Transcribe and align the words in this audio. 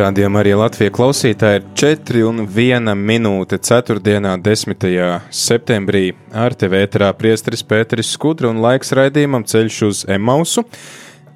Rādījumā 0.00 0.40
arī 0.40 0.54
Latvijas 0.56 0.94
klausītāji 0.96 1.58
ir 1.58 1.64
4 1.76 2.20
un 2.24 2.38
1 2.46 2.92
minūte 2.96 3.58
4. 3.60 4.00
10. 4.40 4.86
septembrī 5.36 6.14
ar 6.32 6.54
tevi 6.56 6.78
ēterā 6.86 7.10
priesteris 7.18 7.60
Pēteris 7.68 8.14
Skudra 8.14 8.48
un 8.48 8.62
laiks 8.64 8.94
raidījumam 8.96 9.44
ceļš 9.44 9.80
uz 9.90 10.00
Emausu. 10.08 10.64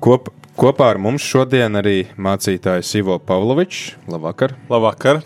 Kop, 0.01 0.31
kopā 0.57 0.95
ar 0.95 1.03
mums 1.03 1.27
šodien 1.29 1.77
arī 1.77 2.07
mācītājs 2.17 2.95
Ivo 3.03 3.19
Pavlovičs. 3.21 3.99
Labvakar! 4.09 4.57
Labvakar! 4.73 5.21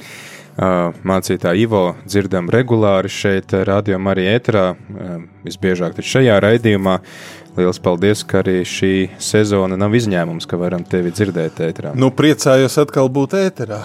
Mācītāju 0.59 1.63
Ivo 1.63 1.83
dzirdam 2.03 2.49
regulāri 2.51 3.13
šeit, 3.13 3.55
rādījumā 3.55 4.17
arī 4.17 4.25
ēterā, 4.33 4.65
visbiežāk 5.47 6.01
šajā 6.03 6.41
raidījumā. 6.43 6.97
Lielas 7.59 7.81
paldies, 7.83 8.21
ka 8.23 8.39
arī 8.39 8.61
šī 8.69 8.93
sezona 9.19 9.75
nav 9.79 9.97
izņēmums, 9.99 10.47
ka 10.47 10.59
varam 10.61 10.85
tevi 10.87 11.11
dzirdēt 11.11 11.59
ēterā. 11.67 11.91
Nu, 11.99 12.13
priecājos 12.15 12.79
atkal 12.79 13.11
būt 13.11 13.35
ēterā. 13.35 13.81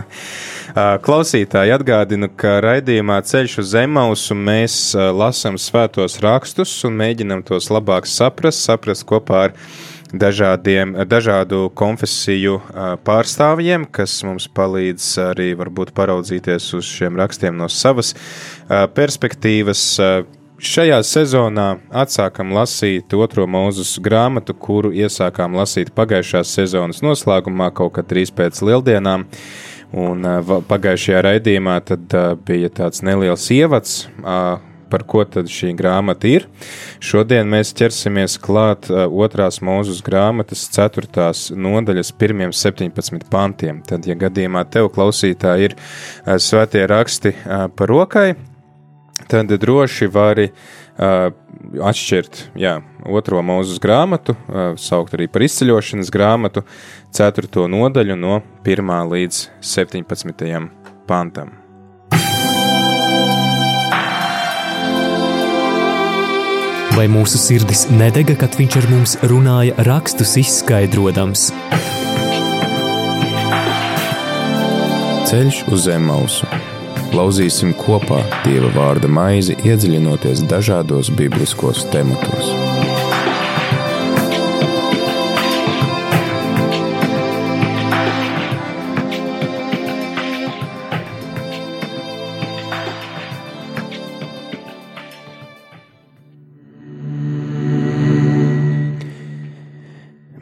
Klausītāji 1.06 1.74
atgādinu, 1.76 2.26
ka 2.34 2.56
raidījumā 2.64 3.20
Ceļš 3.28 3.58
uz 3.62 3.70
Zemausu 3.76 4.34
mēs 4.34 4.76
lasām 5.14 5.60
svētos 5.62 6.18
rakstus 6.24 6.74
un 6.88 6.98
mēģinam 6.98 7.46
tos 7.46 7.70
labāk 7.70 8.10
saprast, 8.10 8.64
saprast 8.66 9.06
kopā 9.06 9.46
ar 9.46 9.56
dažādiem, 10.12 10.96
dažādu 11.06 11.68
konfesiju 11.78 12.58
pārstāvjiem, 13.06 13.86
kas 13.94 14.18
mums 14.26 14.50
palīdz 14.50 15.08
arī 15.30 15.52
varbūt 15.60 15.94
paraudzīties 15.96 16.72
uz 16.80 16.88
šiem 16.98 17.16
rakstiem 17.20 17.56
no 17.62 17.70
savas 17.72 18.16
perspektīvas 18.68 19.86
Šajā 20.62 21.00
sezonā 21.02 21.80
atsākam 21.90 22.52
lasīt 22.54 23.10
otro 23.18 23.48
mūzus 23.50 23.96
grāmatu, 23.98 24.54
kuru 24.54 24.92
iesākām 24.94 25.56
lasīt 25.58 25.88
pagājušās 25.96 26.52
sezonas 26.54 27.00
noslēgumā, 27.02 27.72
kaut 27.74 27.96
kad 27.96 28.06
drīz 28.06 28.30
pēc 28.30 28.60
lieldienām. 28.68 29.24
Un 29.90 30.22
pagājušajā 30.70 31.22
raidījumā 31.26 31.80
tad 31.88 32.14
bija 32.46 32.70
tāds 32.78 33.02
neliels 33.02 33.48
ievads, 33.50 33.96
par 34.92 35.04
ko 35.10 35.24
tad 35.26 35.50
šī 35.50 35.72
grāmata 35.74 36.30
ir. 36.30 36.46
Šodien 37.02 37.50
mēs 37.50 37.74
ķersimies 37.82 38.38
klāt 38.38 38.86
otrās 38.92 39.58
mūzus 39.66 39.98
grāmatas 40.06 40.68
ceturtās 40.70 41.48
nodaļas 41.50 42.14
pirmiem 42.22 42.54
17 42.54 43.26
pantiem. 43.34 43.82
Tad, 43.90 44.06
ja 44.06 44.14
gadījumā 44.14 44.62
tev 44.70 44.92
klausītāji 44.94 45.72
ir 45.72 45.76
svētie 46.38 46.86
raksti 46.86 47.34
par 47.50 47.96
rokai, 47.96 48.28
tad 49.28 49.52
droši 49.62 50.08
vari 50.12 50.48
uh, 50.50 51.30
atšķirt 51.82 52.42
jā, 52.58 52.76
otro 53.06 53.42
mūzes 53.46 53.80
grāmatu, 53.82 54.36
uh, 54.36 54.74
saukt 54.80 55.16
arī 55.16 55.28
par 55.32 55.44
izceļošanas 55.46 56.12
grāmatu, 56.12 56.64
4. 57.14 57.66
nodaļu 57.70 58.18
no 58.18 58.40
1. 58.64 58.94
līdz 59.12 59.42
17. 59.72 60.62
pantam. 61.08 61.58
Vai 66.92 67.06
mūsu 67.08 67.38
sirdis 67.40 67.86
nedega, 67.88 68.34
kad 68.36 68.58
viņš 68.58 68.74
ar 68.82 68.86
mums 68.92 69.14
runāja, 69.30 69.72
rakstus 69.88 70.34
izskaidrojams? 70.42 71.48
Ceļš 75.32 75.64
uz 75.72 75.88
zem 75.88 76.04
mausu 76.12 76.50
Lauzīsim 77.12 77.74
kopā 77.76 78.22
Dieva 78.46 78.70
vārda 78.72 79.08
maizi, 79.10 79.52
iedziļinoties 79.68 80.46
dažādos 80.48 81.10
bibliskos 81.12 81.84
tematos. 81.92 82.48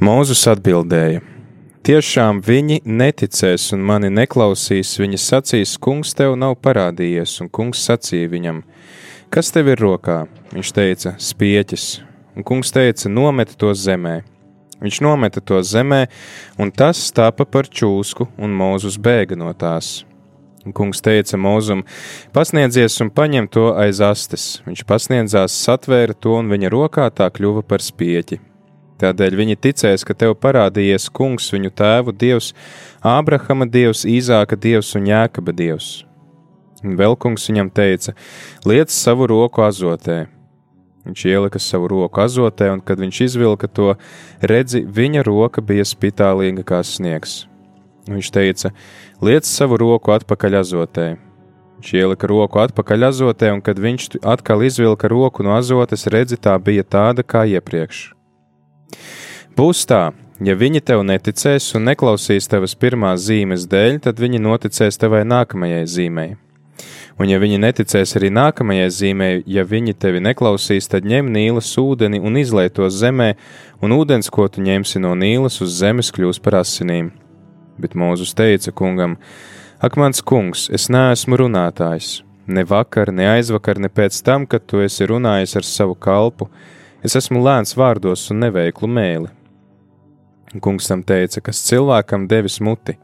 Mūzus 0.01 0.47
atbildēja: 0.55 1.21
Tiešām 1.81 2.43
viņi 2.45 2.83
neticēs 2.85 3.71
un 3.73 3.81
mani 3.89 4.11
neklausīs, 4.13 4.91
viņa 5.01 5.17
sacīs, 5.17 5.79
kungs 5.81 6.11
tev 6.13 6.35
nav 6.37 6.59
parādījies, 6.61 7.39
un 7.41 7.49
kungs 7.49 7.81
sacīja 7.89 8.29
viņam, 8.29 8.59
kas 9.33 9.49
tev 9.55 9.71
ir 9.73 9.81
rokā? 9.81 10.19
Viņš 10.53 10.73
teica, 10.77 11.15
spieķis, 11.17 11.87
un 12.37 12.45
kungs 12.45 12.75
teica, 12.77 13.09
nometi 13.09 13.57
to 13.57 13.73
zemē. 13.73 14.19
Viņš 14.85 15.01
nometa 15.07 15.41
to 15.41 15.63
zemē, 15.65 16.03
un 16.61 16.69
tas 16.69 17.01
tapa 17.17 17.49
par 17.49 17.73
čūsku, 17.73 18.29
un 18.37 18.53
Mūzus 18.61 19.01
bēga 19.01 19.41
no 19.41 19.49
tās. 19.57 20.03
Un 20.69 20.77
kungs 20.77 21.01
teica 21.01 21.41
Mūzum, 21.41 21.87
pasniedzies 22.37 23.01
un 23.01 23.09
paņem 23.09 23.49
to 23.49 23.71
aiz 23.81 24.05
astes. 24.05 24.51
Viņš 24.69 24.85
pasniedzās, 24.85 25.57
satvēra 25.65 26.13
to, 26.13 26.37
un 26.45 26.53
viņa 26.53 26.77
rokā 26.77 27.09
tā 27.09 27.33
kļuva 27.33 27.65
par 27.65 27.81
spieķi. 27.81 28.43
Tādēļ 29.01 29.37
viņi 29.39 29.57
ticēs, 29.65 30.05
ka 30.05 30.13
tev 30.13 30.35
parādījies 30.37 31.09
kungs, 31.17 31.49
viņu 31.55 31.73
tēvu 31.73 32.13
dievs, 32.13 32.53
Ābrahama 33.01 33.65
dievs, 33.65 34.05
Īzāka 34.05 34.59
dievs 34.61 34.93
un 34.99 35.09
Jēkaba 35.09 35.55
dievs. 35.57 36.03
Un 36.85 36.97
vēl 37.01 37.17
kungs 37.21 37.49
viņam 37.49 37.71
teica: 37.73 38.13
Liec 38.69 38.93
savu 38.93 39.29
roku 39.31 39.65
azotē. 39.65 40.27
Viņš 41.07 41.25
ielika 41.33 41.61
savu 41.61 41.89
roku 41.89 42.21
azotē, 42.21 42.69
un 42.75 42.83
kad 42.85 43.01
viņš 43.01 43.23
izvilka 43.25 43.69
to, 43.73 43.95
redzi, 44.45 44.85
viņa 44.85 45.25
roka 45.25 45.65
bija 45.65 45.87
spitālīga 45.89 46.65
kā 46.69 46.83
sniegs. 46.85 47.47
Viņš 48.09 48.31
teica: 48.37 48.75
Liec 49.25 49.49
savu 49.49 49.81
roku 49.81 50.13
atpakaļ 50.13 50.61
azotē. 50.61 51.09
Viņš 51.81 51.97
ielika 51.97 52.29
roku 52.29 52.61
atpakaļ 52.61 53.09
azotē, 53.09 53.53
un 53.57 53.65
kad 53.65 53.81
viņš 53.81 54.21
atkal 54.21 54.61
izvilka 54.69 55.09
roku 55.09 55.45
no 55.45 55.57
azotes, 55.57 56.05
redzi, 56.13 56.37
tā 56.37 56.53
bija 56.61 56.85
tāda 56.85 57.25
kā 57.25 57.49
iepriekš. 57.49 58.20
Būs 59.57 59.83
tā, 59.89 60.11
ja 60.41 60.55
viņi 60.57 60.81
tev 60.81 61.03
neticēs 61.05 61.73
un 61.77 61.89
neklausīs 61.91 62.49
tavas 62.51 62.77
pirmās 62.79 63.27
zīmes 63.27 63.67
dēļ, 63.71 63.99
tad 64.07 64.23
viņi 64.23 64.41
noticēs 64.45 65.01
tavai 65.01 65.25
nākamajai 65.29 65.83
zīmei. 65.91 66.31
Un, 67.21 67.29
ja 67.29 67.37
viņi 67.37 67.59
neticēs 67.61 68.15
arī 68.17 68.31
nākamajai 68.33 68.89
zīmei, 68.97 69.43
ja 69.45 69.67
viņi 69.69 69.93
tevi 70.01 70.23
neklausīs, 70.25 70.89
tad 70.89 71.05
ņem 71.05 71.29
nīlas 71.35 71.69
ūdeni 71.77 72.17
un 72.25 72.39
izlai 72.41 72.71
to 72.73 72.89
zemē, 72.89 73.35
un 73.85 73.93
ūdens, 73.93 74.31
ko 74.33 74.47
tu 74.49 74.65
ņemsi 74.65 75.03
no 75.05 75.13
nīlas 75.19 75.61
uz 75.61 75.75
zemes, 75.83 76.09
kļūs 76.17 76.41
par 76.41 76.63
asinīm. 76.63 77.11
Bet 77.81 77.93
Mūzus 77.93 78.33
teica 78.37 78.73
kungam: 78.73 79.19
Ak, 79.85 80.01
mans 80.01 80.25
kungs, 80.25 80.71
es 80.73 80.89
neesmu 80.89 81.37
runātājs, 81.43 82.23
ne 82.49 82.65
vakar, 82.65 83.13
ne 83.13 83.29
aizvakar, 83.35 83.77
ne 83.77 83.93
pēc 83.93 84.17
tam, 84.25 84.49
kad 84.49 84.65
tu 84.65 84.81
esi 84.81 85.09
runājis 85.09 85.59
ar 85.61 85.69
savu 85.69 85.97
kalpu 85.97 86.49
Es 87.01 87.17
esmu 87.17 87.41
lēns 87.41 87.73
vārdos 87.81 88.27
un 88.33 88.43
neveiklu 88.45 88.89
mēli. 88.91 89.31
Kungs 90.61 90.91
tam 90.91 91.01
teica, 91.07 91.41
kas 91.47 91.63
cilvēkam 91.65 92.27
devis 92.29 92.59
muti, 92.61 92.97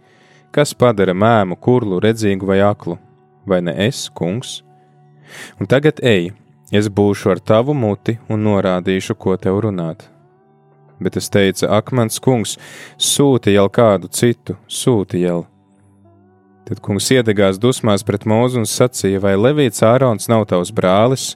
kas 0.52 0.74
padara 0.76 1.14
mēmu, 1.16 1.56
kurlu, 1.56 2.00
redzīgu 2.02 2.48
vai 2.48 2.58
aklu, 2.66 2.98
vai 3.48 3.62
ne 3.64 3.72
es, 3.86 4.06
kungs? 4.12 4.58
Un 5.60 5.70
tagad 5.70 6.02
ej, 6.04 6.32
es 6.74 6.90
būšu 6.92 7.32
ar 7.36 7.40
tavu 7.40 7.72
muti 7.74 8.18
un 8.28 8.44
norādīšu, 8.44 9.16
ko 9.16 9.38
tev 9.40 9.62
runāt. 9.64 10.04
Bet 11.00 11.16
es 11.16 11.28
teicu, 11.32 11.64
ak, 11.68 11.92
mans 11.96 12.20
kungs, 12.20 12.56
sūti 13.00 13.56
jau 13.56 13.68
kādu 13.72 14.12
citu, 14.12 14.56
sūti 14.68 15.22
jau. 15.24 15.44
Tad 16.66 16.80
kungs 16.82 17.08
iedegās 17.14 17.60
dusmās 17.62 18.02
pret 18.04 18.24
mūzu 18.26 18.60
un 18.60 18.68
sacīja, 18.68 19.20
vai 19.22 19.36
Levīts 19.38 19.84
Ārons 19.86 20.28
nav 20.32 20.48
tavs 20.50 20.72
brālis, 20.74 21.34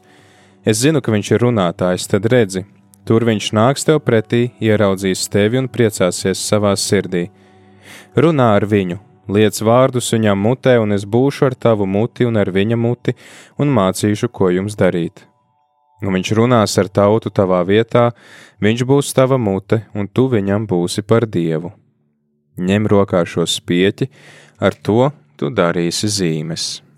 Es 0.61 0.83
zinu, 0.83 1.01
ka 1.01 1.13
viņš 1.13 1.31
ir 1.33 1.41
runātājs, 1.41 2.05
tad 2.11 2.27
redzi, 2.29 2.67
tur 3.09 3.25
viņš 3.25 3.47
nāks 3.57 3.87
tev 3.89 4.03
pretī, 4.05 4.51
ieraudzīs 4.61 5.23
tevi 5.33 5.57
un 5.57 5.71
priecāsies 5.73 6.43
savā 6.45 6.75
sirdī. 6.77 7.31
Runā 8.13 8.51
ar 8.59 8.67
viņu, 8.69 8.99
liec 9.33 9.57
vārdus 9.65 10.13
viņam 10.13 10.45
mutē, 10.45 10.77
un 10.83 10.93
es 10.93 11.07
būšu 11.09 11.49
ar 11.49 11.57
tavu 11.57 11.89
muti 11.89 12.29
un 12.29 12.37
ar 12.37 12.53
viņa 12.53 12.77
muti, 12.77 13.17
un 13.57 13.73
mācīšu, 13.73 14.29
ko 14.29 14.51
jums 14.53 14.77
darīt. 14.77 15.25
Un 16.05 16.13
viņš 16.17 16.35
runās 16.37 16.77
ar 16.81 16.93
tautu 16.93 17.33
tavā 17.33 17.63
vietā, 17.65 18.11
viņš 18.61 18.85
būs 18.85 19.15
tava 19.17 19.41
mute, 19.41 19.87
un 19.95 20.09
tu 20.09 20.29
viņam 20.29 20.69
būsi 20.69 21.05
par 21.05 21.25
dievu. 21.25 21.73
Ņem 22.61 22.89
rokā 22.93 23.25
šo 23.25 23.49
spieķi, 23.49 24.13
ar 24.61 24.77
to 24.77 25.09
tu 25.41 25.49
darīsi 25.49 26.13
zīmes. 26.13 26.90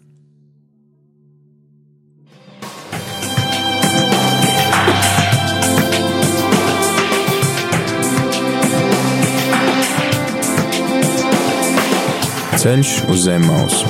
Ceļš 12.63 12.91
uz 13.11 13.25
zem 13.25 13.43
mausu 13.43 13.89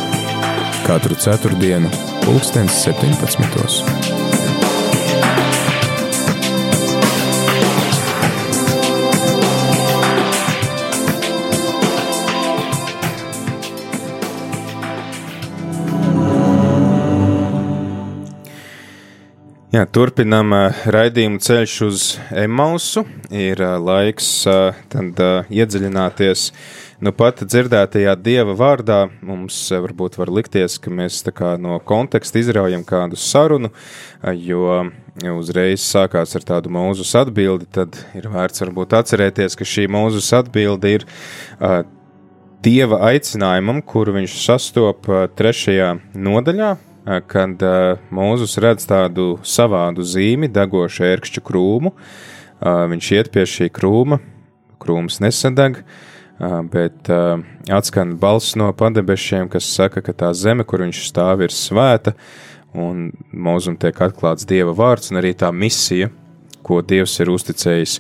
katru 0.87 1.13
ceturtdienu, 1.21 1.91
pulkstens 2.23 2.79
17. 2.87 3.43
Jā, 19.73 19.85
turpinām 19.85 20.57
raidījumu 20.97 21.43
ceļš 21.45 21.75
uz 21.85 22.07
Emausu. 22.33 23.05
Ir 23.37 23.61
laiks 23.61 24.33
tad 24.93 25.21
iedziļināties 25.53 26.49
nu 27.03 27.13
pat 27.17 27.43
dzirdētajā 27.45 28.15
dieva 28.23 28.55
vārdā. 28.59 28.99
Mums 29.27 29.59
varbūt 29.71 30.19
var 30.21 30.31
likties, 30.33 30.79
ka 30.83 30.93
mēs 30.95 31.23
no 31.61 31.79
konteksta 31.85 32.41
izraujam 32.41 32.85
kādu 32.85 33.19
sarunu, 33.19 33.73
jo 34.33 34.85
uzreiz 35.37 35.83
sākās 35.83 36.37
ar 36.39 36.47
tādu 36.47 36.71
mūzus 36.73 37.15
atbildi, 37.19 37.67
tad 37.71 37.99
ir 38.15 38.31
vērts 38.33 38.65
varbūt 38.65 38.95
atcerēties, 39.01 39.59
ka 39.59 39.67
šī 39.67 39.89
mūzus 39.91 40.31
atbildi 40.39 40.97
ir 41.01 41.09
dieva 42.63 43.03
aicinājumam, 43.11 43.83
kuru 43.83 44.17
viņš 44.21 44.39
sastopa 44.47 45.27
trešajā 45.37 45.97
nodaļā 46.15 46.77
Eh, 47.03 47.19
kad 47.27 47.63
uh, 47.67 47.99
Mūzus 48.15 48.55
redz 48.63 48.85
tādu 48.87 49.41
savādu 49.43 50.05
zīmi, 50.07 50.47
degošu 50.47 51.03
ērkšķu 51.09 51.43
krūmu. 51.43 51.91
Uh, 51.91 52.85
viņš 52.93 53.09
iet 53.17 53.31
pie 53.35 53.43
šī 53.43 53.67
krūma, 53.75 54.21
krūms 54.79 55.19
nesadeg, 55.25 55.81
uh, 55.83 56.12
bet 56.73 57.11
atskan 57.71 58.17
balss 58.19 58.57
no 58.59 58.73
padebešiem, 58.75 59.51
kas 59.53 59.69
saka, 59.71 60.03
ka 60.03 60.15
tā 60.25 60.33
zeme, 60.35 60.67
kur 60.67 60.83
viņš 60.83 61.05
stāv, 61.09 61.45
ir 61.47 61.55
svēta, 61.55 62.17
un 62.75 63.11
mūzum 63.33 63.77
tiek 63.79 63.99
atklāts 64.03 64.49
Dieva 64.49 64.75
vārds 64.75 65.13
un 65.13 65.21
arī 65.21 65.35
tā 65.39 65.53
misija, 65.55 66.11
ko 66.63 66.81
Dievs 66.83 67.19
ir 67.21 67.31
uzticējis 67.33 67.99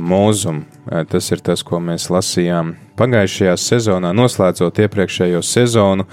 mūzum. 0.00 0.64
Tas 1.10 1.30
ir 1.34 1.42
tas, 1.44 1.62
ko 1.66 1.80
mēs 1.82 2.08
lasījām 2.12 2.74
pagājušajā 2.98 3.54
sezonā, 3.60 4.12
noslēdzot 4.16 4.82
iepriekšējo 4.86 5.42
sezonu. 5.44 6.08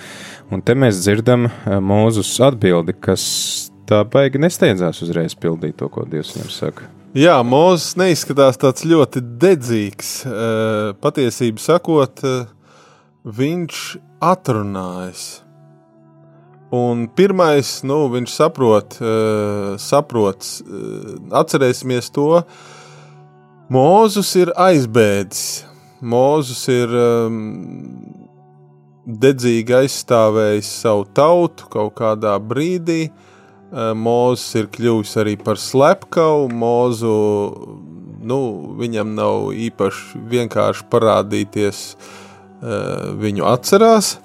Un 0.52 0.64
te 0.66 0.76
mēs 0.76 1.04
dzirdam 1.04 1.48
Mūzus 1.66 2.36
atbildi, 2.46 2.98
kas 3.00 3.24
tā 3.90 4.04
baigi 4.10 4.42
nesteidzās 4.42 5.04
uzreiz 5.06 5.38
pildīt 5.38 5.80
to, 5.82 5.90
ko 5.92 6.08
Dievs 6.10 6.36
viņam 6.38 6.56
saka. 6.56 6.99
Jā, 7.18 7.40
Mozus 7.42 7.96
neizskatās 7.98 8.60
tāds 8.62 8.84
ļoti 8.86 9.24
dedzīgs. 9.42 10.10
Eh, 10.30 10.94
patiesību 11.02 11.58
sakot, 11.58 12.22
eh, 12.22 12.46
viņš 13.26 13.98
atrunājas. 14.22 15.42
Un 16.70 17.08
pirmais, 17.08 17.82
nu, 17.82 18.06
viņš 18.14 18.30
saprot, 18.30 19.00
saprot, 19.82 20.46
atcerēsimies 21.34 22.12
to, 22.14 22.44
Mūzus 23.74 24.36
ir 24.38 24.52
aizbēdzis. 24.54 25.66
Mūzus 26.02 26.62
ir 26.70 26.94
um, 26.94 27.40
dedzīgi 29.06 29.74
aizstāvējis 29.82 30.70
savu 30.84 31.08
tautu 31.18 31.66
kaut 31.74 31.96
kādā 31.98 32.38
brīdī. 32.38 33.10
Eh, 33.10 33.29
Mūzis 33.72 34.56
ir 34.58 34.70
kļuvis 34.74 35.12
arī 35.22 35.36
par 35.42 35.60
slepkavu. 35.62 36.48
Mūzu 36.50 37.14
nu, 38.30 38.40
viņam 38.80 39.14
nav 39.18 39.52
īpaši 39.54 40.24
vienkārši 40.32 40.88
parādīties, 40.92 41.84
viņu 43.22 43.46
atcerās. 43.50 44.18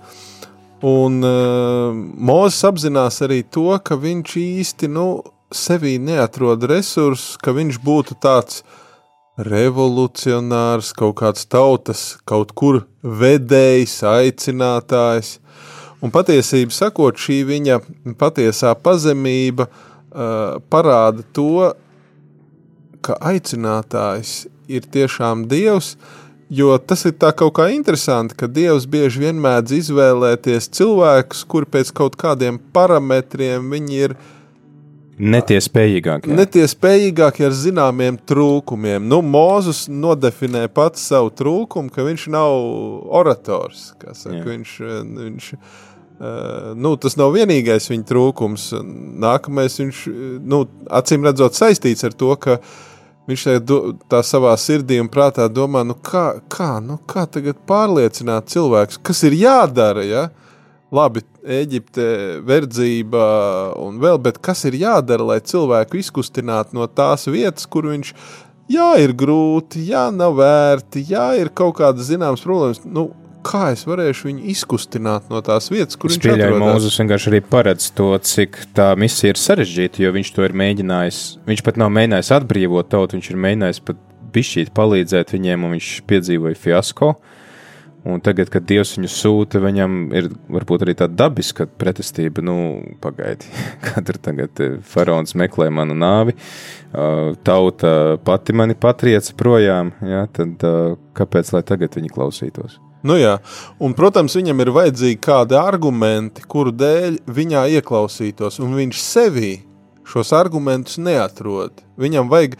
Un 0.84 1.20
Mozus 1.24 2.64
apzinās 2.68 3.22
arī 3.24 3.42
to, 3.48 3.70
ka 3.80 3.96
viņš 4.00 4.36
īsti 4.40 4.90
nu, 4.92 5.22
sevī 5.54 5.98
neatrod 6.02 6.64
resursus, 6.68 7.38
ka 7.40 7.54
viņš 7.56 7.78
būtu 7.84 8.18
tāds 8.20 8.64
revolucionārs, 9.38 10.92
kaut 10.94 11.16
kāds 11.22 11.46
tautas, 11.50 12.02
kaut 12.28 12.52
kur 12.58 12.84
vedējs, 13.02 14.02
aicinātājs. 14.06 15.38
Un 16.04 16.12
patiesībā 16.12 16.74
sakot, 16.74 17.16
šī 17.16 17.40
viņa 17.48 17.78
patiesā 18.20 18.74
pazemība 18.76 19.68
uh, 19.68 20.60
parāda 20.72 21.24
to, 21.36 21.70
ka 23.04 23.16
aicinātājs 23.32 24.44
ir 24.68 24.84
tiešām 24.92 25.46
Dievs, 25.48 25.94
jo 26.52 26.76
tas 26.78 27.04
ir 27.08 27.16
tā 27.20 27.32
kaut 27.36 27.56
kā 27.56 27.70
interesanti, 27.72 28.36
ka 28.36 28.48
Dievs 28.48 28.86
bieži 28.88 29.24
vien 29.24 29.40
mēdz 29.40 29.78
izvēlēties 29.80 30.70
cilvēkus, 30.76 31.44
kuri 31.48 31.68
pēc 31.76 31.92
kaut 31.96 32.16
kādiem 32.20 32.60
parametriem 32.76 33.72
viņi 33.72 34.00
ir 34.04 34.16
ielikumi 34.16 34.32
Netiespējīgākie. 35.14 36.34
Netiespējīgākie 36.34 37.44
ar 37.46 37.54
zināmiem 37.54 38.16
trūkumiem. 38.26 39.04
Nu, 39.06 39.20
Mozus 39.22 39.84
nodefinē 39.86 40.66
pats 40.74 41.04
savu 41.06 41.30
trūkumu, 41.38 41.92
ka 41.94 42.02
viņš 42.02 42.24
nav 42.34 42.54
orators. 43.20 43.92
Saka, 43.94 44.42
viņš, 44.48 44.72
viņš, 45.20 45.52
uh, 46.20 46.72
nu, 46.76 46.94
tas 47.00 47.18
nav 47.20 47.34
vienīgais 47.36 47.90
viņa 47.90 48.08
trūkums. 48.10 48.70
Nākamais, 49.24 49.78
viņš, 49.82 50.04
nu, 50.44 50.64
acīm 50.90 51.26
redzot, 51.26 51.56
saistīts 51.58 52.06
ar 52.06 52.16
to, 52.16 52.32
ka 52.40 52.58
viņš 53.30 53.44
tā 54.12 54.20
savā 54.26 54.52
sirdī 54.60 55.00
un 55.00 55.10
prātā 55.12 55.48
domā, 55.48 55.84
nu, 55.86 55.96
kā, 55.96 56.40
kā, 56.52 56.76
nu, 56.84 56.98
kā 57.08 57.24
tagad 57.30 57.60
pārliecināt 57.68 58.52
cilvēkus, 58.52 59.00
kas 59.04 59.24
ir 59.28 59.38
jādara. 59.44 60.08
Ja? 60.08 60.24
labi, 60.94 61.24
Eģipte, 61.44 62.04
verdzība 62.46 63.24
un 63.76 63.98
vēl, 64.00 64.16
bet 64.24 64.38
kas 64.44 64.62
ir 64.64 64.78
jādara, 64.80 65.26
lai 65.34 65.42
cilvēku 65.44 65.98
izkustinātu 66.00 66.78
no 66.78 66.86
tās 66.88 67.28
vietas, 67.28 67.66
kur 67.68 67.90
viņš 67.90 68.14
jā, 68.72 68.86
ir 69.02 69.12
grūti, 69.12 69.82
jā, 69.90 70.06
nav 70.14 70.38
vērti, 70.38 71.04
jā, 71.10 71.26
ir 71.40 71.52
kaut 71.52 71.76
kādas 71.82 72.08
zināmas 72.08 72.44
problēmas. 72.46 72.80
Nu, 72.88 73.10
kā 73.44 73.68
es 73.74 73.84
varēšu 73.88 74.28
viņu 74.30 74.48
izkustināt 74.54 75.28
no 75.32 75.42
tās 75.44 75.70
vietas, 75.72 75.98
kur 76.00 76.12
es 76.12 76.18
viņš 76.18 76.26
pieļauju, 76.26 76.62
Mūzes 76.62 76.98
vienkārši 77.00 77.30
arī 77.32 77.40
paredz 77.44 77.90
to, 77.96 78.08
cik 78.24 78.58
tā 78.76 78.90
misija 79.00 79.34
ir 79.34 79.40
sarežģīta, 79.40 80.02
jo 80.04 80.14
viņš 80.16 80.32
to 80.36 80.46
ir 80.46 80.56
mēģinājis. 80.64 81.20
Viņš 81.48 81.62
pat 81.66 81.80
nav 81.80 81.92
mēģinājis 81.94 82.32
atbrīvot 82.38 82.90
tautu, 82.94 83.18
viņš 83.18 83.30
ir 83.30 83.40
mēģinājis 83.46 83.80
pat 83.86 84.02
bišķīt 84.34 84.74
palīdzēt 84.74 85.34
viņiem, 85.36 85.64
un 85.66 85.76
viņš 85.76 85.94
piedzīvoja 86.10 86.60
fiasko. 86.60 87.14
Un 88.04 88.20
tagad, 88.20 88.50
kad 88.52 88.66
Dievs 88.68 88.90
viņu 88.98 89.08
sūta, 89.08 89.62
viņam 89.64 89.94
ir 90.12 90.26
varbūt 90.52 90.82
arī 90.84 90.92
tāda 90.98 91.16
dabiska 91.22 91.64
pretestība. 91.80 92.44
Nu, 92.44 92.56
pagaidi, 93.00 93.48
kad 93.86 94.12
ir 94.12 94.20
tagad 94.20 94.60
eh, 94.60 94.74
faraons 94.84 95.32
meklē 95.40 95.70
manu 95.72 95.96
nāvi, 95.96 96.36
tauta 97.48 97.94
pati 98.22 98.54
mani 98.54 98.76
patrieca 98.78 99.32
projām, 99.40 99.94
ja, 100.04 100.26
tad 100.30 100.62
kāpēc 101.16 101.54
lai 101.56 101.64
tagad 101.66 101.96
viņi 101.98 102.12
klausītos? 102.12 102.76
Nu 103.04 103.18
jā, 103.20 103.34
un, 103.84 103.92
protams, 103.92 104.32
viņam 104.38 104.62
ir 104.64 104.72
vajadzīgi 104.72 105.20
kādi 105.24 105.58
argumenti, 105.60 106.44
kuru 106.48 106.72
dēļ 106.72 107.18
viņā 107.28 107.66
ieklausītos, 107.76 108.56
un 108.64 108.72
viņš 108.78 109.00
sevī 109.04 109.50
šos 110.08 110.32
argumentus 110.36 110.96
neatrod. 110.96 111.82
Viņam 112.00 112.30
vajag 112.32 112.56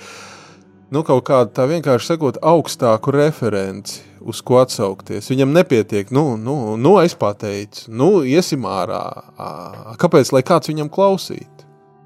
nu, 0.93 1.01
kaut 1.01 1.25
kādu 1.31 1.55
tā 1.57 1.65
vienkārši 1.71 2.13
sakot, 2.13 2.43
augstāku 2.45 3.15
referenci 3.17 4.03
uz 4.25 4.41
ko 4.45 4.61
atsaukties. 4.61 5.31
Viņam 5.33 5.57
nepietiek, 5.57 6.13
nu, 6.15 6.35
nu, 6.41 6.77
nu 6.81 6.95
es 7.01 7.17
pateicu, 7.17 7.89
nu, 7.89 8.11
iesim 8.29 8.69
ārā. 8.69 9.03
Kāpēc, 10.01 10.33
lai 10.37 10.45
kāds 10.47 10.69
viņam 10.73 10.93
klausītu? 10.93 11.51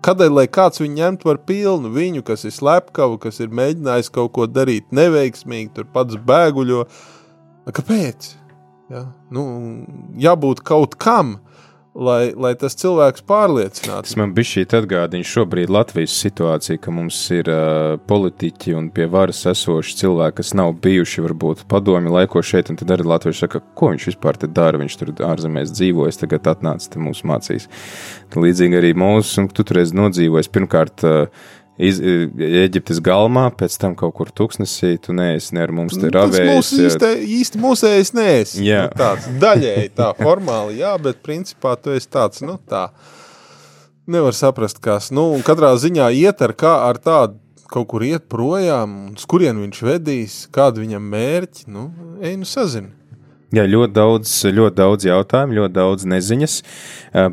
Kādēļ, 0.07 0.31
lai 0.31 0.47
kāds 0.47 0.79
viņu 0.79 0.95
ņemtu 0.95 1.27
par 1.27 1.43
pilnu, 1.43 1.91
viņu, 1.91 2.23
kas 2.27 2.47
ir 2.47 2.55
slepkavu, 2.55 3.19
kas 3.23 3.43
ir 3.43 3.51
mēģinājis 3.51 4.15
kaut 4.15 4.31
ko 4.37 4.47
darīt 4.47 4.95
neveiksmīgi, 4.95 5.73
tur 5.75 5.89
pats 5.91 6.19
bēguļo? 6.23 6.85
Kāpēc? 7.75 8.33
Ja? 8.93 9.05
Nu, 9.35 9.45
jābūt 10.17 10.63
kaut 10.67 10.97
kam, 11.01 11.37
lai, 11.99 12.31
lai 12.39 12.53
tas 12.59 12.77
cilvēks 12.79 13.25
pārliecinātu. 13.29 14.07
Tas 14.07 14.17
man 14.19 14.33
bija 14.37 14.49
šī 14.53 14.65
atgādina 14.79 15.27
šobrīd 15.27 15.73
Latvijas 15.73 16.15
situācija, 16.23 16.81
ka 16.81 16.95
mums 16.95 17.19
ir 17.35 17.51
uh, 17.53 17.99
politiķi 18.09 18.77
un 18.79 18.89
pie 18.95 19.09
varas 19.13 19.43
esoši 19.51 19.99
cilvēki, 20.03 20.39
kas 20.41 20.55
nav 20.59 20.77
bijuši 20.85 21.27
varbūt 21.27 21.67
padomi 21.71 22.13
laiko 22.15 22.43
šeit, 22.45 22.71
un 22.73 22.81
tad 22.81 22.95
arī 22.95 23.07
Latvijas 23.09 23.43
saka, 23.45 23.61
ko 23.79 23.93
viņš 23.93 24.09
vispār 24.13 24.41
te 24.41 24.49
dara, 24.49 24.81
viņš 24.81 24.99
tur 25.01 25.13
ārzemēs 25.29 25.75
dzīvojas, 25.75 26.23
tagad 26.23 26.49
atnāca 26.55 26.95
te 26.95 27.03
mūsu 27.03 27.29
mācīs. 27.29 27.69
Līdzīgi 28.39 28.81
arī 28.81 28.95
mūsu, 28.99 29.43
un 29.43 29.53
tu 29.53 29.67
turēs 29.67 29.95
nodzīvojis 29.97 30.53
pirmkārt. 30.55 31.05
Uh, 31.05 31.47
iz, 31.79 32.01
Eģiptes 32.03 33.01
galmā, 33.05 33.49
pēc 33.55 33.77
tam 33.81 33.95
kaut 33.99 34.17
kur 34.19 34.33
tuksnesī, 34.35 34.97
tu 35.03 35.15
neesi 35.17 35.55
ne 35.57 35.65
ar 35.65 35.73
mums 35.75 35.99
te 35.99 36.11
ravējis. 36.13 36.39
Tas 36.39 36.51
mūsu 36.51 36.83
īsti, 36.89 37.13
īsti 37.39 37.63
mūsējais 37.63 38.13
neesi. 38.19 38.65
Jā. 38.67 38.89
Nu, 38.89 38.99
tāds 38.99 39.29
daļēji 39.43 39.95
tā 39.99 40.11
formāli, 40.19 40.81
jā, 40.83 40.97
bet 41.03 41.23
principā 41.25 41.77
tu 41.81 41.95
esi 41.95 42.11
tāds, 42.11 42.43
nu 42.45 42.59
tā, 42.69 42.89
nevar 44.11 44.37
saprast, 44.37 44.83
kas, 44.85 45.13
nu, 45.15 45.31
un 45.37 45.45
katrā 45.47 45.75
ziņā 45.79 46.11
iet 46.19 46.43
ar 46.45 46.57
kā 46.59 46.75
ar 46.89 47.01
tādu 47.03 47.39
kaut 47.69 47.91
kur 47.91 48.05
iet 48.07 48.25
projām, 48.33 49.13
uz 49.13 49.27
kurien 49.29 49.59
viņš 49.61 49.83
vedīs, 49.85 50.39
kādu 50.55 50.81
viņam 50.81 51.11
mērķi, 51.13 51.67
nu, 51.69 51.91
ej, 52.25 52.39
nu 52.41 52.49
sazini. 52.49 52.95
Jā, 53.53 53.63
ļoti 53.65 53.95
daudz, 53.97 54.33
ļoti 54.53 54.77
daudz 54.77 55.07
jautājumu, 55.09 55.55
ļoti 55.57 55.73
daudz 55.73 56.05
neziņas, 56.13 56.57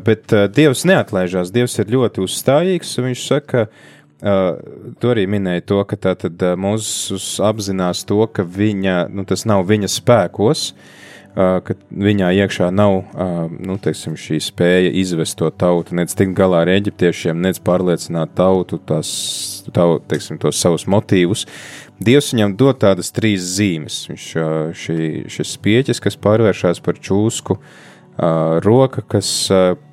bet 0.04 0.32
Dievs 0.56 0.86
neatlaižās. 0.88 1.50
Dievs 1.52 1.74
ir 1.82 1.92
ļoti 1.92 2.22
uzstājīgs, 2.24 2.94
un 2.96 3.08
viņš 3.10 3.24
saka, 3.26 3.66
ka 3.66 3.95
Uh, 4.16 4.56
tu 4.96 5.10
arī 5.12 5.26
minēji 5.28 5.66
to, 5.68 5.82
ka 5.84 5.98
tātad 6.00 6.40
uh, 6.40 6.54
Mozus 6.56 7.34
apzinās 7.44 8.00
to, 8.08 8.22
ka 8.32 8.46
viņa, 8.48 9.10
nu, 9.12 9.26
tas 9.28 9.44
nav 9.44 9.66
viņa 9.68 9.90
spēkos, 9.92 10.62
uh, 10.72 11.58
ka 11.60 11.76
viņā 11.92 12.30
iekšā 12.40 12.70
nav, 12.72 13.02
uh, 13.12 13.42
nu, 13.52 13.76
teiksim, 13.76 14.14
šī 14.16 14.40
spēja 14.40 14.94
izvest 15.02 15.36
to 15.36 15.50
tautu, 15.52 15.98
nec 16.00 16.16
tikt 16.16 16.32
galā 16.38 16.62
ar 16.64 16.72
eģiptiešiem, 16.78 17.44
nec 17.44 17.60
pārliecināt 17.60 18.32
tautu, 18.40 18.80
tās, 18.88 19.10
tau, 19.76 19.98
teiksim, 20.00 20.40
tos 20.40 20.64
savus 20.64 20.88
motīvus. 20.88 21.44
Dievs 22.00 22.32
viņam 22.32 22.56
dod 22.56 22.80
tādas 22.80 23.12
trīs 23.12 23.44
zīmes. 23.58 24.06
Viņš, 24.08 24.30
uh, 24.40 24.56
šī, 24.72 25.00
šis 25.36 25.52
spieķis, 25.58 26.00
kas 26.00 26.16
pārvēršas 26.24 26.80
par 26.88 26.96
čūsku, 27.04 27.60
uh, 27.60 27.84
roka, 28.64 29.02
kas 29.04 29.28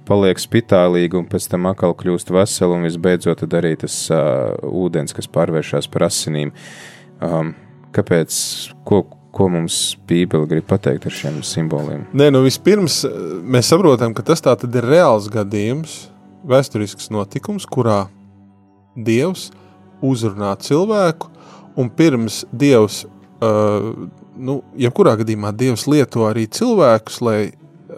paliek 0.08 0.40
spitālīga 0.40 1.20
un 1.20 1.28
pēc 1.30 1.48
tam 1.52 1.68
atkal 1.72 1.96
kļūst 1.98 2.32
vesela, 2.34 2.78
un 2.78 2.88
visbeidzot 2.88 3.44
arī 3.48 3.76
tas 3.80 3.98
uh, 4.12 4.54
ūdens, 4.68 5.16
kas 5.16 5.30
pārvēršas 5.32 5.90
par 5.92 6.08
asinīm. 6.10 6.54
Um, 7.24 7.54
kāpēc? 7.96 8.38
Ko, 8.88 9.04
ko 9.34 9.50
mums 9.50 9.96
Bībele 10.08 10.48
grib 10.50 10.68
pateikt 10.70 11.08
ar 11.10 11.16
šiem 11.16 11.40
simboliem? 11.48 12.06
Nē, 12.14 12.30
nu 12.34 12.44
vispirms 12.46 13.02
mēs 13.44 13.72
saprotam, 13.72 14.14
ka 14.14 14.26
tas 14.26 14.44
ir 14.44 14.90
reāls 14.90 15.30
gadījums, 15.32 16.04
vēsturisks 16.48 17.10
notikums, 17.14 17.66
kurā 17.66 18.06
Dievs 18.94 19.50
uzrunā 20.04 20.52
cilvēku, 20.62 21.32
un 21.80 21.90
pirms 21.90 22.44
Dievs, 22.52 23.04
uh, 23.42 23.94
nu, 24.36 24.60
jebkurā 24.78 25.16
gadījumā 25.24 25.54
Dievs 25.56 25.88
lieto 25.88 26.28
arī 26.28 26.46
cilvēkus, 26.52 27.22
lai 27.24 27.40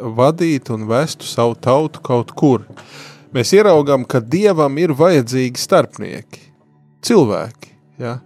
vadītu 0.05 0.75
un 0.75 0.87
vestu 0.89 1.27
savu 1.27 1.55
tautu 1.55 2.01
kaut 2.05 2.33
kur. 2.37 2.65
Mēs 3.35 3.51
ieraugām, 3.57 4.05
ka 4.07 4.21
dievam 4.21 4.77
ir 4.79 4.93
vajadzīgi 4.95 5.59
starpnieki, 5.59 6.43
cilvēki, 7.03 7.71
ja? 7.99 8.19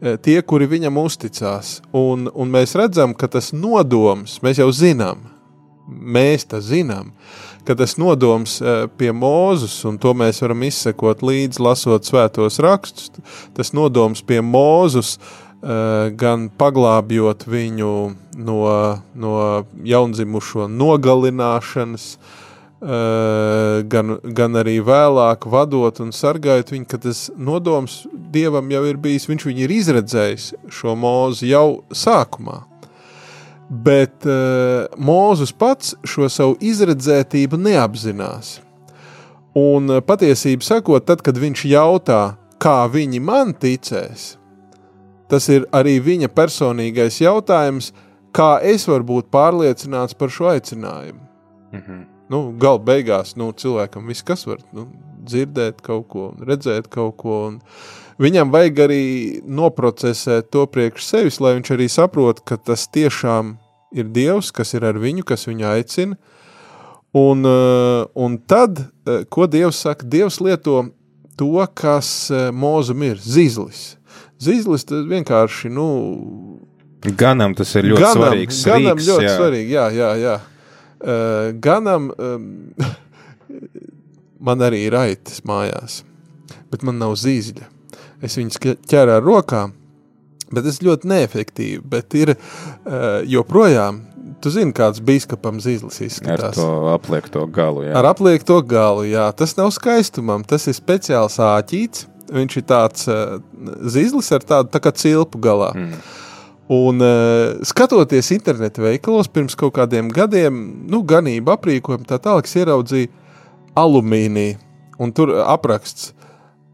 E, 0.00 0.16
tie, 0.20 0.38
kuri 0.42 0.68
viņam 0.68 0.98
uzticās. 1.00 1.78
Un, 1.96 2.28
un 2.32 2.52
mēs 2.52 2.74
redzam, 2.76 3.14
ka 3.16 3.28
tas 3.28 3.52
nodoms, 3.56 4.38
mēs 4.44 4.60
jau 4.60 4.68
zinām, 4.72 5.22
mēs 5.88 6.44
tā 6.48 6.60
zinām, 6.64 7.12
ka 7.64 7.76
tas 7.76 7.96
nodoms 8.00 8.58
e, 8.60 8.76
pie 9.00 9.12
Mūzus, 9.16 9.78
un 9.88 10.00
to 10.00 10.12
mēs 10.16 10.40
varam 10.44 10.64
izsekot 10.68 11.24
līdzi, 11.24 11.62
lasot 11.64 12.08
svētos 12.08 12.60
rakstus, 12.64 13.12
tas 13.56 13.72
nodoms 13.76 14.24
pie 14.24 14.40
uh, 14.40 15.16
Eh, 15.20 15.49
gan 15.60 16.46
paglābjot 16.56 17.44
viņu 17.44 17.94
no, 18.40 18.60
no 19.14 19.32
jaundzimušo 19.84 20.68
nogalināšanas, 20.68 22.06
eh, 22.80 23.82
gan, 23.84 24.16
gan 24.24 24.56
arī 24.56 24.78
vēlāk 24.84 25.44
vadot 25.44 26.00
un 26.00 26.14
sargājot 26.16 26.72
viņu, 26.72 26.88
ka 26.88 26.98
tas 27.04 27.28
nodoms 27.36 28.06
Dievam 28.30 28.70
jau 28.70 28.84
ir 28.86 28.96
bijis, 28.96 29.28
viņš 29.28 29.46
viņu 29.50 29.64
ir 29.66 29.76
izredzējis 29.76 30.50
šo 30.70 30.96
mūzu 30.96 31.48
jau 31.50 31.68
sākumā. 31.90 32.62
Bet 33.70 34.26
uh, 34.26 34.88
Mūzus 34.98 35.52
pats 35.54 35.92
šo 36.02 36.26
savu 36.26 36.56
izredzētību 36.58 37.54
neapzinās. 37.54 38.56
Un 39.54 40.00
patiesību 40.06 40.66
sakot, 40.66 41.06
tad, 41.06 41.22
kad 41.22 41.38
viņš 41.38 41.62
jautā, 41.70 42.20
kā 42.58 42.80
viņi 42.90 43.22
man 43.22 43.54
ticēs, 43.54 44.39
Tas 45.30 45.46
ir 45.48 45.66
arī 45.70 45.98
viņa 46.02 46.30
personīgais 46.34 47.20
jautājums, 47.22 47.92
kā 48.34 48.58
es 48.66 48.86
varu 48.90 49.06
būt 49.12 49.30
pārliecināts 49.30 50.16
par 50.18 50.32
šo 50.34 50.50
aicinājumu. 50.50 51.20
Mm 51.70 51.80
-hmm. 51.80 52.04
nu, 52.28 52.52
Galu 52.58 52.78
beigās 52.78 53.36
nu, 53.36 53.52
cilvēkam 53.52 54.06
viss, 54.06 54.22
kas 54.22 54.46
var 54.46 54.58
nu, 54.72 54.88
dzirdēt 55.24 55.80
kaut 55.82 56.08
ko, 56.08 56.34
redzēt 56.40 56.88
kaut 56.88 57.16
ko. 57.16 57.46
Un 57.46 57.60
viņam 58.18 58.50
vajag 58.50 58.78
arī 58.78 59.04
noprocesēt 59.46 60.50
to 60.50 60.66
priekš 60.66 61.04
sevis, 61.04 61.40
lai 61.40 61.54
viņš 61.54 61.70
arī 61.76 61.88
saprot, 61.88 62.40
ka 62.44 62.56
tas 62.56 62.88
tiešām 62.88 63.56
ir 63.92 64.04
Dievs, 64.04 64.50
kas 64.50 64.74
ir 64.74 64.84
ar 64.84 64.98
viņu, 64.98 65.24
kas 65.24 65.46
viņu 65.46 65.66
aicina. 65.66 66.16
Un, 67.12 67.44
eh, 67.44 68.04
un 68.14 68.38
tad, 68.38 68.78
eh, 68.78 69.24
ko 69.28 69.46
Dievs 69.46 69.82
saka, 69.82 70.06
Dievs 70.06 70.40
lieto 70.40 70.90
to, 71.36 71.66
kas 71.74 72.30
eh, 72.30 72.50
mūzum 72.50 73.02
ir 73.02 73.16
zizlis. 73.16 73.96
Zīzlis 74.40 74.86
vienkārši, 74.88 75.70
nu... 75.72 75.86
Ganam 77.16 77.54
tas 77.56 77.72
ir 77.80 77.88
ļoti 77.90 78.02
ganam, 78.02 78.18
svarīgs 78.18 78.60
Ganam 78.68 78.98
rīks, 78.98 79.08
ļoti 79.08 79.26
jā. 79.26 79.34
svarīgi, 79.38 79.74
jā, 79.76 79.86
jā, 79.96 80.10
jā. 80.20 80.36
Uh, 81.00 81.50
ganam, 81.64 82.10
um, 82.20 82.48
man 84.50 84.64
arī 84.64 84.84
ir 84.88 84.96
aitas 85.00 85.40
mājās, 85.48 86.02
bet 86.72 86.84
man 86.84 87.00
nav 87.00 87.16
zīzļa. 87.20 87.68
Es 88.20 88.36
viņus 88.36 88.60
ķēru 88.60 89.16
ar 89.16 89.24
rokām, 89.24 89.72
bet 90.52 90.66
tas 90.68 90.82
ļoti 90.84 91.08
neefektīvi, 91.08 91.80
bet 91.88 92.16
ir 92.20 92.34
uh, 92.36 93.20
joprojām 93.28 94.04
Tu 94.40 94.48
zini, 94.54 94.72
kāds 94.72 95.02
biskupam 95.04 95.58
zīles 95.60 95.98
izskatās. 96.00 96.54
Ar 96.54 96.56
to 96.56 96.92
apliekto 96.94 97.42
galu, 97.52 97.84
jā. 97.84 97.92
Ar 97.98 98.08
apliekto 98.14 98.56
galu, 98.64 99.04
jā. 99.10 99.26
Tas 99.36 99.52
nav 99.58 99.68
skaistumam, 99.76 100.46
tas 100.48 100.64
ir 100.70 100.76
speciāls 100.78 101.36
āķīts, 101.44 102.06
Viņš 102.30 102.56
ir 102.60 102.66
tāds 102.68 103.06
uh, 103.10 103.38
zizlis 103.90 104.30
ar 104.34 104.44
tādu 104.46 104.70
tā 104.70 104.80
kā 104.82 104.92
cilpu 104.94 105.40
galā. 105.42 105.72
Mm. 105.74 106.02
Un 106.70 107.02
uh, 107.02 107.58
skatoties 107.66 108.30
internetu 108.36 108.84
veikalos 108.84 109.26
pirms 109.26 109.56
kaut 109.58 109.74
kādiem 109.74 110.10
gadiem, 110.14 110.60
nu, 110.86 111.02
ganība 111.02 111.56
aprīkojumu 111.56 112.06
tā 112.06 112.20
tālāk, 112.22 112.46
ieraudzīja 112.46 113.10
alumīniju. 113.78 114.58
Un 115.00 115.10
tur 115.16 115.32
apraksts 115.42 116.12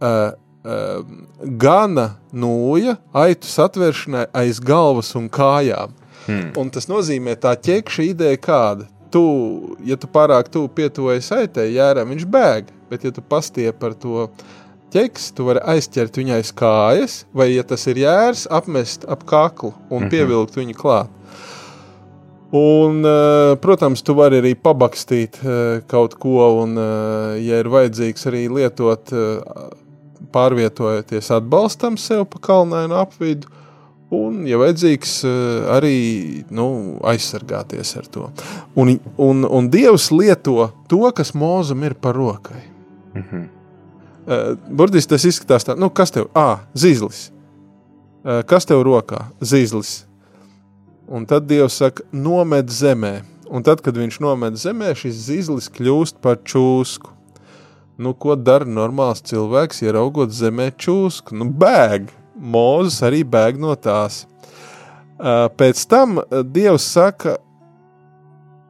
uh, 0.03 0.35
uh, 0.67 1.01
gana 1.41 2.11
nūja 2.35 2.99
aitu 3.17 3.49
satvēršanai 3.49 4.27
aiz 4.37 4.61
galvas 4.61 5.15
un 5.17 5.31
kājām. 5.33 5.95
Hmm. 6.27 6.51
Un 6.59 6.75
tas 6.75 6.91
nozīmē 6.91 7.37
tā 7.41 7.55
ķekša 7.57 8.07
ideja 8.11 8.43
kāda. 8.43 8.91
Tu, 9.15 9.23
ja 9.87 9.97
tu 9.97 10.11
pārāk 10.13 10.51
tuvu 10.53 10.69
pietuvojies 10.77 11.31
aitai, 11.33 11.71
jēram, 11.77 12.11
viņš 12.13 12.27
bēg, 12.29 12.73
bet 12.91 13.07
ja 13.07 13.15
tu 13.15 13.23
pastiep 13.25 13.79
par 13.81 13.95
to 13.97 14.27
ķeks, 14.95 15.33
tu 15.37 15.45
vari 15.49 15.61
aizķert 15.75 16.17
viņai 16.17 16.43
kājas, 16.55 17.25
vai, 17.33 17.53
ja 17.55 17.63
tas 17.63 17.87
ir 17.87 17.97
jērs, 17.97 18.47
apmest 18.51 19.05
ap 19.09 19.25
kaklu 19.25 19.73
un 19.91 20.03
mm 20.03 20.05
-hmm. 20.05 20.11
pievilkt 20.11 20.57
viņu 20.57 20.75
klāt. 20.75 21.09
Un, 22.51 23.05
eh, 23.05 23.57
protams, 23.61 24.03
tu 24.03 24.15
vari 24.15 24.39
arī 24.39 24.55
pabakstīt 24.55 25.41
eh, 25.43 25.83
kaut 25.91 26.15
ko, 26.15 26.63
un, 26.63 26.77
eh, 26.79 27.43
ja 27.43 27.59
ir 27.63 27.71
vajadzīgs, 27.73 28.27
arī 28.31 28.47
lietot, 28.53 29.13
pārvietojoties 30.33 31.31
atbalstam 31.35 31.97
sev 31.97 32.25
pa 32.31 32.39
kalnainu 32.43 32.97
apvidu, 33.01 33.51
un, 34.15 34.45
ja 34.47 34.59
vajadzīgs, 34.61 35.19
arī 35.75 35.99
nu, 36.55 36.69
aizsargāties 37.03 37.97
ar 37.99 38.07
to. 38.13 38.31
Un, 38.79 38.95
un, 39.19 39.45
un 39.45 39.71
Dievs 39.71 40.11
lieto 40.15 40.71
to, 40.91 41.03
kas 41.17 41.35
mūzum 41.35 41.85
ir 41.89 41.95
par 41.95 42.15
rokai. 42.15 42.63
Mm 43.15 43.23
-hmm. 43.23 43.56
Uh, 44.27 44.57
burtiski 44.67 45.13
tas 45.13 45.25
izskatās 45.29 45.67
tā, 45.67 45.77
nu, 45.79 45.87
kas 45.95 46.11
tev, 46.11 46.27
ah, 46.35 46.65
zīzlis. 46.75 47.29
Uh, 48.27 48.41
kas 48.49 48.67
tev 48.67 48.83
rokā? 48.87 49.29
Zīzlis. 49.39 50.01
Un 51.07 51.29
tad 51.31 51.47
Dievs 51.47 51.77
saka, 51.79 52.03
nomet 52.11 52.73
zemē. 52.75 53.21
Un 53.47 53.63
tad, 53.63 53.79
kad 53.87 53.95
viņš 53.95 54.19
nomet 54.25 54.59
zemē, 54.59 54.91
šis 54.99 55.29
zīzlis 55.29 55.71
kļūst 55.71 56.19
par 56.25 56.41
čūsku. 56.43 57.13
Nu, 58.03 58.13
ko 58.19 58.35
dara 58.35 58.67
normāls 58.67 59.23
cilvēks, 59.25 59.85
ieraugot 59.87 60.35
zemē 60.35 60.73
čūsku? 60.75 61.39
Nu, 61.39 61.47
bēg! 61.47 62.11
Mūzis 62.37 62.99
arī 63.07 63.23
bēg 63.25 63.63
no 63.63 63.73
tās. 63.79 64.25
Uh, 65.17 65.47
pēc 65.57 65.87
tam 65.89 66.19
Dievs 66.53 66.85
saka, 66.93 67.39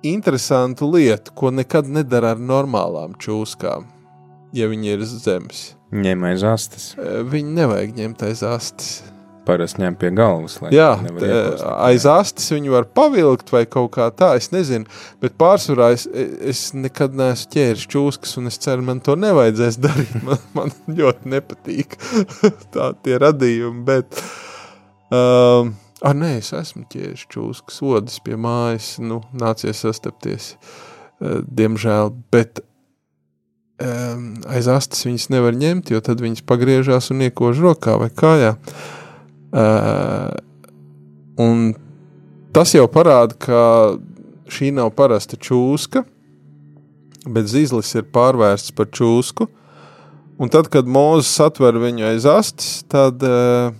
interesantu 0.04 0.92
lietu, 0.92 1.32
ko 1.34 1.50
nekad 1.50 1.88
nedara 1.90 2.34
ar 2.36 2.42
normālām 2.52 3.16
čūskām, 3.18 3.88
ja 4.54 4.70
viņi 4.70 4.94
ir 4.94 5.04
zemes. 5.10 5.66
Ņem 5.94 6.24
aiz 6.28 6.44
astes. 6.46 6.94
Viņi 7.30 7.54
nevajag 7.56 7.94
ņemt 7.96 8.24
aiz 8.26 8.42
astes. 8.46 8.96
Parasti 9.46 9.78
ņem 9.78 9.94
pie 10.00 10.10
galvas. 10.18 10.56
Jā, 10.74 10.88
aiz 11.86 12.02
astes 12.10 12.48
viņi 12.50 12.72
var 12.72 12.88
pavilkt 12.90 13.52
vai 13.54 13.62
kaut 13.70 13.92
kā 13.94 14.08
tā, 14.10 14.32
es 14.40 14.50
nezinu. 14.50 14.90
Bet 15.22 15.36
pārsvarā 15.38 15.92
es, 15.94 16.08
es 16.10 16.72
nekad 16.74 17.14
neesmu 17.14 17.52
ķēris 17.54 17.86
čūskas, 17.94 18.34
un 18.40 18.50
es 18.50 18.58
ceru, 18.62 18.82
man 18.88 19.02
to 19.06 19.14
nevajadzēs 19.14 19.78
darīt. 19.86 20.18
Man, 20.26 20.42
man 20.56 20.72
ļoti 20.90 21.30
nepatīk 21.30 21.94
tā 22.74 22.90
tie 23.06 23.18
radījumi. 23.22 23.84
Bet, 23.86 24.22
um, 25.14 25.76
Ah, 26.04 26.12
nē, 26.12 26.34
es 26.42 26.50
esmu 26.52 26.84
ķēris 26.92 27.22
čūskas, 27.32 27.78
odas 27.88 28.18
pie 28.20 28.36
mājas, 28.36 28.98
nu, 29.00 29.22
nācies 29.32 29.80
sastapties, 29.80 30.50
diemžēl, 31.18 32.12
bet 32.34 32.60
aiz 33.78 34.68
astes 34.72 35.04
viņas 35.04 35.28
nevar 35.34 35.56
ņemt, 35.56 35.90
jo 35.92 36.00
tad 36.00 36.22
viņas 36.24 36.44
pagriežās 36.48 37.10
un 37.12 37.26
iekož 37.26 37.60
rokā 37.60 37.98
vai 38.00 38.08
kājā. 38.08 38.54
Un 41.44 41.66
tas 42.56 42.72
jau 42.72 42.86
parāda, 42.88 43.36
ka 43.36 43.60
šī 44.48 44.72
nav 44.72 44.94
parasta 44.96 45.36
čūska, 45.36 46.04
bet 47.26 47.50
zīzlis 47.50 47.92
ir 47.98 48.06
pārvērsts 48.14 48.72
par 48.76 48.88
čūsku, 48.94 49.48
un 50.40 50.52
tad, 50.52 50.70
kad 50.72 50.88
mūzis 50.88 51.34
atver 51.44 51.78
viņu 51.82 52.06
aiz 52.12 52.26
astes, 52.30 52.84
tad 52.90 53.22
uh, 53.26 53.74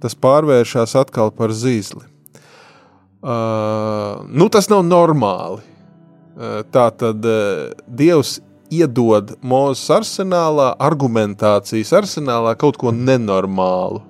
tas 0.00 0.16
pārvēršas 0.16 0.96
atkal 0.98 1.32
par 1.36 1.52
zīzli. 1.54 2.06
Uh, 3.20 4.24
nu, 4.32 4.48
tas 4.48 4.70
nav 4.72 4.80
normāli. 4.86 5.60
Uh, 6.40 6.62
tā 6.72 6.86
tad 6.96 7.26
uh, 7.28 7.74
Dievs 7.84 8.38
iedod 8.70 9.34
mūzes 9.42 9.88
arsenālā, 10.00 10.72
argumentācijas 10.80 11.92
arsenālā 12.02 12.54
kaut 12.60 12.78
ko 12.80 12.94
nenormālu. 12.94 14.04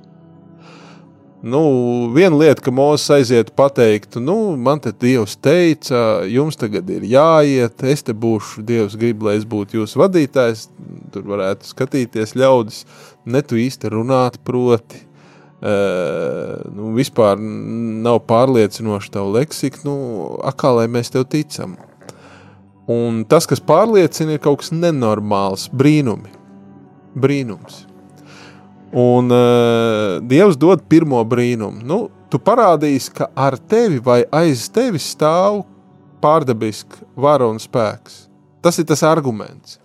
Nu, 1.40 1.60
viena 2.12 2.36
lieta, 2.36 2.60
ka 2.60 2.72
Mozus 2.74 3.08
aiziet 3.14 3.54
pateikt, 3.56 4.18
nu, 4.20 4.58
man 4.60 4.82
te 4.84 4.92
Dievs 4.92 5.38
teica, 5.40 6.20
jums 6.28 6.58
tagad 6.60 6.90
ir 6.92 7.06
jāiet, 7.08 7.80
es 7.88 8.04
te 8.04 8.12
būšu, 8.12 8.60
Dievs 8.68 8.96
grib, 9.00 9.24
lai 9.24 9.38
es 9.38 9.46
būtu 9.48 9.78
jūsu 9.78 10.02
vadītājs, 10.02 10.66
tur 11.14 11.24
varētu 11.32 11.70
skatīties 11.70 12.36
ļaudis, 12.36 12.82
ne 13.24 13.40
tu 13.40 13.60
īsti 13.60 13.94
runāt 13.96 14.42
proti, 14.44 15.06
Uh, 15.60 16.54
nu, 16.72 16.94
vispār 16.96 17.36
nav 17.36 18.22
pārliecinoši 18.24 19.10
tavu 19.12 19.34
leksiku, 19.34 19.82
nu, 19.84 19.96
kā 20.56 20.70
lai 20.72 20.86
mēs 20.88 21.12
tev 21.12 21.26
ticam. 21.28 21.74
Un 22.90 23.22
tas, 23.28 23.46
kas 23.46 23.62
pārliecina, 23.62 24.34
ir 24.34 24.42
kaut 24.42 24.62
kas 24.62 24.72
nenormāls, 24.74 25.68
brīnumi. 25.70 26.32
Brīnums. 27.14 27.84
Un 28.90 29.30
uh, 29.30 30.18
Dievs 30.26 30.58
dod 30.58 30.82
pirmo 30.90 31.20
brīnumu. 31.26 31.84
Nu, 31.86 32.00
tu 32.30 32.40
parādīsi, 32.42 33.12
ka 33.14 33.28
ar 33.38 33.58
tevi 33.70 34.00
vai 34.02 34.24
aiz 34.34 34.66
tevis 34.74 35.06
stāv 35.14 35.62
pārdabisks 36.22 37.04
vara 37.14 37.46
un 37.50 37.60
spēks. 37.62 38.24
Tas 38.60 38.78
ir 38.82 38.88
tas 38.90 39.04
arguments. 39.06 39.78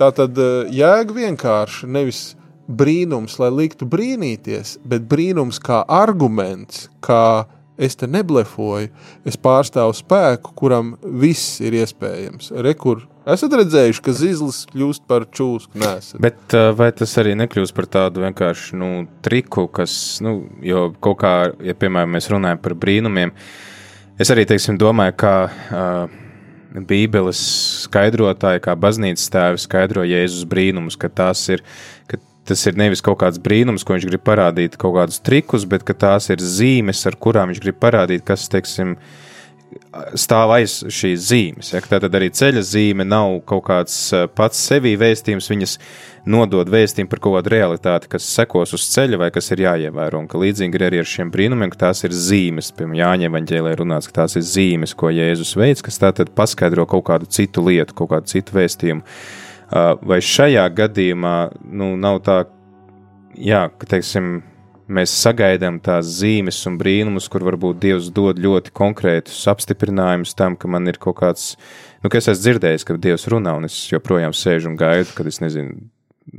Tā 0.00 0.10
tad 0.16 0.38
uh, 0.40 0.66
jēga 0.72 1.14
vienkārši 1.14 1.86
nevis 1.86 2.24
brīnums, 2.70 3.38
lai 3.42 3.50
liktu 3.54 3.86
brīnīties, 3.90 4.78
bet 4.86 5.06
brīnums 5.10 5.58
kā 5.62 5.82
arguments, 5.86 6.88
kā 7.04 7.46
es 7.80 7.96
te 7.98 8.08
neblefoju, 8.10 8.90
es 9.28 9.38
pārstāvu 9.40 9.94
spēku, 9.96 10.52
kuram 10.58 10.92
viss 11.02 11.58
ir 11.64 11.76
iespējams. 11.80 12.52
Rekur, 12.66 13.06
esat 13.28 13.56
redzējuši, 13.60 14.04
ka 14.04 14.14
zizlis 14.16 14.62
kļūst 14.70 15.06
par 15.10 15.26
čūsku? 15.32 15.80
Nesat. 15.80 16.20
Bet 16.22 16.56
vai 16.76 16.90
tas 16.96 17.16
arī 17.22 17.36
nekļūst 17.40 17.76
par 17.76 17.88
tādu 17.98 18.24
vienkārši 18.26 18.80
nu, 18.80 18.90
triku, 19.24 19.66
kas, 19.72 19.94
nu, 20.24 20.42
jo 20.66 20.90
kaut 21.02 21.22
kā, 21.24 21.34
ja 21.64 21.76
piemēram 21.76 22.18
mēs 22.18 22.30
runājam 22.32 22.60
par 22.62 22.76
brīnumiem, 22.80 23.34
es 24.20 24.32
arī, 24.34 24.48
teiksim, 24.50 24.80
domāju, 24.80 25.20
ka. 25.24 25.36
Uh, 25.70 26.26
Bībeles 26.70 27.40
skaidrotāji, 27.88 28.60
kā 28.62 28.76
baznīcas 28.78 29.26
tēvi, 29.34 29.58
skaidro 29.58 30.04
Jēzus 30.06 30.44
brīnumus, 30.46 30.94
ka 30.94 31.08
ir, 31.50 31.64
ka 32.06 32.20
tas 32.50 32.66
ir 32.66 32.78
nevis 32.80 33.02
kaut 33.04 33.20
kāds 33.22 33.40
brīnums, 33.42 33.86
ko 33.86 33.96
viņš 33.96 34.06
grib 34.10 34.26
parādīt, 34.26 34.78
kaut 34.80 34.98
kādus 34.98 35.22
trikus, 35.24 35.66
bet 35.70 35.86
tās 35.90 36.30
ir 36.34 36.42
zīmes, 36.42 37.06
ar 37.08 37.16
kurām 37.16 37.52
viņš 37.52 37.64
grib 37.64 37.80
parādīt, 37.80 38.26
kas, 38.26 38.48
teiksim, 38.52 38.96
stāv 40.18 40.50
aiz 40.54 40.80
šīs 40.90 41.26
zīmes. 41.30 41.72
Ja? 41.72 41.80
Tātad 41.84 42.14
arī 42.16 42.30
ceļa 42.34 42.62
zīme 42.66 43.06
nav 43.06 43.36
kaut 43.48 43.64
kāds 43.68 43.96
pats 44.34 44.60
sevī 44.70 44.96
vēstījums, 44.98 45.50
viņas 45.50 45.76
nodod 46.30 46.68
vēstījumu 46.70 47.10
par 47.10 47.22
kaut 47.22 47.36
kādu 47.38 47.52
realitāti, 47.54 48.10
kas 48.12 48.26
sekos 48.28 48.74
uz 48.76 48.86
ceļa 48.92 49.20
vai 49.22 49.30
kas 49.34 49.50
ir 49.54 49.64
jāievēro. 49.64 50.24
Un 50.24 50.28
ka 50.30 50.40
līdzīgi 50.40 50.78
ir 50.78 50.86
arī 50.90 51.02
ar 51.02 51.08
šiem 51.08 51.30
brīnumiem, 51.32 51.72
ka 51.72 51.86
tās 51.86 52.04
ir 52.06 52.16
zīmes, 52.16 52.72
piemēram, 52.76 52.98
Jāņa 53.00 53.30
evaņģēlē 53.30 53.76
runāts, 53.80 54.10
ka 54.10 54.20
tās 54.22 54.36
ir 54.40 54.46
zīmes, 54.46 54.96
ko 54.98 55.12
Jēzus 55.14 55.54
veids, 55.58 55.84
kas 55.86 56.00
tātad 56.02 56.34
paskaidro 56.36 56.86
kaut 56.90 57.06
kādu 57.08 57.30
citu 57.30 57.64
lietu, 57.70 57.96
kaut 58.02 58.12
kādu 58.14 58.34
citu 58.34 58.58
vēstījumu. 58.58 59.06
Uh, 59.70 59.94
vai 60.02 60.18
šajā 60.18 60.64
gadījumā 60.74 61.34
nu, 61.70 61.92
nav 62.00 62.18
tā, 62.26 62.40
jā, 63.38 63.68
ka 63.78 63.86
teiksim, 63.92 64.40
mēs 64.90 65.12
sagaidām 65.22 65.78
tās 65.82 66.08
zīmes 66.18 66.58
un 66.66 66.78
brīnumus, 66.80 67.28
kur 67.30 67.44
varbūt 67.46 67.78
Dievs 67.82 68.10
dod 68.14 68.40
ļoti 68.42 68.74
konkrētus 68.76 69.38
apstiprinājumus 69.52 70.34
tam, 70.38 70.58
ka 70.58 70.70
man 70.70 70.90
ir 70.90 70.98
kaut 71.02 71.20
kāds, 71.22 71.54
nu, 72.02 72.10
ka 72.10 72.18
es 72.18 72.26
esmu 72.32 72.42
dzirdējis, 72.42 72.86
ka 72.88 72.98
Dievs 72.98 73.28
runā, 73.30 73.54
un 73.60 73.70
es 73.70 73.78
joprojām 73.92 74.34
sēžu 74.36 74.72
un 74.72 74.76
gaidu, 74.80 75.14
kad 75.16 75.30
es 75.30 75.40
nezinu. 75.44 75.78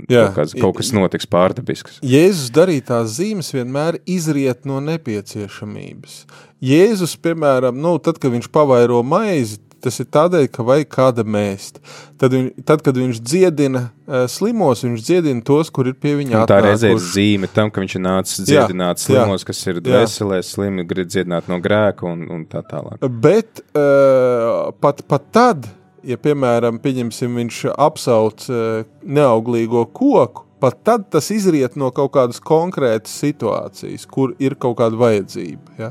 Jā, 0.08 0.30
kaut, 0.30 0.38
kāds, 0.38 0.54
kaut 0.56 0.78
kas 0.78 0.92
notiks 0.96 1.28
pārdabisks. 1.28 1.98
Jēzus 2.06 2.52
darītās 2.56 3.18
zīmes 3.18 3.50
vienmēr 3.52 3.98
izriet 4.08 4.64
no 4.70 4.78
nepieciešamības. 4.84 6.22
Jēzus, 6.64 7.18
piemēram, 7.20 7.76
nu, 7.82 7.98
tad, 8.04 8.22
kad 8.22 8.32
viņš 8.32 8.48
pavairo 8.54 9.02
maizi, 9.04 9.58
tas 9.84 10.00
ir 10.02 10.08
tādēļ, 10.14 10.46
ka 10.54 10.66
vajag 10.66 10.90
kāda 10.92 11.26
mēst. 11.28 11.80
Tad, 12.22 12.36
viņ, 12.36 12.48
tad 12.68 12.84
kad 12.86 12.98
viņš 12.98 13.22
dziedina 13.26 13.84
uh, 13.88 14.26
slimos, 14.32 14.84
viņš 14.86 15.06
dziedina 15.08 15.44
tos, 15.48 15.72
kur 15.74 15.90
ir 15.90 15.98
pie 15.98 16.14
viņa 16.20 16.44
atnākuši. 16.44 16.52
Tā 16.54 16.60
reizē 16.66 16.94
ir 16.94 17.02
zīme 17.06 17.50
tam, 17.52 17.72
ka 17.74 17.84
viņš 17.84 17.98
ir 17.98 18.04
nācis 18.06 18.44
dziedināt 18.46 19.02
jā, 19.02 19.08
slimos, 19.08 19.46
jā, 19.46 19.50
kas 19.50 19.64
ir 19.72 19.82
dvēselēs 19.86 20.54
slimi, 20.56 20.86
grib 20.90 21.10
dziedināt 21.10 21.50
no 21.52 21.58
grēka 21.64 22.08
un, 22.10 22.28
un 22.32 22.46
tā 22.50 22.64
tālāk. 22.68 23.02
Bet 23.24 23.64
uh, 23.72 24.70
pat, 24.84 25.04
pat 25.10 25.28
tad, 25.34 25.68
ja 26.06 26.20
piemēram, 26.22 26.80
viņš 26.82 27.66
apsauc 27.74 28.48
uh, 28.54 28.88
neauglīgo 29.02 29.88
koku, 29.90 30.46
pat 30.62 30.78
tad 30.86 31.08
tas 31.14 31.32
izriet 31.34 31.76
no 31.80 31.90
kaut 31.96 32.14
kādas 32.16 32.42
konkrētas 32.44 33.14
situācijas, 33.24 34.06
kur 34.10 34.36
ir 34.42 34.56
kaut 34.62 34.78
kāda 34.82 35.00
vajadzība. 35.02 35.76
Ja, 35.80 35.90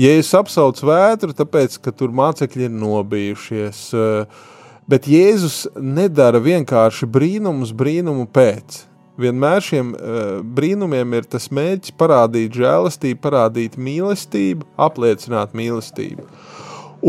ja 0.00 0.14
es 0.20 0.30
apsaucu 0.38 0.88
vētru, 0.88 1.34
tāpēc, 1.36 1.80
ka 1.82 1.94
tur 1.96 2.14
mācekļi 2.14 2.68
ir 2.68 2.72
nobijušies, 2.76 3.82
eh, 3.98 4.40
bet 4.88 5.10
Jēzus 5.10 5.66
nedara 5.76 6.42
vienkārši 6.42 7.10
brīnumus 7.10 7.74
brīnumu 7.74 8.28
pēc. 8.30 8.86
Vienmēr 9.20 9.60
šiem 9.60 9.90
uh, 9.92 10.20
brīnumiem 10.56 11.12
ir 11.18 11.26
tas 11.28 11.50
mērķis 11.52 11.92
parādīt 12.00 12.54
žēlastību, 12.56 13.18
parādīt 13.20 13.76
mīlestību, 13.76 14.64
apliecināt 14.80 15.52
mīlestību. 15.52 16.24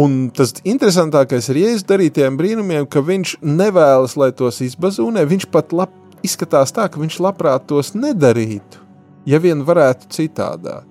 Un 0.04 0.28
tas 0.36 0.52
interesantākais 0.66 1.48
ar 1.54 1.60
Jēzus 1.62 1.88
darītiem 1.88 2.36
brīnumiem, 2.38 2.90
ka 2.92 3.04
viņš 3.06 3.38
nevēlas, 3.46 4.18
lai 4.20 4.32
tos 4.36 4.60
izbazūnē, 4.66 5.24
viņš 5.30 5.48
pat 5.54 5.72
lab, 5.72 5.96
izskatās 6.24 6.74
tā, 6.76 6.88
ka 6.90 7.02
viņš 7.02 7.20
labprāt 7.24 7.68
tos 7.70 7.94
nedarītu, 7.98 8.82
ja 9.30 9.40
vien 9.44 9.64
varētu 9.68 10.10
citādāk. 10.14 10.88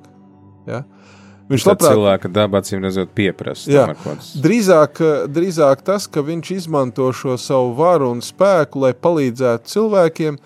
Ja? 0.68 0.82
Viņš 1.52 1.66
labprāt 1.68 1.92
cilvēka 1.92 2.30
dabā 2.32 2.62
acīm 2.62 2.82
redzot 2.84 3.12
pieprasa. 3.16 3.68
Drīzāk, 4.42 5.00
drīzāk 5.32 5.82
tas, 5.84 6.06
ka 6.08 6.24
viņš 6.24 6.52
izmanto 6.56 7.10
šo 7.16 7.36
savu 7.40 7.74
varu 7.76 8.12
un 8.14 8.22
spēku, 8.24 8.84
lai 8.84 8.92
palīdzētu 8.94 9.72
cilvēkiem, 9.72 10.38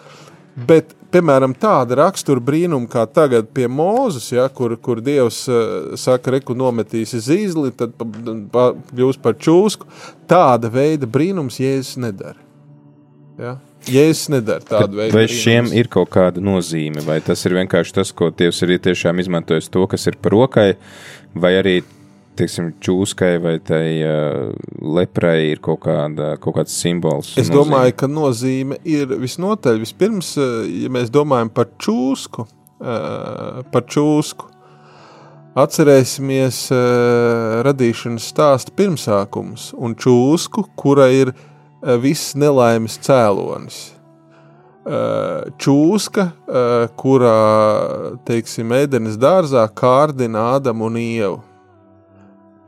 bet, 0.66 0.96
piemēram, 1.14 1.54
tāda 1.60 2.00
rakstura 2.00 2.42
brīnuma 2.42 2.88
kā 2.90 3.04
tagad 3.06 3.52
pie 3.54 3.68
Mūzes, 3.70 4.32
ja, 4.34 4.48
kur, 4.48 4.74
kur 4.82 5.02
Dievs 5.04 5.44
uh, 5.52 5.94
saka, 6.00 6.34
reku 6.38 6.56
nometīs 6.58 7.14
zīzli, 7.28 7.70
tad 7.76 7.94
kļūs 8.00 9.20
par 9.22 9.38
čūsku, 9.38 9.86
tāda 10.30 10.72
veida 10.72 11.06
brīnums 11.06 11.60
Jēzus 11.62 12.00
nedara. 12.02 12.40
Ja? 13.38 13.58
Jēzus 13.90 14.30
nedara 14.34 14.64
tādu 14.66 15.00
veidu. 15.00 15.14
Vai 15.16 15.26
šiem 15.30 15.68
ir 15.76 15.90
kaut 15.92 16.10
kāda 16.14 16.42
nozīme, 16.42 17.02
vai 17.06 17.18
tas 17.24 17.42
ir 17.46 17.56
vienkārši 17.56 17.94
tas, 18.00 18.12
ko 18.16 18.30
Dievs 18.34 18.62
ir 18.66 18.74
tiešām 18.82 19.22
izmantojis 19.22 19.70
to, 19.72 19.84
kas 19.90 20.08
ir 20.10 20.18
par 20.22 20.34
rokai, 20.34 20.66
vai 21.34 21.52
arī, 21.60 21.76
teiksim, 22.36 22.72
čūskai 22.82 23.30
vai 23.44 23.54
tai 23.64 23.86
uh, 24.04 24.50
leprai 24.98 25.52
ir 25.52 25.62
kaut, 25.64 25.84
kāda, 25.86 26.34
kaut 26.42 26.58
kāds 26.58 26.74
simbols? 26.74 27.32
Es 27.36 27.48
nozīme? 27.48 27.56
domāju, 27.62 27.96
ka 28.02 28.10
nozīme 28.10 28.80
ir 28.84 29.16
visnotaļ. 29.22 29.80
Vispirms, 29.86 30.34
ja 30.66 30.92
mēs 30.92 31.12
domājam 31.14 31.52
par 31.54 31.70
čūsku, 31.80 32.46
uh, 32.82 33.64
par 33.72 33.88
čūsku, 33.88 34.52
Atcerēsimies 35.56 36.66
uh, 36.68 37.62
radīšanas 37.64 38.26
stāstu 38.28 38.74
pirmsākumus 38.76 39.70
un 39.80 39.94
čūsku, 39.96 40.66
kura 40.76 41.06
ir 41.08 41.30
uh, 41.32 41.38
viss 42.02 42.34
nelaimes 42.38 42.98
cēlonis. 43.02 43.80
Uh, 44.86 45.48
čūska, 45.58 46.28
uh, 46.46 46.84
kurā, 46.94 47.38
teiksim, 48.28 48.70
ēdenes 48.76 49.18
dārzā 49.18 49.64
kārdina 49.74 50.52
Ādamu 50.54 50.86
un 50.90 51.00
Ievu. 51.02 51.40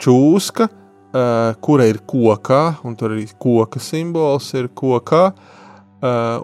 Čūska, 0.03 0.69
kura 1.65 1.87
ir 1.89 1.97
kokā, 2.07 2.63
un 2.87 2.93
tur 2.95 3.15
arī 3.15 3.25
koka 3.41 3.81
simbols 3.83 4.53
ir 4.55 4.69
kokā, 4.77 5.23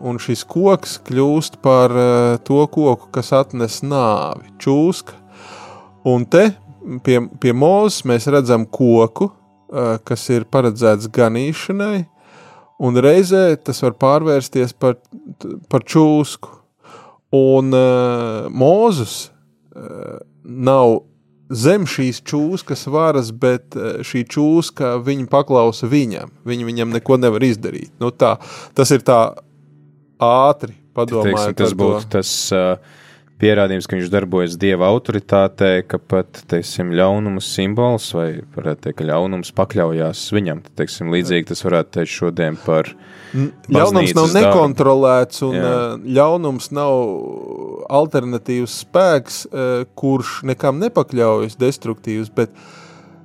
un 0.09 0.17
šis 0.19 0.43
koks 0.49 0.97
kļūst 1.05 1.61
par 1.63 1.93
to 2.49 2.65
koku, 2.73 3.11
kas 3.15 3.31
atnes 3.37 3.83
nāvi. 3.85 4.49
Čūska 4.59 5.21
Un 6.05 6.27
te 6.29 6.51
pie, 7.01 7.17
pie 7.41 7.53
mūzes 7.57 8.03
mēs 8.05 8.27
redzam 8.29 8.67
koku, 8.69 9.31
kas 10.05 10.27
ir 10.29 10.45
paredzēts 10.53 11.09
ganīšanai, 11.09 12.03
un 12.85 13.01
reizē 13.01 13.47
tas 13.65 13.81
var 13.85 13.97
pārvērsties 14.01 14.77
par, 14.79 14.99
par 15.73 15.87
čūsku. 15.89 16.61
Un 17.35 17.75
uh, 17.75 18.47
Mozus 18.55 19.17
uh, 19.75 20.21
nav 20.45 21.01
zem 21.51 21.87
šīs 21.91 22.21
čūskas 22.27 22.87
varas, 22.93 23.33
bet 23.35 23.75
uh, 23.79 24.05
šī 24.07 24.23
čūska 24.31 24.97
viņa 25.05 25.27
paklausa 25.33 25.91
viņam. 25.91 26.31
Viņa 26.47 26.69
viņam 26.71 26.95
neko 26.95 27.19
nevar 27.23 27.47
izdarīt. 27.47 27.91
Nu, 28.03 28.13
tā, 28.15 28.37
tas 28.77 28.95
ir 28.95 29.03
tā 29.07 29.21
ātri 30.23 30.77
padomājot. 30.95 31.57
Tas 31.59 31.75
būtu 31.79 32.13
tas. 32.15 32.37
Uh 32.55 33.01
pierādījums, 33.43 33.89
ka 33.89 33.97
viņš 33.99 34.11
darbojas 34.13 34.55
dieva 34.61 34.89
autoritātē, 34.93 35.73
ka 35.89 35.99
pat, 35.99 36.45
teiksim, 36.51 36.93
ļaunums 36.95 37.49
simbols 37.57 38.11
vai, 38.15 38.29
varētu 38.55 38.87
teikt, 38.87 38.99
ka 39.01 39.09
ļaunums 39.11 39.53
pakļaujās 39.57 40.23
viņam. 40.37 40.63
Tad, 40.67 40.77
teiksim, 40.83 41.11
līdzīgi 41.15 41.51
tas 41.51 41.65
varētu 41.67 41.99
teikt 41.99 42.15
šodien 42.15 42.61
par 42.65 42.95
Ļaunums 43.35 44.13
nav 44.15 44.29
nekontrolēts 44.31 45.43
un 45.43 45.57
Jā. 45.59 45.71
ļaunums 46.21 46.69
nav 46.77 46.93
alternatīvs 47.91 48.77
spēks, 48.85 49.41
kurš 49.99 50.37
nekam 50.47 50.79
nepakļaujas 50.83 51.59
destruktīvs, 51.59 52.31
bet 52.37 52.55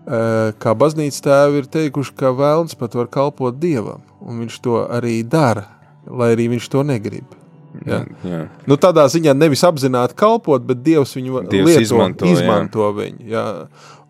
kā 0.10 0.74
baznīcas 0.82 1.22
tēvi 1.26 1.62
ir 1.62 1.70
teikuši, 1.70 2.16
ka 2.18 2.34
vēlns 2.34 2.74
pat 2.80 2.98
var 2.98 3.12
kalpot 3.14 3.62
dievam, 3.62 4.02
un 4.26 4.42
viņš 4.42 4.62
to 4.66 4.82
arī 4.90 5.20
dara, 5.22 5.68
lai 6.10 6.34
arī 6.34 6.50
viņš 6.56 6.72
to 6.74 6.82
negrib. 6.90 7.39
Ja? 7.86 8.02
Jā. 8.26 8.42
Nu, 8.70 8.78
tādā 8.82 9.06
ziņā 9.12 9.36
nevis 9.38 9.64
apzināti 9.68 10.18
kalpot, 10.20 10.66
bet 10.66 10.84
Dievs 10.86 11.16
viņu 11.18 11.46
Dievs 11.52 11.70
lieto, 11.70 11.86
izmanto, 11.86 12.30
izmanto 12.30 12.88
jā. 12.88 12.92
viņu. 13.00 13.26
Jā. 13.30 13.48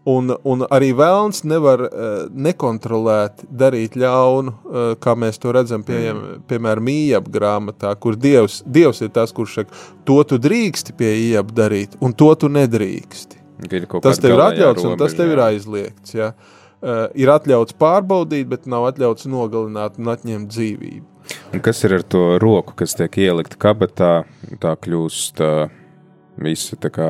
Un, 0.10 0.32
un 0.48 0.64
arī 0.72 0.94
vēlns 0.96 1.44
nevar 1.46 1.84
uh, 1.86 2.06
nekontrolēt 2.32 3.44
darīt 3.52 3.98
ļaunu, 4.00 4.54
uh, 4.54 4.78
kā 5.04 5.14
mēs 5.20 5.42
to 5.44 5.52
redzam, 5.54 5.84
pie, 5.86 6.00
mm. 6.14 6.46
piemēram, 6.50 6.88
Ījaba 6.94 7.34
grāmatā, 7.34 7.92
kur 8.00 8.16
Dievs, 8.18 8.62
Dievs 8.66 9.04
ir 9.06 9.12
tas, 9.14 9.36
kurš 9.36 9.60
saka, 9.60 9.84
to 10.08 10.22
tu 10.26 10.40
drīksti 10.42 10.96
pie 10.98 11.12
Ījaba 11.28 11.58
darīt, 11.64 12.00
un 12.02 12.16
to 12.16 12.32
tu 12.40 12.50
nedrīksti. 12.54 13.44
Tas 14.00 14.22
tev 14.24 14.38
ir 14.38 14.46
atļauts, 14.46 14.80
robeža, 14.80 14.94
un 14.96 15.04
tas 15.04 15.14
tev 15.20 15.28
jā. 15.28 15.36
ir 15.36 15.44
aizliegts. 15.50 16.16
Ja? 16.16 16.32
Uh, 16.80 17.06
ir 17.20 17.30
atļauts 17.36 17.76
pārbaudīt, 17.76 18.48
bet 18.48 18.70
nav 18.72 18.88
atļauts 18.94 19.28
nogalināt 19.28 20.00
un 20.00 20.14
atņemt 20.16 20.48
dzīvību. 20.56 21.19
Un 21.54 21.62
kas 21.66 21.84
ir 21.86 21.98
ar 22.00 22.06
to 22.06 22.24
roku, 22.42 22.76
kas 22.78 22.96
tiek 22.98 23.20
ielikta 23.22 23.58
kabatā, 23.60 24.14
tā 24.62 24.74
kļūst 24.82 25.44
uh, 25.46 25.70
visa 26.40 26.78
tā 26.80 26.92
kā 26.94 27.08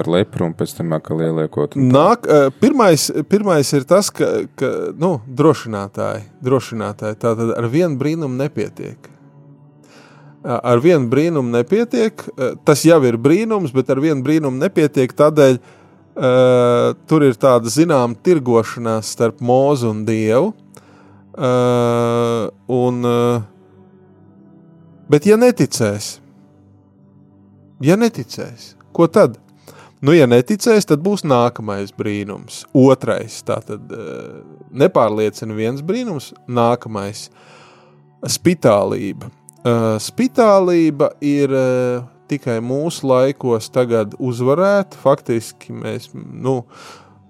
ar 0.00 0.08
lepru 0.10 0.46
un 0.48 0.54
pēc 0.56 0.76
tam 0.78 0.94
atkal 0.96 1.22
ieliekot? 1.24 1.76
Nāk, 1.76 2.26
pirmais, 2.62 3.08
pirmais 3.30 3.72
ir 3.76 3.86
tas, 3.88 4.10
ka, 4.14 4.30
ka 4.58 4.70
nu, 4.98 5.14
drošinātāji, 5.26 6.26
drošinātāji 6.44 7.18
tā 7.20 7.34
tad 7.38 7.52
ar 7.56 7.68
vienu 7.72 7.98
brīnumu 8.00 8.38
nepietiek. 8.40 9.10
Ar 10.42 10.80
vienu 10.82 11.06
brīnumu 11.06 11.54
nepietiek, 11.54 12.24
tas 12.66 12.82
jau 12.86 12.98
ir 13.06 13.20
brīnums, 13.22 13.70
bet 13.74 13.92
ar 13.94 14.02
vienu 14.02 14.24
brīnumu 14.26 14.58
nepietiek 14.58 15.12
tādēļ, 15.14 15.60
uh, 15.60 16.88
tur 17.06 17.28
ir 17.28 17.38
tāda 17.38 17.70
zināma 17.70 18.18
tirgošanās 18.26 19.12
starp 19.14 19.44
mūzu 19.44 19.92
un 19.92 20.04
dievu. 20.08 20.52
Uh, 21.32 22.50
un, 22.68 22.98
uh, 23.08 23.51
Bet, 25.12 25.26
ja 25.28 25.36
neticēs, 25.36 26.14
ja 27.84 27.98
neticēs, 28.00 28.70
ko 28.96 29.04
tad? 29.12 29.34
Nu, 30.02 30.14
ja 30.16 30.24
neticēs, 30.24 30.86
tad 30.88 31.02
būs 31.04 31.26
nākamais 31.28 31.92
brīnums. 31.94 32.62
Otrais, 32.72 33.36
tātad 33.44 33.92
eh, 33.92 34.38
nepārliecina 34.72 35.54
viens 35.54 35.84
brīnums, 35.84 36.30
nākamais- 36.48 37.26
spitālība. 38.38 39.28
Eh, 39.62 39.84
spitālība 40.00 41.12
ir 41.20 41.52
eh, 41.60 42.08
tikai 42.32 42.56
mūsu 42.64 43.06
laikos 43.12 43.68
tagad 43.70 44.16
uzvarēta. 44.16 44.96
Faktiski 45.04 45.76
mēs, 45.76 46.08
nu, 46.16 46.62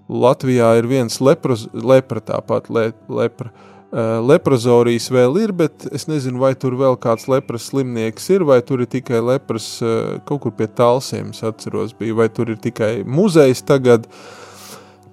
Latvijā 0.07 0.71
ir 0.79 0.87
viens 0.87 1.19
lepros, 1.19 1.67
lepra 1.75 2.23
tāpat, 2.23 2.71
le, 2.71 2.93
lepra. 3.11 3.51
Eh, 3.93 4.19
leprozorijas 4.25 5.05
vēl 5.13 5.35
ir, 5.37 5.51
bet 5.53 5.83
es 5.93 6.07
nezinu, 6.09 6.39
vai 6.41 6.55
tur 6.57 6.73
vēl 6.79 6.95
kāds 6.97 7.27
lepras 7.29 7.67
slimnieks 7.69 8.25
ir, 8.33 8.41
vai 8.49 8.57
tur 8.65 8.81
ir 8.81 8.87
tikai 8.89 9.19
lepras 9.21 9.67
eh, 9.85 10.15
kaut 10.25 10.41
kur 10.41 10.53
pie 10.57 10.65
talsiem, 10.65 11.29
es 11.29 11.43
atceros, 11.45 11.93
bija, 11.99 12.15
vai 12.17 12.25
tur 12.33 12.49
ir 12.49 12.57
tikai 12.63 13.03
muzejs 13.05 13.61
tagad. 13.69 14.07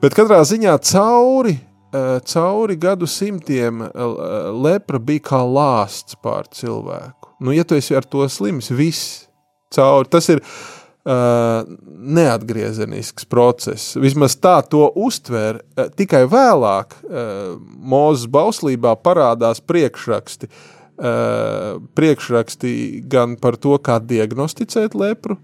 Bet 0.01 0.17
katrā 0.17 0.39
ziņā 0.49 0.79
cauri, 0.95 1.59
eh, 1.93 2.15
cauri 2.33 2.79
gadu 2.81 3.05
simtiem 3.05 3.85
lepra 4.65 4.97
bija 4.97 5.27
kā 5.29 5.43
lāsts 5.45 6.17
pār 6.17 6.49
cilvēku. 6.49 7.35
Nu, 7.45 7.53
ja 7.53 7.69
tu 7.69 7.77
esi 7.77 7.93
ar 8.01 8.09
to 8.09 8.25
slims, 8.33 8.73
viss 8.73 9.27
cauri. 9.77 10.09
Tas 10.09 10.33
ir, 10.33 10.41
neatgriezenisks 11.07 13.25
process. 13.25 13.97
Vismaz 13.97 14.37
tā 14.37 14.61
to 14.69 14.93
uztver. 15.01 15.63
Uh, 15.73 15.89
tikai 15.97 16.27
vēlāk 16.29 16.93
uh, 17.05 17.57
Mozus 17.81 18.29
bauslībā 18.31 18.97
parādās 19.01 19.61
priekšraksti. 19.65 20.51
Priekšraksti 21.97 22.71
gan 23.09 23.41
par 23.41 23.57
to, 23.57 23.79
kā 23.81 23.97
diagnosticēt 24.05 24.93
lepru, 24.93 25.39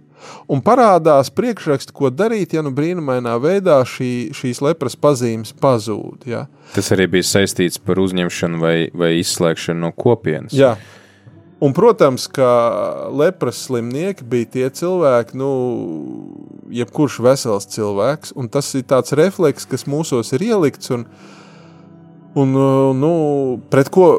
un 0.53 0.61
parādās 0.61 1.33
priekšraksti, 1.33 1.95
ko 1.97 2.11
darīt, 2.13 2.53
ja 2.53 2.61
nu 2.61 2.75
brīnumainā 2.77 3.39
veidā 3.41 3.79
šī, 3.89 4.37
šīs 4.37 4.61
lepras 4.65 4.97
pazīmes 5.01 5.55
pazūd. 5.57 6.29
Ja? 6.29 6.45
Tas 6.75 6.93
arī 6.93 7.07
bija 7.17 7.25
saistīts 7.25 7.81
par 7.81 7.97
uzņemšanu 8.03 8.61
vai, 8.61 8.77
vai 8.93 9.15
izslēgšanu 9.23 9.87
no 9.87 9.93
kopienas. 9.97 10.53
Jā. 10.57 10.75
Un, 11.57 11.73
protams, 11.73 12.27
ka 12.29 12.49
lepras 13.17 13.63
slimnieki 13.65 14.25
bija 14.29 14.49
tie 14.53 14.67
cilvēki, 14.77 15.39
nu, 15.41 15.51
jebkurš 16.69 17.21
vesels 17.25 17.65
cilvēks, 17.73 18.35
un 18.37 18.51
tas 18.53 18.69
ir 18.77 18.85
tāds 18.85 19.15
refleks, 19.17 19.65
kas 19.65 19.87
mūsos 19.89 20.35
ir 20.37 20.43
ielikts, 20.51 20.91
un, 20.93 21.07
un 22.37 22.53
nu, 23.01 23.13
pret 23.73 23.89
ko, 23.95 24.11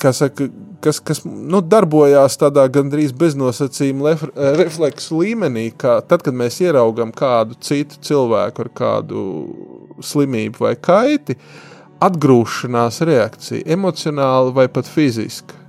kā 0.00 0.14
saka, 0.16 0.46
kas, 0.80 1.02
kas 1.04 1.20
nu, 1.28 1.60
darbojās 1.60 2.38
tādā 2.40 2.64
gandrīz 2.72 3.12
beznosacījuma 3.12 4.14
refleksu 4.56 5.20
līmenī, 5.20 5.66
ka 5.76 5.98
tad, 6.08 6.24
kad 6.24 6.32
mēs 6.32 6.62
ieraugam 6.64 7.12
kādu 7.12 7.58
citu 7.60 8.00
cilvēku 8.08 8.64
ar 8.64 8.70
kādu 8.80 9.26
slimību 10.00 10.64
vai 10.64 10.72
kaiti, 10.80 11.36
atgrūšanās 12.04 13.02
reakcija, 13.04 13.68
emocionāla 13.76 14.56
vai 14.56 14.66
pat 14.72 14.88
fiziska 14.88 15.60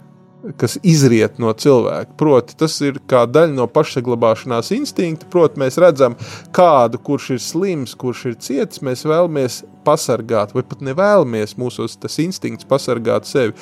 kas 0.59 0.77
izriet 0.85 1.39
no 1.41 1.51
cilvēka. 1.57 2.15
Proti, 2.19 2.55
tas 2.59 2.77
ir 2.85 2.99
kā 3.09 3.23
daļa 3.29 3.53
no 3.55 3.67
pašsaglabāšanās 3.71 4.71
instinkta. 4.75 5.29
Proti, 5.31 5.59
mēs 5.61 5.79
redzam 5.81 6.17
kādu, 6.55 6.99
kurš 7.05 7.31
ir 7.35 7.41
slims, 7.43 7.95
kurš 7.99 8.25
ir 8.31 8.37
cietis, 8.41 8.83
mēs 8.85 9.05
vēlamies 9.07 9.63
pasargāt, 9.85 10.53
vai 10.55 10.63
pat 10.65 10.81
nevēlamies 10.85 11.57
mūsos 11.61 11.97
tas 12.01 12.17
instinkts 12.23 12.67
pasargāt 12.69 13.29
sevi. 13.29 13.53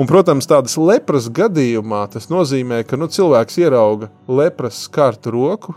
Un, 0.00 0.08
protams, 0.08 0.48
tādas 0.48 0.76
lepras 0.80 1.28
gadījumā 1.32 2.06
tas 2.12 2.30
nozīmē, 2.32 2.82
ka 2.88 2.98
nu, 3.00 3.10
cilvēks 3.12 3.60
ierauga 3.60 4.10
lepras 4.28 4.86
skartu 4.86 5.34
roku, 5.34 5.76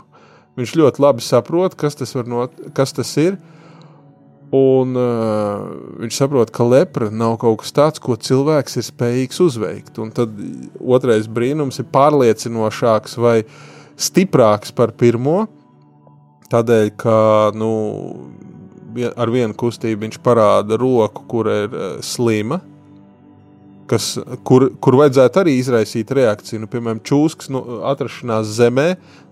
viņš 0.60 0.76
ļoti 0.80 1.04
labi 1.04 1.24
saprot, 1.24 1.76
kas 1.78 1.98
tas, 2.00 2.16
not, 2.28 2.56
kas 2.76 2.96
tas 2.96 3.12
ir, 3.20 3.38
Un 4.50 4.96
uh, 4.98 5.60
viņš 6.02 6.16
saprot, 6.24 6.50
ka 6.50 6.64
lepra 6.66 7.06
nav 7.14 7.36
kaut 7.38 7.60
kas 7.62 7.70
tāds, 7.74 8.02
ko 8.02 8.16
cilvēks 8.18 8.80
ir 8.80 8.86
spējīgs 8.88 9.38
uzveikt. 9.44 10.00
Un 10.02 10.10
tad 10.14 10.34
otrais 10.82 11.28
brīnums 11.30 11.78
ir 11.78 11.86
pārliecinošāks 11.94 13.14
vai 13.22 13.36
stiprāks 13.94 14.74
par 14.74 14.96
pirmo. 14.98 15.44
Tādēļ, 16.50 16.90
ka 16.98 17.14
nu, 17.54 17.70
ar 19.14 19.30
vienu 19.30 19.54
kustību 19.54 20.08
viņš 20.08 20.18
parāda 20.24 20.80
roku, 20.82 21.22
kur 21.30 21.46
ir 21.46 21.70
uh, 21.70 21.92
slima, 22.02 22.58
kas, 23.90 24.16
kur, 24.46 24.72
kur 24.82 24.98
vajadzētu 24.98 25.44
arī 25.44 25.58
izraisīt 25.60 26.10
reakciju. 26.16 26.64
Nu, 26.64 26.70
piemēram, 26.70 27.04
čūskas 27.06 27.54
nu, 27.54 27.62
atrašanās 27.90 28.50
zemē, 28.58 28.88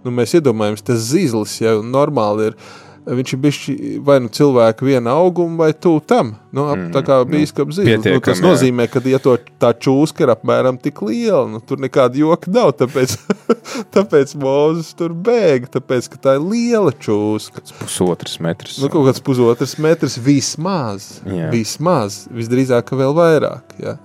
nu, 0.06 0.14
mēs 0.14 0.38
iedomājamies, 0.38 0.86
tas 0.86 1.08
zīzlis 1.10 1.58
jau 1.62 1.80
normāli 1.82 2.52
ir 2.52 2.62
viņš 3.08 3.32
ir 3.32 3.38
bijis 3.40 3.58
vai 4.04 4.18
nu 4.20 4.28
cilvēka 4.28 4.84
viena 4.84 5.14
auguma, 5.16 5.64
vai 5.64 5.72
tu 5.72 5.94
tam. 6.04 6.34
Nu, 6.52 6.66
ap, 6.68 6.82
tā 6.92 7.00
kā 7.04 7.18
Mhm. 7.24 7.30
bīskaps 7.32 7.78
zīme. 7.78 7.96
Nu, 8.04 8.20
tas 8.20 8.40
jā. 8.40 8.44
nozīmē, 8.44 8.86
ka, 8.92 9.00
ja 9.08 9.18
to, 9.18 9.36
tā 9.60 9.72
čūska 9.72 10.24
ir 10.26 10.32
apmēram 10.34 10.76
tik 10.80 11.00
liela, 11.02 11.46
nu, 11.48 11.60
tur 11.60 11.80
nekāda 11.80 12.16
joka 12.20 12.50
nav. 12.52 12.72
Tāpēc, 12.80 13.16
tāpēc 13.96 14.34
Mozus 14.40 14.92
tur 14.98 15.12
bēga, 15.16 15.68
tāpēc, 15.78 16.08
ka 16.12 16.16
tā 16.28 16.36
ir 16.38 16.44
liela 16.44 16.92
čūska. 16.92 17.64
Pusotrs 17.80 18.38
metrs. 18.44 18.78
Nu, 18.82 18.88
kaut 18.92 19.08
kāds 19.08 19.24
pusotrs 19.24 19.76
metrs 19.78 20.18
vismaz. 20.20 21.18
Jā. 21.24 21.48
Vismaz, 21.52 22.26
visdrīzāk, 22.32 22.92
vēl 22.96 23.16
vairāk. 23.16 23.76
Jā. 23.82 23.98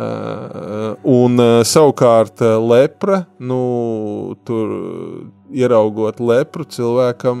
Uh, 0.00 0.94
un 1.04 1.34
uh, 1.36 1.58
savukārt 1.68 2.40
uh, 2.40 2.54
lepra, 2.64 3.26
nu, 3.44 3.58
tur 4.48 4.70
ieraugot 5.52 6.20
lepru, 6.22 6.64
cilvēkam 6.68 7.40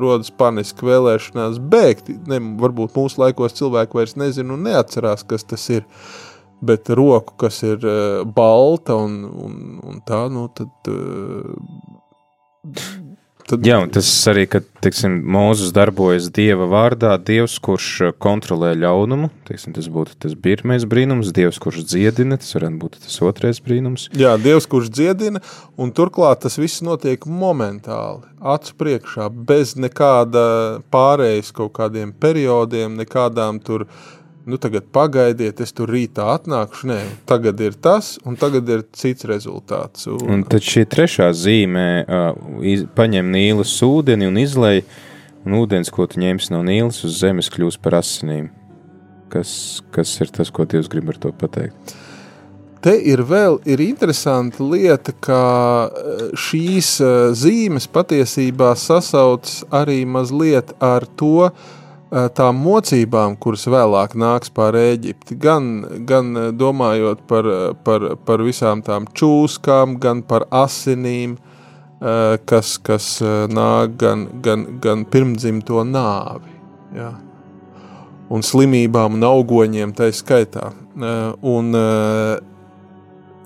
rodas 0.00 0.30
paniska 0.34 0.86
vēlēšanās 0.86 1.58
bēgt. 1.72 2.10
Ne, 2.30 2.40
varbūt 2.60 2.96
mūsu 2.98 3.22
laikos 3.22 3.56
cilvēki 3.58 3.98
vairs 3.98 4.16
nezina 4.20 4.54
un 4.56 4.64
neatcerās, 4.68 5.26
kas 5.26 5.46
tas 5.48 5.66
ir. 5.72 5.88
Bet 6.64 6.88
roku, 6.88 7.34
kas 7.36 7.58
ir 7.66 7.82
uh, 7.84 8.22
balta 8.24 8.94
un, 8.96 9.18
un, 9.28 9.56
un 9.84 9.98
tā, 10.06 10.22
nu, 10.32 10.46
tad. 10.54 10.70
Uh, 10.88 11.52
tad 13.48 13.66
Jā, 13.66 13.78
un 13.84 13.90
tas 13.92 14.08
arī, 14.30 14.44
kad 14.50 14.66
teiksim, 14.84 15.16
Mūzes 15.34 15.72
darbojas 15.76 16.30
Dieva 16.34 16.66
vārdā, 16.70 17.14
Dievs, 17.20 17.56
kurš 17.64 17.88
uh, 18.06 18.14
kontrolē 18.16 18.72
ļaunumu, 18.78 19.30
teiksim, 19.48 19.74
tas 19.76 19.88
būtu 19.92 20.16
tas 20.24 20.36
pirmais 20.46 20.86
brīnums, 20.88 21.32
Dievs, 21.36 21.60
kurš 21.62 21.84
dziedina, 21.90 22.38
tas 22.40 22.56
varētu 22.56 22.80
būt 22.82 22.98
tas 23.04 23.20
otrais 23.24 23.60
brīnums. 23.64 24.08
Jā, 24.16 24.34
Dievs, 24.40 24.68
kurš 24.70 24.90
dziedina, 24.94 25.44
un 25.80 25.94
turklāt 25.96 26.44
tas 26.44 26.58
viss 26.60 26.84
notiek 26.84 27.28
momentāli, 27.28 28.24
acu 28.54 28.76
priekšā, 28.80 29.30
bez 29.48 29.76
nekāda 29.80 30.44
pārējais 30.94 31.54
kaut 31.56 31.74
kādiem 31.78 32.12
periodiem, 32.16 32.98
nekādām 33.00 33.62
tur. 33.64 33.88
Nu, 34.44 34.58
tagad 34.60 34.84
pagaidiet, 34.92 35.62
es 35.64 35.72
tur 35.72 35.88
rītā 35.88 36.26
atnākšu. 36.34 36.88
Nē, 36.90 36.98
tagad 37.28 37.60
ir 37.64 37.76
tas, 37.80 38.18
un 38.28 38.36
tagad 38.36 38.68
ir 38.68 38.82
cits 38.92 39.24
rezultāts. 39.28 40.04
Un, 40.12 40.20
Un 40.34 40.42
tad 40.44 40.64
šī 40.64 40.84
trešā 40.92 41.30
zīmē 41.32 41.88
uh, 42.04 42.26
iz, 42.60 42.84
paņem 42.96 43.30
nīlas 43.32 43.72
ūdeni 43.86 44.28
un 44.28 44.36
izlai, 44.42 44.82
un 45.48 45.56
ūdens, 45.62 45.88
ko 45.92 46.04
tu 46.10 46.20
ņemsi 46.20 46.52
no 46.52 46.60
nīlas 46.66 47.00
uz 47.08 47.16
zemes, 47.22 47.48
kļūs 47.54 47.80
par 47.80 47.96
asinīm. 48.02 48.50
Kas, 49.32 49.80
kas 49.94 50.12
ir 50.20 50.32
tas, 50.34 50.52
ko 50.52 50.68
Dievs 50.68 50.90
grib 50.92 51.08
ar 51.14 51.16
to 51.22 51.32
pateikt? 51.32 51.96
Te 52.84 52.92
ir 53.00 53.22
vēl 53.24 53.56
ir 53.64 53.80
interesanta 53.80 54.60
lieta, 54.60 55.14
ka 55.24 55.40
eh, 55.88 56.26
šīs 56.36 56.90
eh, 57.00 57.14
zīmes 57.32 57.88
patiesībā 57.88 58.74
sasaucas 58.76 59.62
arī 59.72 60.02
mazliet 60.04 60.74
ar 60.84 61.08
to, 61.16 61.48
eh, 61.48 61.83
tām 62.36 62.60
mocībām, 62.62 63.34
kuras 63.42 63.66
vēlāk 63.70 64.14
nāks 64.18 64.52
pār 64.54 64.78
Eģipti. 64.78 65.36
Gan, 65.40 65.68
gan 66.06 66.32
domājot 66.54 67.26
par, 67.30 67.48
par, 67.86 68.08
par 68.26 68.44
visām 68.46 68.84
tām 68.86 69.08
čūskām, 69.10 69.98
gan 70.02 70.22
par 70.22 70.46
asinīm, 70.54 71.36
kas, 72.46 72.76
kas 72.84 73.12
nāk, 73.50 73.98
gan, 73.98 74.26
gan, 74.44 74.66
gan 74.84 75.06
pirmdzimto 75.10 75.82
nāvi. 75.88 76.52
Jā 76.94 77.12
un 78.32 78.44
slimībām 78.44 79.18
un 79.18 79.26
augoņiem 79.26 79.92
tā 79.96 80.10
skaitā. 80.14 80.70
Un 81.44 81.76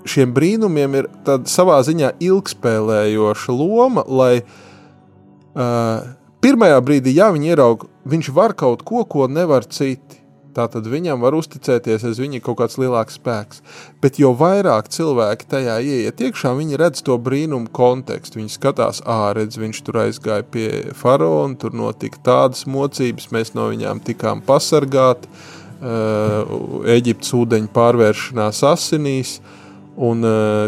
šiem 0.09 0.33
brīnumiem 0.35 0.95
ir 1.01 1.09
savā 1.49 1.79
ziņā 1.85 2.13
ilgspēlējoša 2.23 3.55
loma, 3.55 4.05
lai 4.07 4.39
uh, 4.39 6.07
pirmajā 6.43 6.79
brīdī, 6.85 7.15
ja 7.17 7.29
viņi 7.35 7.53
ieraug, 7.53 7.85
viņš 8.09 8.31
var 8.35 8.55
kaut 8.57 8.85
ko, 8.87 9.03
ko 9.07 9.27
nevar 9.31 9.67
citi. 9.67 10.19
Tātad 10.59 10.87
viņam 10.89 11.21
var 11.21 11.35
uzticēties, 11.37 12.03
aiz 12.09 12.17
viņa 12.19 12.39
ir 12.39 12.43
kaut 12.43 12.57
kāds 12.59 12.79
lielāks 12.81 13.19
spēks. 13.19 13.61
Bet 14.01 14.17
jo 14.19 14.31
vairāk 14.35 14.89
cilvēki 14.91 15.45
tajā 15.51 15.75
ieiet 15.85 16.23
iekšā, 16.25 16.55
viņi 16.57 16.79
redz 16.81 17.03
to 17.05 17.15
brīnumu 17.21 17.69
kontekstu. 17.75 18.41
Viņi 18.41 18.55
skatās, 18.55 19.03
ah, 19.05 19.29
redz, 19.37 19.59
viņš 19.61 19.81
tur 19.85 20.01
aizgāja 20.03 20.47
pie 20.49 20.67
faraona, 20.97 21.55
tur 21.59 21.77
notika 21.77 22.19
tādas 22.25 22.65
mocības, 22.67 23.29
mēs 23.35 23.53
no 23.55 23.69
viņām 23.69 24.01
tikām 24.09 24.41
pasargāti. 24.47 25.29
Eģiptes 26.97 27.31
ūdeņu 27.37 27.69
pārvēršanās 27.75 28.63
asinīs, 28.67 29.37
un 29.95 30.25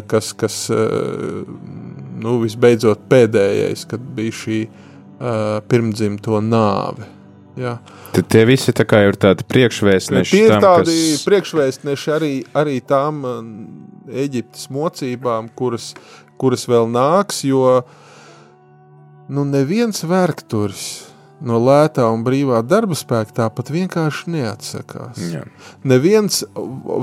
kas, 0.08 0.32
kas 0.38 0.62
nu, 0.72 2.38
visbeidzot 2.46 3.10
pēdējais, 3.12 3.84
kad 3.92 4.08
bija 4.16 4.40
šī 4.44 4.62
uh, 4.70 4.88
pirmdzimto 5.72 6.40
nāve. 6.44 7.08
Jā. 7.60 7.76
Tad 8.16 8.28
tie 8.32 8.46
visi 8.48 8.72
tā 8.76 8.86
ir 9.04 9.18
tādi 9.20 9.44
priekšvēstneši 9.52 10.32
Tie 10.32 10.46
ir 10.48 10.54
tam, 10.56 10.64
tādi 10.64 10.96
kas... 10.96 11.24
priekšvēstneši 11.28 12.14
arī, 12.16 12.32
arī 12.58 12.78
tām 12.88 13.22
Eģiptes 14.08 14.70
mocībām, 14.72 15.52
kuras, 15.56 15.92
kuras 16.42 16.64
vēl 16.72 16.88
nāks, 16.92 17.44
jo 17.48 17.82
nu, 19.32 19.46
neviens 19.48 20.04
vergturis 20.08 21.11
no 21.46 21.60
lētā 21.62 22.06
un 22.14 22.24
brīvā 22.26 22.62
darba 22.66 22.96
spēka 22.98 23.36
tāpat 23.42 23.72
vienkārši 23.74 24.34
neatsakās. 24.36 25.22
Jā. 25.32 25.44
Neviens 25.88 26.44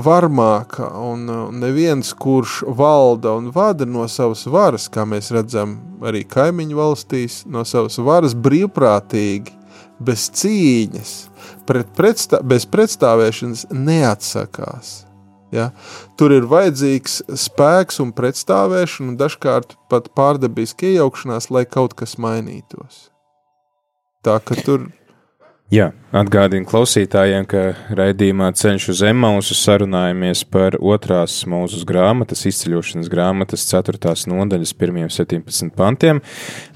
varmāka 0.05 0.89
un 1.03 1.25
uh, 1.29 1.41
neviens, 1.55 2.13
kurš 2.13 2.61
valda 2.79 3.35
un 3.39 3.51
vada 3.55 3.87
no 3.89 4.07
savas 4.11 4.45
varas, 4.49 4.87
kā 4.91 5.05
mēs 5.09 5.31
redzam 5.35 5.77
arī 6.05 6.23
kaimiņu 6.29 6.79
valstīs, 6.79 7.41
no 7.49 7.65
savas 7.67 7.99
varas 8.03 8.35
brīvprātīgi, 8.37 9.55
bez 9.99 10.29
cīņas, 10.39 11.13
pret 11.67 11.91
pretstā, 11.97 12.39
bez 12.45 12.65
pretstāvēšanas 12.71 13.67
neatsakās. 13.75 14.95
Ja? 15.51 15.71
Tur 16.19 16.33
ir 16.35 16.47
vajadzīgs 16.49 17.23
spēks 17.41 17.99
un 18.03 18.13
pretstāvēšana, 18.15 19.11
un 19.11 19.19
dažkārt 19.19 19.75
pat 19.91 20.11
pārdabiska 20.15 20.93
iejaukšanās, 20.93 21.49
lai 21.53 21.65
kaut 21.69 21.97
kas 21.97 22.19
mainītos. 22.21 23.09
Tā 24.19 24.35
ka 24.43 24.55
tur 24.59 24.89
Jā, 25.69 25.91
atgādinu 26.17 26.65
klausītājiem, 26.65 27.43
ka 27.45 27.59
raidījumā 27.93 28.47
Ceļš 28.57 28.87
uz 28.89 29.03
Emausu 29.05 29.53
sarunājamies 29.53 30.41
par 30.49 30.73
otrās 30.81 31.35
mūzes 31.45 31.83
grāmatas, 31.85 32.41
izceļošanas 32.49 33.11
grāmatas 33.13 33.67
4. 33.69 34.15
nodaļas 34.33 34.73
1-17 34.73 35.69
pantiem. 35.77 36.23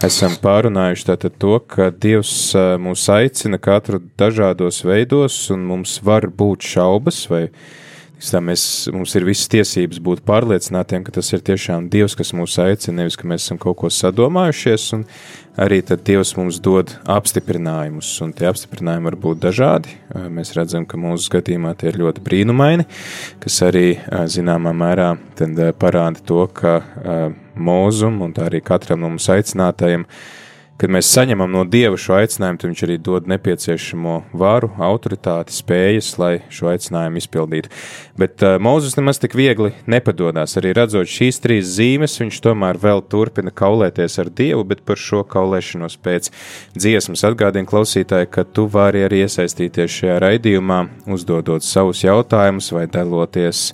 Esam 0.05 0.37
pārunājuši 0.43 1.07
tātad 1.09 1.41
to, 1.41 1.57
ka 1.65 1.89
Dievs 1.89 2.53
mūs 2.85 3.07
aicina 3.09 3.57
katru 3.57 3.97
dažādos 4.21 4.83
veidos, 4.85 5.39
un 5.49 5.65
mums 5.71 5.97
var 6.05 6.29
būt 6.29 6.69
šaubas 6.75 7.25
vai 7.33 7.47
Tā 7.49 7.82
mēs, 8.31 8.63
mums 8.93 9.13
ir 9.17 9.25
visas 9.27 9.49
tiesības 9.51 9.99
būt 10.03 10.21
pārliecinātiem, 10.27 11.03
ka 11.03 11.11
tas 11.17 11.31
ir 11.33 11.41
tiešām 11.43 11.89
Dievs, 11.91 12.15
kas 12.15 12.31
mūs 12.37 12.55
aicina, 12.63 13.01
nevis 13.01 13.17
ka 13.19 13.27
mēs 13.27 13.43
esam 13.43 13.59
kaut 13.61 13.81
ko 13.81 13.91
sadomājušies. 13.91 14.85
Arī 15.63 15.81
tad 15.85 16.05
Dievs 16.07 16.31
mums 16.37 16.57
dod 16.63 16.95
apstiprinājumus, 17.09 18.09
un 18.25 18.31
tie 18.33 18.47
apstiprinājumi 18.49 19.09
var 19.09 19.17
būt 19.25 19.41
dažādi. 19.43 19.97
Mēs 20.33 20.55
redzam, 20.57 20.87
ka 20.89 20.97
mūsu 20.97 21.27
skatījumā 21.27 21.75
tie 21.77 21.91
ir 21.91 21.99
ļoti 22.01 22.23
brīnumaini, 22.25 22.87
kas 23.43 23.59
arī 23.67 23.99
zināmā 24.31 24.73
mērā 24.77 25.11
parāda 25.77 26.23
to, 26.25 26.47
ka 26.47 26.79
mūzum 27.53 28.23
un 28.25 28.33
arī 28.41 28.63
katram 28.65 29.03
no 29.03 29.11
mums 29.13 29.29
aicinātajiem 29.29 30.07
kad 30.83 30.91
mēs 30.91 31.07
saņemam 31.15 31.47
no 31.47 31.61
Dieva 31.63 31.95
šo 31.95 32.17
aicinājumu, 32.17 32.59
tad 32.59 32.73
Viņš 32.73 32.81
arī 32.83 32.97
dod 32.99 33.27
nepieciešamo 33.31 34.13
varu, 34.35 34.67
autoritāti, 34.81 35.53
spējas, 35.55 36.09
lai 36.19 36.31
šo 36.51 36.71
aicinājumu 36.73 37.21
izpildītu. 37.21 37.69
Bet 38.19 38.43
uh, 38.43 38.57
Mozus 38.59 38.97
nemaz 38.97 39.21
tik 39.21 39.35
viegli 39.37 39.71
nepadodas. 39.87 40.57
Arī 40.59 40.73
redzot 40.75 41.07
šīs 41.07 41.39
trīs 41.43 41.69
zīmes, 41.77 42.17
viņš 42.19 42.41
tomēr 42.43 42.79
vēl 42.81 43.03
turpina 43.07 43.53
kaulēties 43.53 44.19
ar 44.19 44.31
Dievu, 44.33 44.65
bet 44.67 44.83
par 44.83 44.99
šo 44.99 45.21
kaulēšanos 45.29 45.95
pēc 46.03 46.31
dziesmas 46.75 47.23
atgādina 47.29 47.69
klausītāji, 47.69 48.31
ka 48.33 48.43
tu 48.43 48.67
vari 48.73 49.05
arī 49.07 49.23
iesaistīties 49.23 49.99
šajā 50.01 50.17
raidījumā, 50.25 50.81
uzdodot 51.15 51.63
savus 51.63 52.03
jautājumus 52.03 52.73
vai 52.75 52.89
daloties 52.91 53.69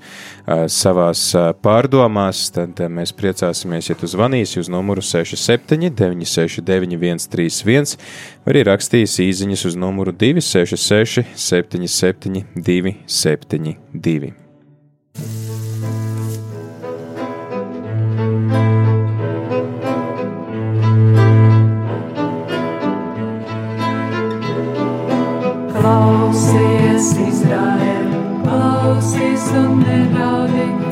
savās 0.71 1.21
pārdomās. 1.63 2.51
Tad 2.55 2.79
mēs 2.93 3.13
priecāsimies, 3.15 3.89
ja 3.91 3.95
tu 3.99 4.09
zvanīsi 4.09 4.59
uz 4.63 4.69
numuru 4.71 5.01
67 5.05 5.89
969 5.93 7.27
131, 7.27 7.97
vai 8.45 8.55
arī 8.55 8.61
rakstīs 8.71 9.19
īsiņas 9.23 9.65
uz 9.71 9.75
numuru 9.79 10.11
266 10.15 11.23
77 11.35 12.45
272. 12.55 14.33
Klausies 29.39 29.53
un 29.53 30.88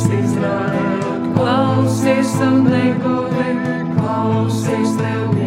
klausies, 0.00 0.24
Izraēl, 0.24 1.34
klausies 1.36 2.32
un 2.40 2.64
neguli, 2.64 3.50
klausies 3.98 4.96
tev 4.96 5.39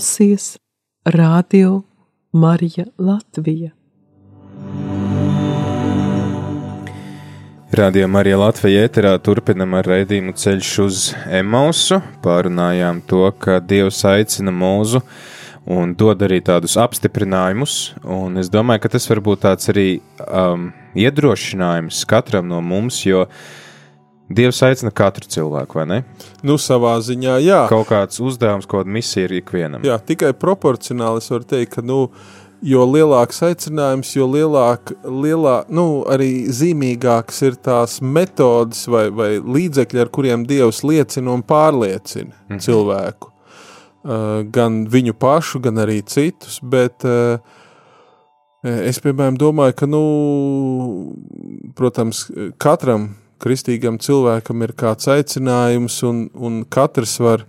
klausies 0.00 0.58
Radio 1.04 1.82
Marija 2.32 2.84
Latvija. 2.98 3.70
Radio 7.72 8.08
Marija 8.08 8.38
Latvijā 8.40 8.86
ēterā 8.88 9.12
turpinam 9.20 9.76
ar 9.76 9.84
raidījumu 9.92 10.32
ceļš 10.32 10.70
uz 10.86 11.02
Emausu. 11.28 12.00
Pārunājām 12.24 13.02
to, 13.04 13.26
ka 13.44 13.58
Dievs 13.60 14.00
aicina 14.08 14.48
mūzu 14.50 15.02
un 15.68 15.92
dod 15.92 16.24
arī 16.24 16.40
tādus 16.40 16.78
apstiprinājumus. 16.80 17.92
Un 18.00 18.40
es 18.40 18.48
domāju, 18.48 18.86
ka 18.86 18.94
tas 18.96 19.10
var 19.12 19.20
būt 19.20 19.44
tāds 19.44 19.68
arī 19.68 19.88
um, 20.24 20.70
iedrošinājums 20.96 22.06
katram 22.08 22.48
no 22.48 22.64
mums, 22.64 23.04
jo 23.04 23.26
Dievs 24.30 24.60
aicina 24.62 24.92
katru 24.94 25.26
cilvēku, 25.26 25.80
vai 25.80 25.86
ne? 25.90 25.96
Nu, 26.46 26.54
savā 26.60 26.92
ziņā, 27.02 27.40
jā. 27.42 27.64
Kaut 27.70 27.88
kāds 27.88 28.20
uzdevums, 28.22 28.68
kaut 28.70 28.84
kāda 28.84 28.94
misija 28.94 29.26
ir 29.26 29.40
ikvienam. 29.40 29.82
Jā, 29.86 29.96
tikai 30.06 30.30
proporcionāli 30.38 31.18
es 31.18 31.30
varu 31.32 31.48
teikt, 31.50 31.72
ka 31.74 31.82
nu, 31.82 32.04
jo 32.62 32.84
lielāks 32.86 33.42
aicinājums, 33.48 34.12
jo 34.14 34.28
lielāk, 34.30 34.92
lielā, 35.02 35.56
nu, 35.74 35.86
arī 36.10 36.46
zīmīgākas 36.54 37.42
ir 37.48 37.56
tās 37.58 37.98
metodes 37.98 38.84
vai, 38.90 39.08
vai 39.10 39.32
līdzekļi, 39.42 40.02
ar 40.04 40.12
kuriem 40.14 40.44
Dievs 40.46 40.84
liecina 40.86 41.34
un 41.34 41.42
pārliecina 41.42 42.30
mm 42.30 42.44
-hmm. 42.52 42.60
cilvēku. 42.66 43.32
Uh, 44.00 44.46
gan 44.48 44.86
viņu 44.88 45.12
pašu, 45.12 45.58
gan 45.60 45.82
arī 45.82 46.00
citus, 46.06 46.60
bet 46.62 47.04
uh, 47.04 47.42
es, 48.62 49.00
piemēram, 49.00 49.36
domāju, 49.36 49.74
ka, 49.74 49.86
nu, 49.86 50.04
protams, 51.74 52.30
katram 52.56 53.10
kristīgam 53.40 53.98
cilvēkam 54.02 54.64
ir 54.66 54.74
kāds 54.78 55.08
aicinājums, 55.10 56.00
un, 56.06 56.22
un 56.36 56.60
katrs 56.68 57.16
var, 57.22 57.44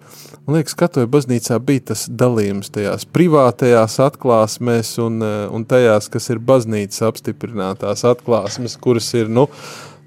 man 0.45 0.57
liekas, 0.57 0.75
katoja 0.79 1.09
baznīcā 1.11 1.59
bija 1.67 1.91
tas 1.91 2.07
dalījums 2.07 2.71
tajās 2.73 3.07
privātajās 3.11 3.99
atklāsmēs 4.07 4.95
un, 5.03 5.21
eh, 5.25 5.45
un 5.51 5.67
tajās, 5.67 6.09
kas 6.13 6.31
ir 6.33 6.43
baznīcas 6.43 7.03
apstiprinātās 7.11 8.05
atklāsmes, 8.07 8.77
kuras 8.81 9.11
ir, 9.19 9.31
nu, 9.31 9.47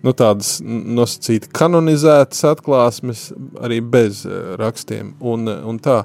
nu 0.05 0.13
tādas 0.17 0.59
nosacīti 0.65 1.51
kanonizētas 1.55 2.45
atklāsmes, 2.53 3.27
arī 3.65 3.81
bez 3.81 4.25
uh, 4.29 4.55
rakstiem 4.61 5.15
un, 5.25 5.49
un 5.49 5.81
tā. 5.83 6.03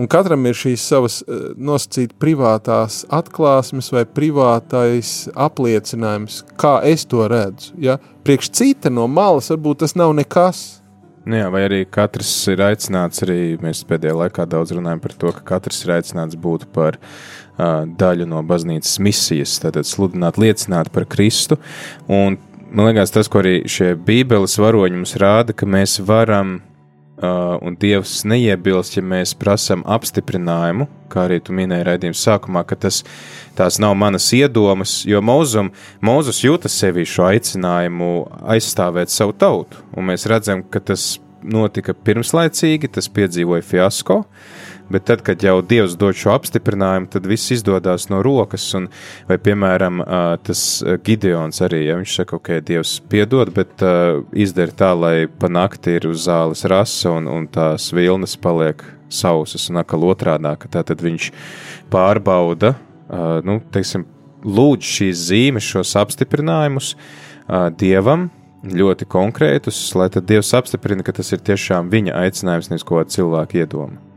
Un 0.00 0.08
katram 0.10 0.46
ir 0.46 0.56
šīs 0.56 0.86
savas 0.92 1.20
uh, 1.24 1.50
nosacīti 1.58 2.16
privātās 2.22 3.02
atklāsmes 3.10 3.90
vai 3.94 4.06
privātais 4.06 5.14
apliecinājums, 5.34 6.44
kā 6.60 6.78
es 6.86 7.06
to 7.10 7.26
redzu. 7.30 7.74
Ja? 7.82 7.98
Priekš 8.24 8.52
cita 8.60 8.92
no 8.92 9.08
malas 9.10 9.50
varbūt 9.52 9.84
tas 9.84 9.96
nav 9.98 10.14
nekas. 10.16 10.80
Nu 11.28 11.36
Jā, 11.36 11.50
vai 11.52 11.66
arī 11.66 11.82
katrs 11.84 12.30
ir 12.48 12.62
aicināts, 12.64 13.20
arī 13.26 13.58
mēs 13.60 13.82
pēdējā 13.88 14.14
laikā 14.22 14.46
daudz 14.48 14.72
runājam 14.72 15.02
par 15.04 15.12
to, 15.20 15.32
ka 15.36 15.44
katrs 15.52 15.82
ir 15.84 15.92
aicināts 15.98 16.38
būt 16.40 16.64
par 16.72 16.96
uh, 16.96 17.82
daļu 17.84 18.24
no 18.30 18.40
baznīcas 18.46 18.96
misijas, 19.04 19.58
tātad 19.60 19.88
sludināt, 19.88 20.40
liecināt 20.40 20.88
par 20.94 21.04
Kristu. 21.12 21.60
Un 22.08 22.38
man 22.70 22.90
liekas, 22.90 23.12
tas, 23.14 23.28
ko 23.30 23.42
arī 23.42 23.60
šie 23.70 23.94
Bībeles 23.98 24.58
varoņi 24.60 25.00
mums 25.00 25.16
rāda, 25.20 25.54
ka 25.56 25.68
mēs 25.68 25.98
varam, 26.06 26.58
uh, 27.20 27.56
un 27.64 27.76
Dievs 27.80 28.20
neiebilst, 28.28 28.96
ja 28.98 29.04
mēs 29.04 29.34
prasām 29.38 29.82
apstiprinājumu, 29.88 30.88
kā 31.12 31.26
arī 31.28 31.40
tu 31.44 31.54
minēji 31.56 31.86
raidījuma 31.88 32.20
sākumā, 32.20 32.64
ka 32.68 32.78
tas, 32.86 33.02
tās 33.58 33.80
nav 33.82 33.96
manas 33.98 34.28
iedomas, 34.36 35.00
jo 35.08 35.22
Mūzum, 35.24 35.72
Mūzus 36.04 36.42
jūtas 36.44 36.76
sevi 36.80 37.06
šo 37.08 37.28
aicinājumu 37.30 38.12
aizstāvēt 38.54 39.12
savu 39.12 39.36
tautu, 39.36 39.82
un 39.96 40.10
mēs 40.12 40.28
redzam, 40.30 40.62
ka 40.62 40.82
tas 40.92 41.18
notika 41.40 41.94
pirmslaicīgi, 41.96 42.90
tas 42.92 43.08
piedzīvoja 43.12 43.64
fiasko, 43.64 44.22
bet 44.90 45.06
tad, 45.08 45.24
kad 45.26 45.42
jau 45.42 45.56
Dievs 45.62 45.96
dod 46.00 46.18
šo 46.18 46.34
apstiprinājumu, 46.34 47.08
tad 47.12 47.26
viss 47.30 47.52
izdodas 47.54 48.08
no 48.10 48.20
rokas. 48.26 48.66
Un, 48.78 48.88
vai, 49.28 49.38
piemēram, 49.42 50.02
tas 50.46 50.62
Gideons 51.06 51.62
arī, 51.66 51.84
ja 51.88 51.98
viņš 52.00 52.16
saka, 52.20 52.38
ok, 52.40 52.52
Dievs 52.66 52.96
piedod, 53.10 53.52
bet 53.56 53.82
izdara 54.36 54.76
tā, 54.76 54.92
lai 54.98 55.14
pa 55.30 55.50
nakti 55.52 55.96
ir 55.98 56.10
uz 56.10 56.26
zāles 56.26 56.66
rasa 56.70 57.14
un, 57.16 57.30
un 57.30 57.46
tās 57.50 57.90
vilnas 57.96 58.36
paliek 58.40 58.84
sausas 59.10 59.68
un 59.70 59.80
atkal 59.82 60.06
otrādā, 60.06 60.54
ka 60.58 60.70
tā 60.70 60.84
tad 60.86 61.02
viņš 61.02 61.30
pārbauda, 61.90 62.74
nu, 63.46 63.58
teiksim, 63.74 64.06
lūdz 64.46 64.92
šīs 64.96 65.24
zīmes, 65.30 65.66
šos 65.66 65.96
apstiprinājumus 66.00 66.94
Dievam, 67.80 68.28
ļoti 68.62 69.08
konkrētus, 69.10 69.80
lai 69.98 70.10
tad 70.12 70.28
Dievs 70.28 70.52
apstiprina, 70.54 71.04
ka 71.06 71.16
tas 71.16 71.32
ir 71.34 71.42
tiešām 71.42 71.90
viņa 71.92 72.14
aicinājums, 72.26 72.70
nevis 72.70 72.86
ko 72.86 73.02
cilvēku 73.02 73.62
iedoma. 73.64 74.09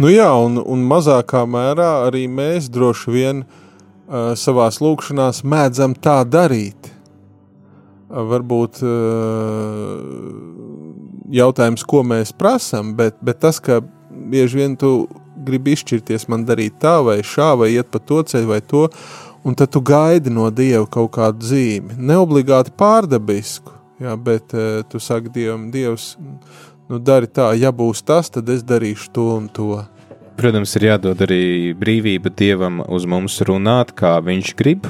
Nu 0.00 0.08
jā, 0.08 0.30
un, 0.32 0.56
un 0.60 0.84
mazākā 0.88 1.44
mērā 1.44 2.06
arī 2.06 2.24
mēs 2.30 2.70
droši 2.72 3.12
vien 3.12 3.42
uh, 3.44 4.32
savās 4.38 4.80
lūkšanās 4.80 5.42
mēdzam 5.44 5.94
tā 6.00 6.22
darīt. 6.24 6.88
Uh, 6.88 8.22
varbūt 8.30 8.80
uh, 8.82 8.90
jautājums, 11.30 11.84
ko 11.86 12.02
mēs 12.06 12.32
prasam, 12.32 12.94
bet, 12.98 13.18
bet 13.20 13.42
tas, 13.44 13.60
ka 13.60 13.80
bieži 14.10 14.62
vien 14.62 14.76
tu 14.80 15.08
gribi 15.44 15.74
izšķirties, 15.76 16.28
man 16.32 16.44
darīt 16.48 16.80
tā 16.82 16.98
vai 17.04 17.20
šā, 17.24 17.52
vai 17.60 17.72
iet 17.74 17.90
pa 17.92 18.00
to 18.02 18.22
ceļu 18.26 18.50
vai 18.50 18.60
to, 18.60 18.86
un 19.44 19.56
tad 19.56 19.72
tu 19.72 19.80
gaidi 19.84 20.32
no 20.32 20.48
Dieva 20.52 20.86
kaut 20.90 21.14
kādu 21.16 21.46
zīmi. 21.52 21.96
Neobligāti 21.96 22.74
pārdabisku, 22.76 23.72
jā, 24.02 24.16
bet 24.16 24.56
uh, 24.56 24.80
tu 24.90 25.00
saki 25.00 25.32
Dievam, 25.32 25.70
Dievs, 25.72 26.14
nu 26.90 26.98
dari 26.98 27.30
tā, 27.30 27.52
ja 27.54 27.70
būs 27.70 28.02
tas, 28.02 28.32
tad 28.34 28.50
es 28.50 28.66
darīšu 28.66 29.14
to 29.14 29.30
un 29.38 29.48
to. 29.54 29.78
Protams, 30.40 30.72
ir 30.78 30.86
jādod 30.88 31.20
arī 31.20 31.74
brīvība 31.76 32.32
Dievam 32.32 32.80
uz 32.88 33.04
mums 33.04 33.34
runāt, 33.44 33.92
kā 33.92 34.14
Viņš 34.24 34.54
grib, 34.56 34.88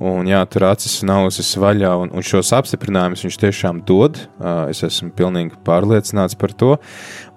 un 0.00 0.26
jātur 0.30 0.64
acis 0.70 1.02
un 1.04 1.12
ausis 1.12 1.50
vaļā, 1.60 1.90
un, 2.00 2.12
un 2.16 2.24
šos 2.24 2.54
apstiprinājumus 2.56 3.26
Viņš 3.26 3.38
tiešām 3.42 3.82
dod. 3.86 4.16
Es 4.72 4.80
esmu 4.86 5.12
pilnīgi 5.18 5.60
pārliecināts 5.66 6.38
par 6.40 6.56
to, 6.56 6.72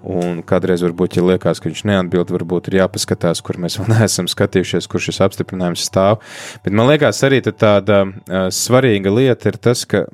un 0.07 0.39
kādreiz 0.47 0.85
varbūt, 0.85 1.19
ja 1.19 1.27
liekas, 1.27 1.59
ka 1.59 1.67
Viņš 1.67 1.85
neatbild, 1.91 2.31
varbūt 2.37 2.71
ir 2.71 2.79
jāpaskatās, 2.79 3.43
kur 3.43 3.59
mēs 3.59 3.81
vēl 3.81 3.91
neesam 3.97 4.31
skatījušies, 4.31 4.87
kur 4.87 5.03
šis 5.03 5.19
apstiprinājums 5.27 5.89
stāv. 5.91 6.21
Bet 6.63 6.71
man 6.77 6.87
liekas, 6.93 7.19
arī 7.27 7.43
tāda 7.51 8.05
uh, 8.07 8.45
svarīga 8.47 9.11
lieta 9.11 9.51
ir 9.51 9.59
tas, 9.59 9.83
ka 9.83 10.05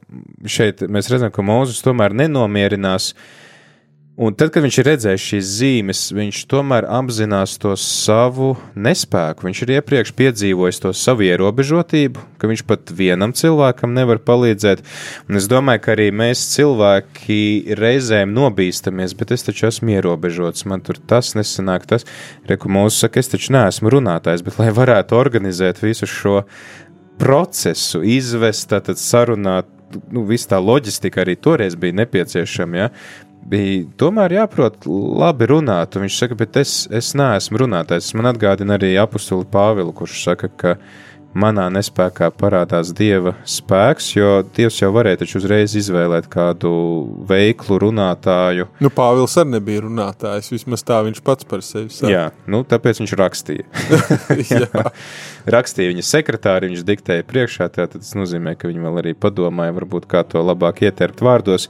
šeit 0.41 0.87
mēs 0.89 1.13
redzam, 1.13 1.29
ka 1.29 1.45
Mūzes 1.45 1.85
tomēr 1.85 2.17
nenomierinās 2.17 3.13
uh, 3.13 3.35
Un 4.17 4.33
tad, 4.33 4.49
kad 4.49 4.63
viņš 4.65 4.77
ir 4.81 4.87
redzējis 4.87 5.23
šīs 5.29 5.49
zīmes, 5.59 5.99
viņš 6.17 6.39
tomēr 6.49 6.87
apzinās 6.89 7.51
to 7.61 7.75
savu 7.77 8.55
nespēku. 8.73 9.45
Viņš 9.45 9.59
ir 9.61 9.71
iepriekš 9.75 10.11
piedzīvojis 10.17 10.81
to 10.81 10.89
savu 10.97 11.27
ierobežotību, 11.27 12.23
ka 12.41 12.49
viņš 12.49 12.63
pat 12.65 12.89
vienam 12.97 13.35
cilvēkam 13.37 13.93
nevar 13.93 14.17
palīdzēt. 14.25 14.81
Un 15.29 15.37
es 15.37 15.45
domāju, 15.51 15.83
ka 15.85 15.93
arī 15.93 16.09
mēs 16.09 16.47
cilvēki 16.55 17.37
reizēm 17.77 18.33
nobīstamies, 18.33 19.13
bet 19.21 19.35
es 19.37 19.45
taču 19.45 19.69
esmu 19.69 19.93
ierobežots. 19.99 20.65
Man 20.65 20.81
tur 20.81 20.97
tas 20.97 21.35
nesanāk, 21.37 21.85
tas 21.85 22.09
reku 22.49 22.73
mūsu 22.73 23.03
saka, 23.03 23.21
es 23.21 23.29
taču 23.29 23.53
neesmu 23.53 23.93
runātājs, 23.99 24.41
bet 24.41 24.57
lai 24.57 24.73
varētu 24.73 25.13
organizēt 25.21 25.85
visu 25.85 26.09
šo 26.09 26.39
procesu, 27.21 28.01
izvest, 28.01 28.71
tātad 28.73 28.97
sarunāt, 28.97 29.69
nu, 30.09 30.25
viss 30.27 30.49
tā 30.49 30.57
loģistika 30.57 31.21
arī 31.23 31.37
toreiz 31.37 31.77
bija 31.79 32.01
nepieciešama. 32.01 32.81
Ja? 32.81 32.89
Bija 33.49 33.85
tomēr 33.99 34.37
jāprot 34.41 34.85
labi 34.87 35.47
runāt. 35.53 35.95
Un 35.97 36.05
viņš 36.07 36.21
saka, 36.23 36.37
bet 36.39 36.57
es, 36.61 36.77
es 36.91 37.13
neesmu 37.17 37.63
runātājs. 37.65 38.13
Man 38.17 38.31
atgādina 38.33 38.75
arī 38.79 38.93
apakstuli 39.01 39.47
Pāvilu, 39.51 39.93
kurš 39.95 40.23
saka, 40.27 40.49
ka 40.49 40.77
manā 41.37 41.67
nespējā 41.69 42.31
parādās 42.33 42.89
dieva 42.97 43.35
spēks, 43.45 44.07
jo 44.15 44.29
dievs 44.55 44.79
jau 44.81 44.87
varēja 44.95 45.19
taču 45.21 45.37
uzreiz 45.37 45.75
izvēlēt 45.77 46.25
kādu 46.33 46.71
veiklu 47.29 47.77
runātāju. 47.83 48.65
Nu, 48.81 48.89
Pāvils 48.89 49.35
arī 49.37 49.53
nebija 49.53 49.83
runātājs. 49.85 50.49
Vismaz 50.55 50.81
tā 50.87 50.97
viņš 51.05 51.21
pats 51.27 51.45
par 51.45 51.61
sevi 51.67 51.93
saka. 51.93 52.09
Jā, 52.09 52.23
nu, 52.49 52.63
tāpēc 52.65 53.03
viņš 53.03 53.15
rakstīja. 53.21 53.67
Jā. 54.55 54.85
rakstīja 55.57 55.93
viņa 55.93 56.05
sekretāri, 56.09 56.71
viņš 56.73 56.85
diktēja 56.87 57.27
priekšā. 57.29 57.69
tā- 57.75 57.89
Tas 57.97 58.15
nozīmē, 58.17 58.55
ka 58.57 58.71
viņi 58.71 58.81
vēl 58.87 59.01
arī 59.03 59.13
padomāja, 59.13 59.75
varbūt 59.77 60.09
kā 60.09 60.23
to 60.27 60.41
labāk 60.41 60.81
ieterpt 60.89 61.21
vārdos. 61.21 61.69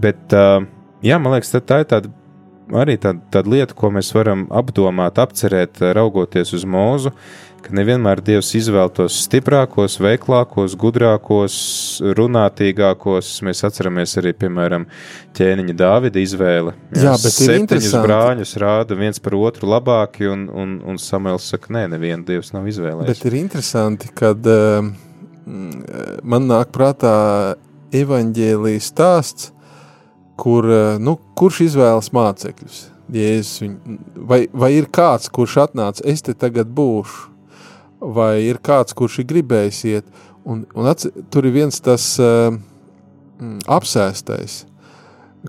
Bet, 0.00 0.22
uh, 0.32 0.62
jā, 1.04 1.20
man 1.20 1.36
liekas, 1.36 1.54
tā, 1.58 1.82
ir 1.84 1.90
tāda. 1.90 2.16
Arī 2.70 2.94
tāda, 3.02 3.18
tāda 3.34 3.50
lieta, 3.50 3.74
ko 3.74 3.88
mēs 3.90 4.12
varam 4.14 4.44
apdomāt, 4.54 5.16
apcerēt, 5.18 5.80
uh, 5.82 5.88
raugoties 5.96 6.52
uz 6.54 6.62
mūzu, 6.62 7.10
ka 7.64 7.74
nevienmēr 7.74 8.20
Dievs 8.24 8.52
izvēl 8.54 8.92
tos 8.94 9.16
stiprākos, 9.24 9.96
veiklākos, 9.98 10.76
gudrākos, 10.78 11.56
runātīgākos. 12.16 13.32
Mēs 13.46 13.64
atceramies 13.66 14.16
arī, 14.20 14.32
piemēram, 14.38 14.86
ķēniņa 15.36 15.76
Dāvida 15.82 16.22
izvēle. 16.22 16.76
Jā, 16.94 17.16
bet 17.18 17.42
ir 17.42 17.50
septiņus 17.50 17.96
brāļus 18.06 18.56
rāda 18.62 18.98
viens 18.98 19.22
par 19.22 19.36
otru 19.40 19.70
labāki, 19.70 20.28
un, 20.30 20.48
un, 20.48 20.78
un 20.86 21.00
Samuēls 21.00 21.50
saka, 21.54 21.74
nē, 21.76 21.86
nevienu 21.96 22.26
Dievs 22.28 22.54
nav 22.56 22.68
izvēlējies. 22.70 23.10
Bet 23.10 23.30
ir 23.30 23.38
interesanti, 23.42 24.12
kad 24.16 24.46
uh, 24.50 24.92
man 26.22 26.50
nāk 26.50 26.70
prātā 26.74 27.14
evaņģēlijas 27.96 28.92
stāsts, 28.92 29.50
kur, 30.40 30.64
uh, 30.66 30.94
nu, 31.02 31.18
kurš 31.38 31.60
izvēlas 31.68 32.10
mācekļus. 32.16 32.80
Jēzus, 33.10 33.56
viņ, 33.64 33.72
vai, 34.30 34.44
vai 34.54 34.68
ir 34.78 34.86
kāds, 34.94 35.26
kurš 35.34 35.56
atnāca, 35.64 36.04
es 36.06 36.22
te 36.22 36.30
tagad 36.38 36.68
būšu, 36.70 37.26
vai 38.14 38.36
ir 38.46 38.60
kāds, 38.64 38.94
kurš 38.96 39.18
ir 39.24 39.26
gribējis 39.32 39.80
iet, 39.90 40.06
un, 40.46 40.62
un 40.78 40.86
atce, 40.88 41.10
tur 41.34 41.48
ir 41.48 41.56
viens 41.56 41.80
tas 41.82 42.04
uh, 42.22 42.54
apsēstais, 43.66 44.60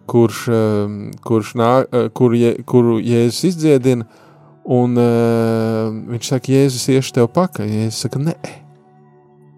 kurš, 0.10 0.42
uh, 0.50 0.98
kurš 1.26 1.54
nā, 1.60 1.70
uh, 1.86 2.10
kur 2.18 2.34
je, 2.38 2.56
kuru 2.68 2.98
Jēzus 3.04 3.44
izdziedina, 3.52 4.08
un 4.66 4.98
uh, 4.98 5.94
viņš 6.12 6.34
saka, 6.34 6.54
Jēzus 6.58 6.90
iešu 6.98 7.16
tev 7.20 7.30
pakaļ, 7.38 7.70
Jēzus 7.78 8.04
saka, 8.08 8.26
nē, 8.32 8.36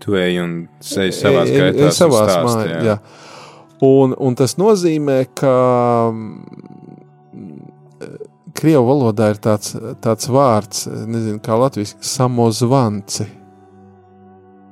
Tu 0.03 0.17
ej 0.19 0.41
un 0.43 0.55
sej 0.83 1.13
savā 1.15 1.45
E- 1.47 1.51
e- 1.53 1.59
gaitā. 1.61 1.85
e- 1.87 1.91
savās 1.95 2.33
mājās. 2.43 2.81
Jā. 2.83 2.95
Un, 3.83 4.13
un 4.15 4.35
tas 4.39 4.55
nozīmē, 4.59 5.25
ka 5.35 5.53
mm, 6.13 6.73
Krievu 8.53 8.85
valodā 8.85 9.31
ir 9.33 9.39
tāds, 9.43 9.73
tāds 10.03 10.29
vārds, 10.31 10.85
nezinu, 10.87 11.39
kā 11.43 11.57
latviešu 11.57 11.97
samozvanci. 12.05 13.25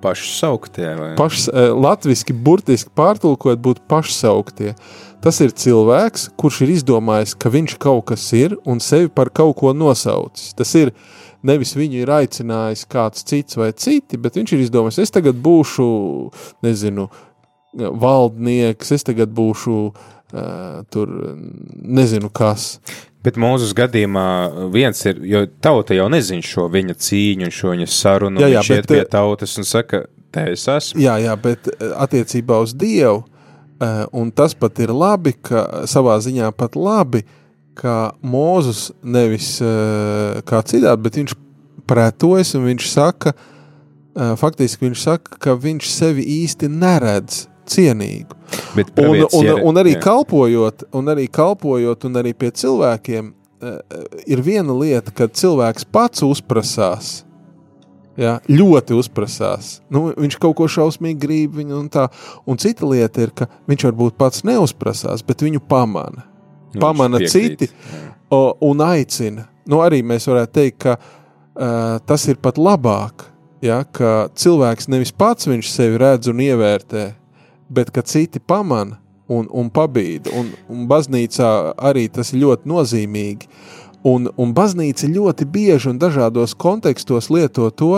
Pašsauktie 0.01 0.85
Pašs, 1.17 1.47
eh, 1.49 1.69
latviski 1.75 2.33
burtiski 2.33 2.89
pārtulkot 2.97 3.59
būtu 3.61 3.83
pašsauktie. 3.89 4.75
Tas 5.21 5.37
ir 5.41 5.51
cilvēks, 5.53 6.29
kurš 6.37 6.61
ir 6.65 6.71
izdomājis, 6.77 7.35
ka 7.37 7.51
viņš 7.53 7.75
kaut 7.77 8.05
kas 8.09 8.23
ir 8.33 8.55
un 8.65 8.79
sevi 8.81 9.09
par 9.09 9.29
kaut 9.29 9.59
ko 9.59 9.73
nosaucis. 9.73 10.55
Tas 10.57 10.73
ir 10.75 10.93
nevis 11.43 11.75
viņu 11.77 12.01
ir 12.01 12.13
aicinājis 12.15 12.87
kāds 12.89 13.25
cits 13.25 13.57
vai 13.57 13.71
citi, 13.73 14.17
bet 14.17 14.39
viņš 14.39 14.55
ir 14.55 14.63
izdomājis, 14.65 15.01
es 15.03 15.13
tagad 15.13 15.37
būšu, 15.41 15.85
nezinu, 16.65 17.09
valdnieks, 17.73 18.91
es 18.91 19.05
tagad 19.07 19.31
būšu 19.35 19.77
uh, 19.87 20.83
tur, 20.91 21.11
nezinu 21.81 22.31
kas. 22.33 22.77
Bet 23.21 23.37
mūsu 23.37 23.69
gadījumā 23.77 24.27
viens 24.73 25.03
ir, 25.05 25.19
jo 25.29 25.43
tauta 25.61 25.93
jau 25.93 26.07
nezina 26.09 26.45
šo 26.45 26.65
viņa 26.73 26.95
cīņu 26.97 27.47
un 27.47 27.53
šo 27.53 27.75
viņa 27.75 27.89
sarunu. 27.93 28.41
Jā, 28.41 28.49
Jā, 28.49 28.63
viņš 28.63 28.71
bet, 28.73 28.79
iet 28.81 28.89
pie 28.89 29.03
tautas 29.13 29.53
un 29.61 29.67
saka, 29.67 30.05
te 30.33 30.47
es 30.55 30.65
esmu. 30.71 31.03
Jā, 31.03 31.19
jā, 31.21 31.35
bet 31.37 31.69
attiecībā 31.91 32.57
uz 32.65 32.73
Dievu, 32.73 33.21
eh, 33.21 34.01
un 34.17 34.33
tas 34.33 34.57
pat 34.57 34.81
ir 34.81 34.93
labi, 34.95 35.35
ka 35.37 35.85
savā 35.85 36.17
ziņā 36.23 36.49
pat 36.57 36.75
labi, 36.75 37.23
ka 37.77 38.15
Mūzus 38.25 38.89
nevis 39.03 39.53
eh, 39.61 40.41
kā 40.41 40.63
citādi, 40.65 41.05
bet 41.05 41.21
viņš 41.21 41.37
pretojas 41.87 42.55
un 42.57 42.67
viņš 42.71 42.89
saka, 42.89 43.35
faktiski 44.11 44.89
viņš 44.89 44.99
saka, 44.99 45.37
ka 45.39 45.53
viņš 45.55 45.87
sevi 45.87 46.25
īsti 46.43 46.67
neredz 46.67 47.45
cienīgu. 47.71 48.37
Bet 48.75 48.91
Un, 48.99 49.15
un, 49.23 49.45
Jere- 49.45 49.63
un, 49.63 49.79
arī 49.79 49.95
jā. 49.95 50.01
kalpojot, 50.03 50.85
un 50.97 51.11
arī 51.13 51.27
kalpojot, 51.31 52.07
un 52.09 52.19
arī 52.21 52.33
pie 52.37 52.51
cilvēkiem, 52.51 53.33
eh, 53.61 53.81
ir 54.27 54.41
viena 54.45 54.75
lieta, 54.75 55.11
kad 55.15 55.33
cilvēks 55.33 55.87
pats 55.91 56.23
uzprasās. 56.27 57.21
Ja, 58.19 58.39
ļoti 58.51 58.93
uzprasās. 58.99 59.79
Nu, 59.89 60.09
viņš 60.11 60.35
kaut 60.43 60.57
ko 60.59 60.67
šausmīgi 60.69 61.17
grib, 61.17 61.53
viņu 61.55 61.77
un 61.79 61.87
tā. 61.89 62.09
Un 62.45 62.59
cita 62.59 62.85
lieta 62.85 63.23
ir, 63.23 63.31
ka 63.31 63.47
viņš 63.71 63.85
varbūt 63.87 64.17
pats 64.19 64.43
neuzprasās, 64.43 65.23
bet 65.25 65.41
viņu 65.41 65.61
pamana. 65.63 66.25
Nu, 66.73 66.81
pamana 66.83 67.21
citi. 67.23 67.69
O, 68.29 68.53
un 68.67 68.83
aicina. 68.83 69.47
Nu, 69.67 69.79
arī 69.83 70.01
mēs 70.03 70.27
varētu 70.27 70.53
teikt, 70.59 70.77
ka 70.83 70.97
uh, 70.99 71.99
tas 72.05 72.27
ir 72.27 72.37
pat 72.43 72.59
labāk. 72.59 73.25
Ja, 73.63 73.83
ka 73.85 74.27
cilvēks 74.35 74.87
nevis 74.91 75.11
pats 75.13 75.47
sevi 75.47 75.97
redz 76.01 76.27
un 76.31 76.39
ievērtē, 76.41 77.03
bet 77.71 77.91
ka 77.95 78.03
citi 78.05 78.39
pamana 78.39 78.99
un, 79.31 79.47
un 79.51 79.69
pabīda. 79.73 80.33
Un, 80.37 80.51
un 80.71 80.87
baznīcā 80.89 81.51
arī 81.79 82.07
tas 82.13 82.33
ir 82.33 82.43
ļoti 82.45 82.71
nozīmīgi. 82.71 83.51
Un, 84.07 84.27
un 84.41 84.51
baznīca 84.57 85.09
ļoti 85.11 85.45
bieži 85.45 85.91
un 85.91 86.01
dažādos 86.01 86.55
kontekstos 86.57 87.29
lieto 87.29 87.69
to, 87.69 87.93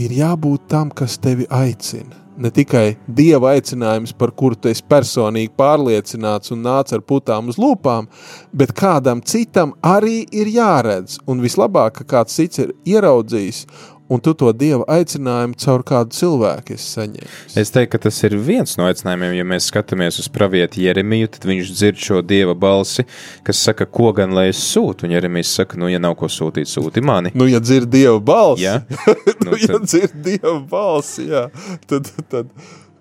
ir 0.00 0.14
jābūt 0.16 0.66
tam, 0.72 0.90
kas 0.90 1.18
tevi 1.20 1.46
aicina. 1.52 2.22
Ne 2.42 2.48
tikai 2.48 2.94
dieva 3.04 3.50
aicinājums, 3.52 4.14
par 4.16 4.30
kuru 4.32 4.56
tu 4.56 4.70
esi 4.70 4.80
personīgi 4.88 5.52
pārliecināts 5.58 6.54
un 6.54 6.62
nāc 6.64 6.94
ar 6.96 7.02
putām 7.04 7.50
uz 7.52 7.58
lūpām, 7.60 8.08
bet 8.56 8.72
kādam 8.72 9.20
citam 9.20 9.74
arī 9.84 10.22
ir 10.32 10.48
jāredz. 10.48 11.18
Un 11.28 11.44
vislabāk, 11.44 12.00
ka 12.00 12.08
kāds 12.14 12.38
cits 12.40 12.62
ir 12.64 12.72
ieraudzījis, 12.88 13.66
un 14.12 14.20
tu 14.24 14.34
to 14.38 14.50
dieva 14.52 14.84
aicinājumu 14.92 15.56
caur 15.62 15.84
kādu 15.88 16.12
cilvēku 16.16 16.76
esi 16.76 16.90
saņēmis. 16.98 17.56
Es 17.62 17.72
teiktu, 17.72 17.94
ka 17.94 18.02
tas 18.06 18.18
ir 18.28 18.36
viens 18.36 18.76
no 18.80 18.86
aicinājumiem, 18.90 19.38
ja 19.40 19.46
mēs 19.48 19.70
skatāmies 19.72 20.20
uz 20.22 20.28
pravieti 20.32 20.84
Jeremiju, 20.84 21.30
tad 21.36 21.48
viņš 21.48 21.72
dzird 21.78 22.02
šo 22.02 22.20
dieva 22.26 22.54
balsi, 22.58 23.06
kas 23.46 23.62
saka, 23.64 23.86
ko 23.88 24.12
gan 24.16 24.36
lai 24.36 24.50
es 24.52 24.60
sūtu. 24.72 25.08
Un 25.08 25.16
Jeremijs 25.16 25.54
saka, 25.58 25.80
nu, 25.80 25.88
ja 25.92 26.00
nav 26.02 26.18
ko 26.20 26.28
sūtīt, 26.32 26.68
sūti 26.70 27.02
mani. 27.04 27.32
Nu, 27.38 27.48
ja 27.50 27.60
dzird 27.62 27.88
dieva 27.92 28.20
balsi, 28.20 28.68
Jā. 28.68 28.78
nu, 29.46 29.52
Nu, 29.52 29.58
ja 29.60 29.74
tad- 29.74 29.88
dzird 29.88 30.14
dieva 30.24 30.58
balsi, 30.70 31.26
jā, 31.32 31.46
tad, 31.90 32.08
tad, 32.30 32.50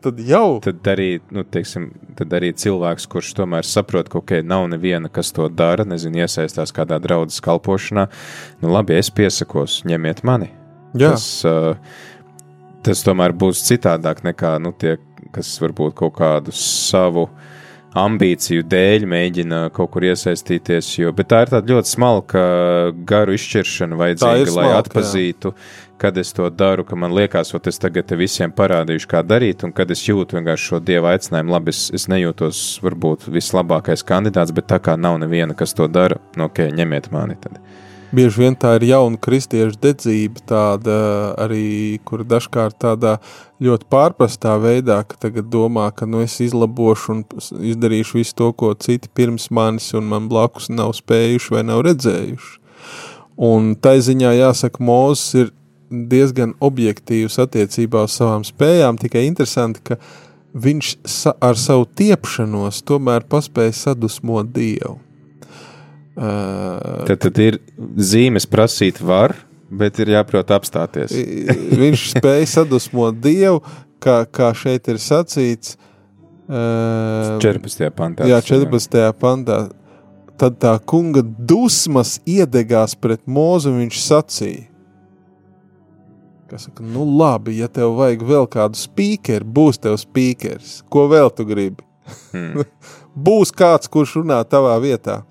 tad 0.04 0.20
jau. 0.26 0.60
Tad 0.64 0.88
arī, 0.92 1.10
nu, 1.32 1.44
teiksim, 1.48 1.90
tad 2.18 2.34
arī 2.38 2.50
cilvēks, 2.58 3.06
kurš 3.12 3.34
tomēr 3.38 3.68
saprot, 3.68 4.10
ka 4.12 4.20
okay, 4.22 4.44
nav 4.44 4.66
neviena, 4.72 5.12
kas 5.14 5.30
to 5.36 5.48
dara, 5.50 5.86
nezinu, 5.88 6.24
iesaistās 6.26 6.74
kādā 6.76 6.98
draudzes 7.04 7.40
kalpošanā, 7.46 8.08
nu 8.64 8.74
labi, 8.74 8.98
es 9.00 9.12
piesakos, 9.14 9.82
ņemiet 9.88 10.24
mani. 10.28 10.52
Jā. 10.94 11.14
Tas, 11.14 11.28
uh, 11.48 11.76
tas 12.86 13.06
tomēr 13.06 13.36
būs 13.38 13.64
citādāk 13.68 14.24
nekā 14.28 14.58
nu, 14.64 14.74
tie, 14.78 14.98
kas 15.36 15.54
varbūt 15.62 15.96
kaut 16.02 16.18
kādu 16.20 16.54
savu 16.56 17.30
ambīciju 17.98 18.64
dēļ 18.72 19.06
mēģina 19.12 19.62
kaut 19.76 19.92
kur 19.94 20.06
iesaistīties. 20.08 20.94
Jo, 21.02 21.12
bet 21.16 21.32
tā 21.32 21.42
ir 21.44 21.52
tāda 21.52 21.76
ļoti 21.76 21.92
smalka 21.92 22.44
garu 23.08 23.36
izšķiršana, 23.36 23.98
vajadzīga, 24.00 24.36
ir 24.38 24.52
lai 24.52 24.54
smalka, 24.54 24.72
jā. 24.72 24.84
atpazītu, 24.86 25.54
kad 26.02 26.18
es 26.18 26.32
to 26.34 26.48
daru, 26.50 26.86
ka 26.88 26.98
man 26.98 27.14
liekas, 27.16 27.52
ka 27.52 27.62
es 27.70 27.82
tagad 27.82 28.08
te 28.08 28.18
visiem 28.20 28.54
parādīšu, 28.56 29.10
kā 29.12 29.22
darīt, 29.28 29.66
un 29.68 29.76
kad 29.76 29.92
es 29.92 30.06
jūtu 30.08 30.40
vienkārši 30.40 30.72
šo 30.72 30.82
dieva 30.88 31.12
aicinājumu, 31.18 31.56
labi, 31.58 31.76
es, 31.76 31.84
es 31.94 32.08
nejūtos 32.12 32.64
varbūt 32.86 33.28
vislabākais 33.32 34.08
kandidāts, 34.08 34.56
bet 34.56 34.72
tā 34.72 34.80
kā 34.84 34.96
nav 34.98 35.20
neviena, 35.22 35.58
kas 35.58 35.76
to 35.78 35.92
dara, 35.92 36.20
nu, 36.40 36.48
ok, 36.48 36.70
ņemiet 36.80 37.12
mani. 37.14 37.38
Tad. 37.44 37.60
Bieži 38.12 38.42
vien 38.42 38.56
tā 38.60 38.74
ir 38.76 38.84
jauna 38.90 39.16
kristiešu 39.16 39.78
dedzība, 39.80 40.42
tāda 40.50 40.96
arī, 41.40 42.00
kur 42.04 42.26
dažkārt 42.28 42.76
tādā 42.84 43.14
ļoti 43.64 43.88
pārprastā 43.92 44.58
veidā, 44.60 44.98
ka 45.08 45.16
tagad 45.28 45.48
domā, 45.54 45.88
ka 45.96 46.08
nu 46.10 46.20
es 46.26 46.36
izlabošu 46.44 47.14
un 47.16 47.22
izdarīšu 47.72 48.20
visu 48.20 48.36
to, 48.36 48.50
ko 48.52 48.74
citi 48.76 49.08
pirms 49.16 49.48
manis 49.56 49.94
un 49.96 50.10
man 50.12 50.28
blakus 50.32 50.68
nav 50.68 50.92
spējuši 50.98 51.56
vai 51.56 51.64
nav 51.70 51.86
redzējuši. 51.88 52.58
Un 53.42 53.72
tai 53.80 54.02
ziņā 54.04 54.34
jāsaka, 54.36 54.84
Mūzes 54.84 55.40
ir 55.40 55.54
diezgan 55.92 56.52
objektīvs 56.60 57.40
attiecībā 57.46 58.04
uz 58.08 58.18
savām 58.20 58.44
spējām, 58.48 59.00
tikai 59.00 59.24
interesanti, 59.30 59.86
ka 59.88 59.98
viņš 60.52 60.92
sa 61.08 61.34
ar 61.40 61.56
savu 61.60 61.88
tiepšanos 61.96 62.84
tomēr 62.88 63.24
paspēja 63.32 63.78
sadusmot 63.86 64.52
Dievu. 64.52 64.98
Uh, 66.12 66.91
Tad, 67.08 67.18
tad 67.28 67.40
ir 67.42 67.60
zīmes 67.98 68.48
prasīt 68.50 69.00
var, 69.02 69.36
bet 69.72 70.00
ir 70.04 70.14
jāprot 70.14 70.52
apstāties. 70.54 71.14
viņš 71.82 72.10
spēja 72.16 72.50
sadusmot 72.58 73.18
Dievu, 73.24 73.62
kā, 74.04 74.22
kā 74.28 74.52
šeit 74.58 74.92
ir 74.92 75.02
sacīts, 75.02 75.78
Uh, 76.52 77.40
14. 77.40 77.88
pantā. 77.96 78.26
Jā, 78.28 78.42
14. 78.44 78.98
pantā. 79.16 79.70
Tad 80.42 80.58
tā 80.60 80.74
kunga 80.84 81.22
dusmas 81.24 82.18
iedegās 82.28 82.96
pret 83.00 83.22
mūzu, 83.24 83.72
un 83.72 83.86
viņš 83.86 84.00
sacīja, 84.02 84.66
ka, 86.50 86.60
saka, 86.60 86.84
nu 86.84 87.06
labi, 87.06 87.56
ja 87.62 87.70
tev 87.72 87.94
vajag 87.96 88.26
vēl 88.28 88.50
kādu 88.52 88.80
spīkeru, 88.82 89.48
būs 89.48 89.80
tev 89.80 89.96
spīkers. 90.02 90.82
Ko 90.92 91.06
vēl 91.12 91.32
tu 91.38 91.46
gribi? 91.48 91.86
Hmm. 92.34 92.66
būs 93.30 93.54
kāds, 93.56 93.88
kurš 93.88 94.18
runā 94.20 94.42
tavā 94.44 94.76
vietā. 94.84 95.22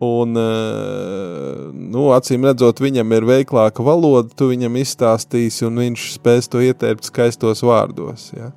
Un, 0.00 0.32
eh, 0.32 1.68
nu, 1.76 2.06
acīm 2.16 2.46
redzot, 2.48 2.80
viņam 2.80 3.12
ir 3.18 3.26
veiklāka 3.28 3.84
valoda, 3.84 4.32
tu 4.32 4.48
viņam 4.48 4.78
izstāstīsi, 4.80 5.66
un 5.68 5.76
viņš 5.82 6.06
spēs 6.14 6.48
to 6.48 6.62
ieteikt 6.64 7.04
skaistos 7.04 7.60
vārdos. 7.60 8.30
Ja? 8.32 8.48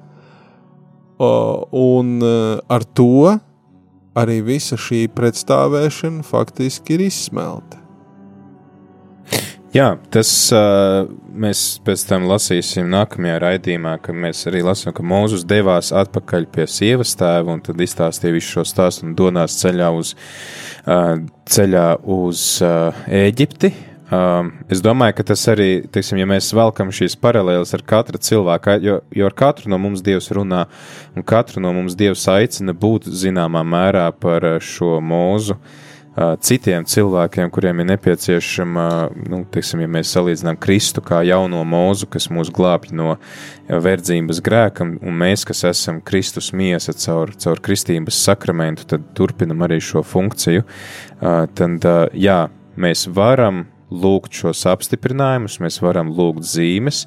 O, 1.19 1.67
un 1.75 2.15
eh, 2.23 2.63
ar 2.71 2.87
to 2.95 3.35
arī 4.15 4.39
visa 4.45 4.79
šī 4.79 5.09
pretstāvēšana 5.11 6.23
faktiski 6.23 6.95
ir 6.95 7.09
izsmelta. 7.09 7.82
Jā, 9.73 9.95
tas 10.13 10.29
uh, 10.53 11.07
mēs 11.33 11.79
pēc 11.81 12.03
tam 12.05 12.27
lasīsim 12.29 12.91
nākamajā 12.93 13.39
raidījumā, 13.41 13.95
kad 14.05 14.13
mēs 14.13 14.43
arī 14.51 14.59
lasām, 14.61 14.93
ka 14.93 15.01
Mūzus 15.01 15.47
devās 15.49 15.87
atpakaļ 15.97 16.43
pie 16.53 16.67
sievas 16.69 17.15
tēva 17.17 17.55
un 17.55 17.63
tad 17.65 17.81
izstāstīja 17.81 18.35
visu 18.35 18.59
šo 18.59 18.65
stāstu 18.69 19.07
un 19.07 19.15
donās 19.17 19.55
ceļā 19.63 19.87
uz, 19.97 20.11
uh, 20.85 21.15
ceļā 21.49 21.87
uz 22.05 22.43
uh, 22.61 22.99
Ēģipti. 23.17 23.71
Um, 24.13 24.51
es 24.69 24.83
domāju, 24.85 25.15
ka 25.17 25.25
tas 25.31 25.47
arī, 25.49 25.71
teiksim, 25.89 26.19
ja 26.21 26.27
mēs 26.29 26.51
velkam 26.53 26.91
šīs 26.93 27.17
paralēles 27.17 27.73
ar 27.73 27.81
katru 27.89 28.21
cilvēku, 28.21 28.75
jo, 28.85 28.99
jo 29.09 29.25
ar 29.25 29.33
katru 29.41 29.73
no 29.73 29.79
mums 29.81 30.05
Dievs 30.05 30.29
runā, 30.37 30.67
un 31.17 31.25
katru 31.25 31.65
no 31.65 31.73
mums 31.73 31.97
Dievs 31.97 32.27
aicina 32.29 32.77
būt 32.77 33.09
zināmā 33.09 33.65
mērā 33.65 34.05
par 34.21 34.45
šo 34.61 34.99
mūzu. 35.01 35.57
Uh, 35.57 35.79
citiem 36.15 36.85
cilvēkiem, 36.85 37.49
kuriem 37.53 37.81
ir 37.81 37.87
nepieciešama, 37.89 38.85
nu, 39.31 39.41
teiksim, 39.49 39.81
ja 39.81 39.89
mēs 39.89 40.11
salīdzinām 40.13 40.59
Kristu 40.61 41.01
kā 41.01 41.23
jauno 41.25 41.63
mūzu, 41.65 42.05
kas 42.13 42.29
mūs 42.29 42.51
glābj 42.53 42.93
no 42.93 43.15
verdzības 43.67 44.41
grēkam, 44.45 44.97
un 45.01 45.17
mēs, 45.23 45.45
kas 45.49 45.63
esam 45.71 46.03
Kristus 46.05 46.51
miesa 46.53 46.93
caur, 46.93 47.33
caur 47.33 47.61
kristības 47.65 48.21
sakramentu, 48.27 48.85
tad 48.93 49.09
turpinam 49.17 49.65
arī 49.65 49.79
šo 49.81 50.03
funkciju. 50.05 50.67
Tad, 51.19 51.87
jā, 52.13 52.39
mēs 52.77 53.07
varam 53.09 53.65
lūgt 53.93 54.37
šos 54.37 54.63
apstiprinājumus, 54.69 55.59
mēs 55.61 55.79
varam 55.83 56.13
lūgt 56.13 56.45
zīmes, 56.49 57.03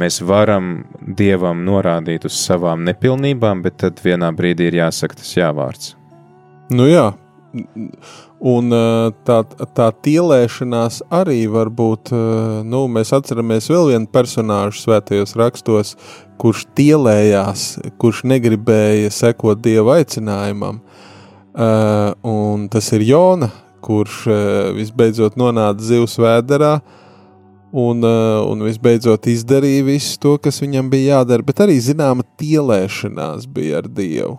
mēs 0.00 0.20
varam 0.24 0.84
Dievam 1.00 1.62
norādīt 1.64 2.26
uz 2.28 2.36
savām 2.40 2.84
nepilnībām, 2.88 3.62
bet 3.64 3.80
tad 3.84 4.00
vienā 4.04 4.32
brīdī 4.36 4.70
ir 4.70 4.80
jāsaka 4.82 5.20
tas 5.20 5.36
jāvārds. 5.36 5.94
Nu 6.72 6.88
jā, 6.90 7.12
un 8.52 8.76
tā, 9.26 9.38
tā 9.76 9.88
tielēšanās 10.06 11.02
arī 11.14 11.44
var 11.50 11.70
būt, 11.72 12.12
nu, 12.68 12.84
mēs 12.92 13.12
atceramies 13.16 13.70
vēl 13.72 13.92
vienu 13.92 14.10
personāžu 14.12 14.82
svētajos 14.84 15.36
rakstos, 15.38 15.94
kurš 16.40 16.66
tielējās, 16.76 17.66
kurš 18.00 18.24
negribēja 18.28 19.12
sekot 19.14 19.62
Dieva 19.64 20.00
aicinājumam, 20.00 20.82
un 22.26 22.68
tas 22.72 22.92
ir 22.96 23.06
Jona, 23.08 23.50
kurš 23.86 24.24
visbeidzot 24.76 25.38
nonāca 25.40 25.84
zivs 25.84 26.18
vēderā, 26.20 26.76
un, 27.76 28.02
un 28.06 28.64
visbeidzot 28.66 29.28
izdarīja 29.30 29.84
visu 29.86 30.18
to, 30.22 30.36
kas 30.42 30.60
viņam 30.62 30.90
bija 30.92 31.18
jādara, 31.18 31.46
bet 31.46 31.62
arī 31.64 31.78
zināma 31.82 32.26
tielēšanās 32.40 33.48
bija 33.52 33.82
ar 33.82 33.88
Dievu, 33.92 34.36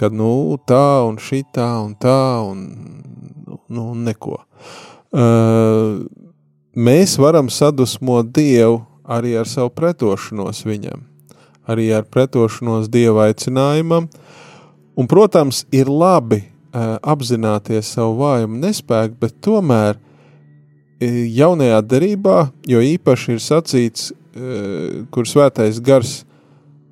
kad 0.00 0.14
nu 0.16 0.56
tā 0.64 1.04
un 1.04 1.18
šitā 1.20 1.68
un 1.84 1.92
tā 2.00 2.20
un 2.46 2.64
nu, 3.68 3.90
neko. 3.94 4.38
Uh, 5.10 6.06
mēs 6.74 7.16
varam 7.20 7.50
sadusmot 7.52 8.30
Dievu 8.34 8.80
arī 9.10 9.34
ar 9.40 9.48
savu 9.50 9.72
pretošanos 9.74 10.62
viņam, 10.66 11.02
arī 11.70 11.90
ar 11.94 12.06
pretošanos 12.06 12.88
Dieva 12.92 13.26
aicinājumam, 13.28 14.06
un, 14.94 15.10
protams, 15.10 15.64
ir 15.74 15.90
labi 15.90 16.44
uh, 16.44 16.96
apzināties 17.02 17.90
savu 17.96 18.20
vājumu 18.22 18.60
nespēku, 18.62 19.18
bet 19.20 19.36
tomēr 19.42 19.98
uh, 19.98 21.20
jaunajā 21.40 21.82
derībā, 21.90 22.38
jo 22.70 22.82
īpaši 22.86 23.34
ir 23.34 23.42
sacīts, 23.42 24.10
uh, 24.12 25.06
kur 25.10 25.26
svētais 25.26 25.82
gars 25.82 26.20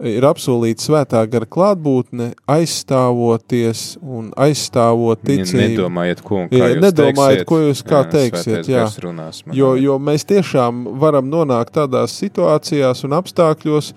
ir 0.06 0.24
apsolīta 0.28 0.84
svētā 0.84 1.22
gara 1.30 1.46
klātbūtne, 1.48 2.30
aizstāvoties 2.50 3.96
un 4.02 4.30
aizstāvot 4.38 5.22
ticību. 5.26 5.62
Nedomājiet, 5.74 6.22
ko, 6.26 6.44
Jā, 6.52 6.68
jūs 6.74 6.82
nedomājiet, 6.84 7.42
teiksiet. 7.42 7.48
ko 7.50 7.58
jūs 7.64 7.82
kā 7.86 8.02
Jā, 8.02 8.10
teiksiet. 8.14 8.70
Jā. 8.70 8.84
runās 9.04 9.42
manā. 9.46 9.56
Jo, 9.58 9.74
jo 9.80 9.98
mēs 9.98 10.22
tiešām 10.28 10.84
varam 11.02 11.26
nonākt 11.32 11.74
tādās 11.78 12.14
situācijās 12.20 13.04
un 13.08 13.16
apstākļos, 13.18 13.92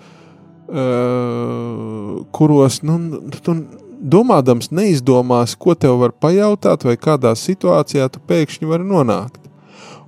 uh, 0.72 2.26
kuros 2.34 2.82
nu, 2.86 2.98
tu 3.44 3.56
domādams 4.02 4.72
neizdomās, 4.74 5.54
ko 5.54 5.74
tev 5.78 6.00
var 6.02 6.12
pajautāt, 6.18 6.84
vai 6.88 6.96
kādā 6.98 7.34
situācijā 7.38 8.08
tu 8.10 8.18
pēkšņi 8.26 8.66
vari 8.68 8.86
nonākt. 8.88 9.38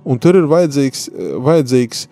Un 0.05 0.19
tur 0.21 0.35
ir 0.37 0.45
vajadzīgs, 0.51 1.07
eh, 1.09 1.33
vajadzīgs 1.41 2.07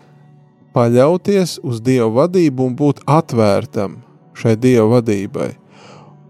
paļauties 0.74 1.60
uz 1.64 1.82
Dieva 1.84 2.10
vadību 2.24 2.70
un 2.70 2.78
būt 2.78 3.04
atvērtam 3.10 4.00
šai 4.38 4.56
Dieva 4.60 4.88
vadībai. 4.98 5.54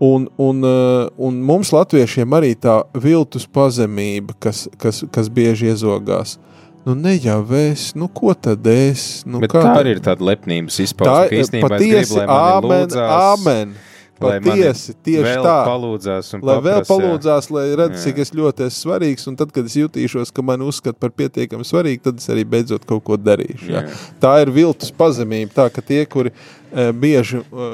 Un, 0.04 0.26
un, 0.42 0.64
eh, 0.68 1.08
un 1.18 1.38
mums, 1.48 1.72
latviešiem, 1.72 2.34
arī 2.36 2.56
tā 2.60 2.82
viltus 2.94 3.46
pazemība, 3.48 4.36
kas, 4.40 4.66
kas, 4.78 5.04
kas 5.14 5.30
bieži 5.32 5.72
iezogās. 5.72 6.38
Nu, 6.84 6.98
ne 7.00 7.14
jau 7.16 7.40
es, 7.56 7.94
nu, 7.96 8.10
ko 8.12 8.34
tad 8.36 8.66
es? 8.68 9.24
Nu, 9.24 9.40
Bet 9.40 9.54
kā 9.54 9.62
tā 9.64 9.78
arī 9.80 9.94
ir 9.96 10.02
tāda 10.04 10.26
lepnības 10.28 10.82
izpausme, 10.84 11.30
ka 11.30 11.40
īstenībā 11.40 11.70
es 11.70 11.76
patiesi, 11.78 11.94
gribu, 11.94 12.18
lai 12.18 12.26
mani 12.28 12.58
amen, 12.58 12.74
lūdzās, 12.74 13.14
amen. 13.30 13.76
Patiesi, 14.24 14.96
tieši 15.06 15.36
tā. 15.46 15.56
palūdzās 15.68 16.34
un 16.38 16.44
Lai 16.48 16.58
vēl 16.66 16.84
palūdzās, 16.88 17.50
lai 17.54 17.66
redz, 17.80 17.98
Jā. 17.98 18.04
cik 18.08 18.22
es 18.24 18.34
ļoti 18.36 18.68
esmu 18.68 18.88
svarīgs, 18.88 19.28
un 19.32 19.40
tad, 19.40 19.54
kad 19.56 19.70
es 19.70 19.78
jutīšos, 19.80 20.34
ka 20.36 20.46
man 20.46 20.66
uzskata 20.66 20.98
par 21.00 21.14
pietiekami 21.16 21.68
svarīgu, 21.68 22.04
tad 22.10 22.22
es 22.22 22.30
arī 22.34 22.46
beidzot 22.56 22.86
kaut 22.90 23.04
ko 23.08 23.18
darīšu. 23.20 23.72
Jā. 23.72 23.86
Jā. 23.88 24.04
Tā 24.24 24.36
ir 24.44 24.54
viltus 24.56 24.94
pazemība, 24.96 25.54
tā 25.56 25.70
ka 25.74 25.84
tie, 25.86 26.04
kuri 26.10 26.34
e, 26.34 26.92
bieži 26.92 27.44
e, 27.44 27.74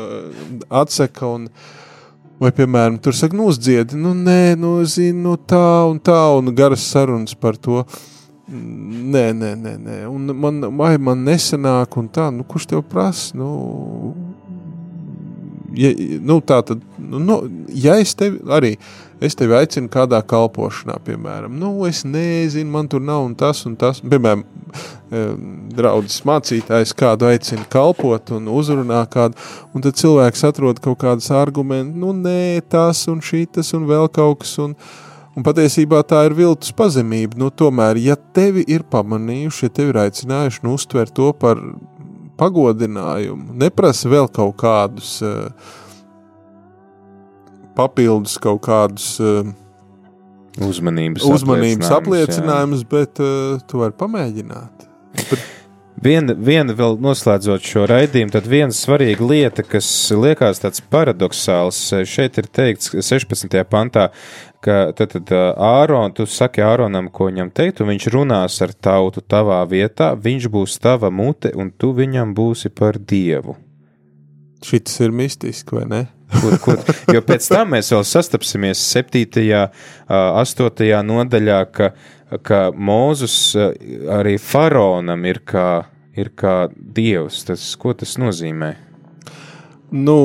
atsaka 0.82 1.36
un 1.36 1.52
Vai, 2.40 2.54
piemēram, 2.56 2.96
tur 3.04 3.12
saka, 3.12 3.36
nu, 3.36 3.50
uzdziedi, 3.52 3.98
nu, 4.00 4.14
nē, 4.16 4.56
nu, 4.56 4.78
zini, 4.88 5.18
nu, 5.26 5.34
tā 5.36 5.84
un 5.90 5.98
tā, 6.00 6.16
un 6.38 6.48
garas 6.56 6.86
sarunas 6.88 7.36
par 7.36 7.58
to. 7.60 7.82
Nē, 8.50 9.26
nē, 9.36 9.50
nē, 9.60 9.74
nē. 9.84 9.98
un 10.08 10.32
man, 10.40 10.62
vai 10.80 10.94
man 10.98 11.20
nesanāk, 11.28 11.98
un 12.00 12.08
tā, 12.08 12.30
nu, 12.32 12.46
kurš 12.48 12.70
tev 12.72 12.86
prasa? 12.88 13.36
Nu, 13.38 13.50
ja, 15.78 15.92
nu, 16.26 16.40
tā 16.42 16.62
tad, 16.66 16.82
nu, 16.98 17.20
nu, 17.20 17.40
ja 17.74 17.98
es 18.02 18.16
tevi 18.18 18.40
arī, 18.52 18.76
es 19.24 19.36
tevi 19.38 19.56
aicinu 19.58 19.90
kādā 19.92 20.22
kalpošanā, 20.26 20.98
piemēram, 21.06 21.56
nu, 21.60 21.74
es 21.90 22.06
nezinu, 22.08 22.72
man 22.72 22.88
tur 22.92 23.04
nav 23.04 23.26
un 23.28 23.36
tas 23.38 23.66
un 23.68 23.76
tas, 23.80 24.02
piemēram, 24.04 24.46
draudzes 25.76 26.22
mācītājs 26.28 26.94
kādu 26.98 27.30
aicina 27.30 27.66
kalpot 27.72 28.34
un 28.36 28.50
uzrunā 28.54 29.02
kādu, 29.12 29.38
un 29.74 29.86
tad 29.86 29.98
cilvēks 30.00 30.46
atrod 30.50 30.82
kaut 30.84 31.02
kādas 31.04 31.30
argumentus, 31.34 31.98
nu, 32.00 32.14
nē, 32.14 32.62
tas 32.70 33.06
un 33.12 33.22
šitas 33.26 33.74
un 33.78 33.88
vēl 33.90 34.10
kaut 34.14 34.44
kas, 34.44 34.56
un, 34.62 34.76
un 35.36 35.46
patiesībā 35.46 36.04
tā 36.08 36.26
ir 36.30 36.38
viltus 36.38 36.74
pazemība, 36.76 37.40
nu, 37.42 37.50
tomēr, 37.50 38.00
ja 38.04 38.18
tevi 38.36 38.66
ir 38.70 38.86
pamanījuši, 38.92 39.66
ja 39.66 39.78
tevi 39.82 39.96
ir 39.96 40.04
aicinājuši, 40.06 40.64
nu, 40.68 40.76
uztver 40.78 41.10
to 41.10 41.34
par 41.34 41.62
pagodinājumu, 42.40 43.54
neprasa 43.60 44.10
vēl 44.12 44.30
kaut 44.34 44.58
kādus 44.62 45.18
uh, 45.26 45.76
papildus 47.78 48.40
kaut 48.42 48.64
kādus 48.66 49.14
uh, 49.24 49.48
uzmanības, 50.66 51.24
uzmanības 51.24 51.94
apliecinājumus, 52.00 52.84
jā. 52.84 52.92
bet 52.96 53.24
uh, 53.24 53.62
tu 53.70 53.84
vari 53.84 53.96
pamēģināt. 54.00 54.88
Viena, 56.00 56.32
viena 56.32 56.72
vēl 56.76 56.96
noslēdzot 57.04 57.66
šo 57.66 57.84
raidījumu, 57.90 58.32
tad 58.32 58.46
viena 58.48 58.76
svarīga 58.76 59.26
lieta, 59.28 59.66
kas 59.68 59.88
liekas 60.16 60.62
tāds 60.64 60.84
paradoxāls, 60.92 61.80
šeit 62.08 62.40
ir 62.40 62.48
teikts 62.56 62.94
16. 62.96 63.58
pantā, 63.68 64.08
ka 64.64 64.92
tad, 64.96 65.16
tad 65.16 65.32
Āron, 65.56 66.14
tu 66.16 66.26
saki 66.30 66.64
Āronam, 66.66 67.10
ko 67.12 67.30
viņam 67.30 67.52
teikt, 67.56 67.82
un 67.82 67.92
viņš 67.94 68.08
runās 68.14 68.60
ar 68.66 68.76
tautu 68.76 69.24
tavā 69.24 69.62
vietā, 69.70 70.12
viņš 70.20 70.50
būs 70.52 70.78
tava 70.84 71.12
mute, 71.12 71.54
un 71.56 71.72
tu 71.72 71.94
viņam 71.96 72.36
būsi 72.38 72.72
par 72.74 73.00
dievu. 73.00 73.58
Šis 74.66 75.00
ir 75.06 75.14
mistiski, 75.16 75.78
vai 75.78 75.86
ne? 75.88 76.02
Kur, 76.30 76.58
kur, 76.62 76.82
jo 77.10 77.22
pēc 77.26 77.48
tam 77.50 77.72
mēs 77.74 77.90
vēl 77.94 78.04
sastapsimies 78.06 78.82
7. 78.92 79.24
un 79.34 79.70
8. 80.10 80.92
nodaļā, 81.08 81.62
ka, 81.74 81.94
ka 82.46 82.60
Mūzus 82.76 83.38
arī 83.58 84.36
faraonam 84.38 85.26
ir 85.26 85.42
kā, 85.48 85.88
ir 86.14 86.30
kā 86.38 86.58
dievs. 86.76 87.42
Tas, 87.48 87.64
ko 87.82 87.96
tas 87.98 88.18
nozīmē? 88.22 88.76
Nu, 89.90 90.20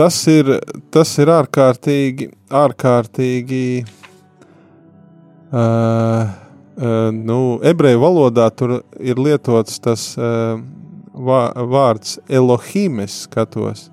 tas 0.00 0.16
ir, 0.32 0.48
tas 0.88 1.10
ir 1.20 1.28
ārkārtīgi, 1.28 2.30
ārkārtīgi 2.56 3.64
uh, 5.52 6.24
uh, 6.24 7.10
nu, 7.12 7.40
ebreju 7.68 8.00
valodā 8.00 8.46
tur 8.56 8.78
ir 8.96 9.20
lietots 9.20 9.76
tas 9.84 10.06
uh, 10.16 10.56
vā, 11.12 11.42
vārds 11.68 12.16
Elohim, 12.32 13.02
es 13.04 13.26
skatos. 13.26 13.90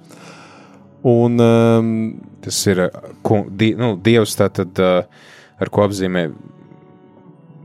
Un, 1.08 1.36
um, 1.44 1.92
Tas 2.48 2.62
ir 2.72 2.86
ku, 3.26 3.42
di, 3.52 3.74
nu, 3.76 3.98
Dievs, 4.00 4.38
tātad, 4.40 4.80
uh, 4.80 5.04
ar 5.60 5.72
ko 5.74 5.84
apzīmē 5.84 6.30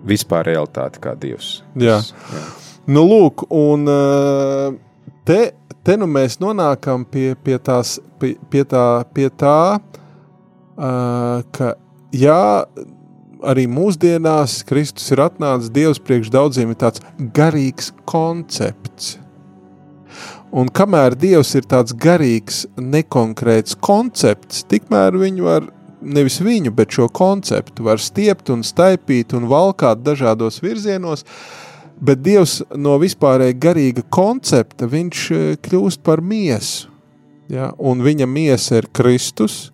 vispār 0.09 0.49
realitāti 0.51 0.99
kā 1.05 1.15
Dievs. 1.15 1.61
Jā. 1.79 2.01
Jā. 2.03 2.43
Nu, 2.91 3.05
lūk, 3.07 3.47
un 3.55 3.87
uh, 3.87 4.75
te, 5.29 5.53
te 5.87 5.97
nu 5.99 6.09
mēs 6.11 6.39
nonākam 6.43 7.05
pie, 7.09 7.33
pie, 7.45 7.59
tās, 7.59 7.99
pie, 8.23 8.35
pie 8.51 8.65
tā, 8.69 8.87
pie 9.15 9.29
tā 9.31 9.79
uh, 9.79 11.43
ka 11.55 11.75
jā, 12.15 12.67
arī 13.43 13.67
mūsdienās 13.71 14.61
Kristus 14.69 15.11
ir 15.15 15.23
atnācis, 15.25 15.73
Dievs 15.75 16.01
priekš 16.03 16.31
daudziem 16.33 16.73
ir 16.73 16.81
tāds 16.83 17.03
garīgs 17.35 17.93
koncepts. 18.09 19.17
Un 20.53 20.69
kamēr 20.69 21.17
Dievs 21.17 21.55
ir 21.57 21.65
tāds 21.65 21.95
garīgs, 21.97 22.67
nekonkrēts 22.77 23.79
koncepts, 23.81 24.67
tikmēr 24.69 25.17
viņu 25.17 25.47
var, 25.47 25.69
nevis 26.03 26.41
viņu, 26.45 26.75
bet 26.77 26.93
šo 26.93 27.09
konceptu 27.09 27.87
var 27.87 28.03
stiept 28.03 28.53
un 28.53 28.65
staipīt 28.67 29.33
un 29.39 29.49
valkāt 29.49 30.03
dažādos 30.05 30.61
virzienos, 30.63 31.25
bet 32.03 32.23
Dievs 32.25 32.61
no 32.75 32.97
vispārēja 33.03 33.59
garīga 33.63 34.05
koncepta, 34.13 34.89
viņš 34.91 35.27
eh, 35.33 35.45
kļūst 35.63 36.03
par 36.07 36.23
miesu. 36.23 36.91
Ja? 37.53 37.71
Un 37.79 38.03
viņa 38.05 38.27
miesa 38.27 38.81
ir 38.81 38.89
Kristus, 38.95 39.71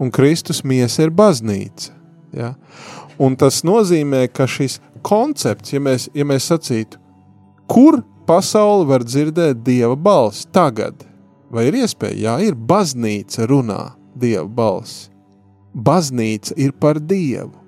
un 0.00 0.10
Kristus 0.14 0.62
miesa 0.66 1.06
ir 1.06 1.14
baznīca. 1.14 1.92
Ja? 2.34 2.54
Un 3.22 3.36
tas 3.38 3.62
nozīmē, 3.66 4.26
ka 4.32 4.48
šis 4.50 4.80
koncepts, 5.06 5.74
ja 5.74 5.82
mēs, 5.82 6.08
ja 6.16 6.26
mēs 6.26 6.48
sacītu, 6.50 6.98
kur 7.70 8.00
pasaule 8.26 8.86
var 8.88 9.04
dzirdēt 9.06 9.62
dieva 9.66 9.96
balsi 9.98 10.48
tagad, 10.54 11.04
vai 11.52 11.68
ir 11.68 11.82
iespēja? 11.82 12.18
Jā, 12.24 12.36
ir 12.48 12.56
baznīca 12.56 13.46
runā 13.50 13.82
dieva 14.18 14.48
balsi. 14.48 15.10
Baznīca 15.72 16.56
ir 16.60 16.74
par 16.76 17.00
dievu. 17.00 17.61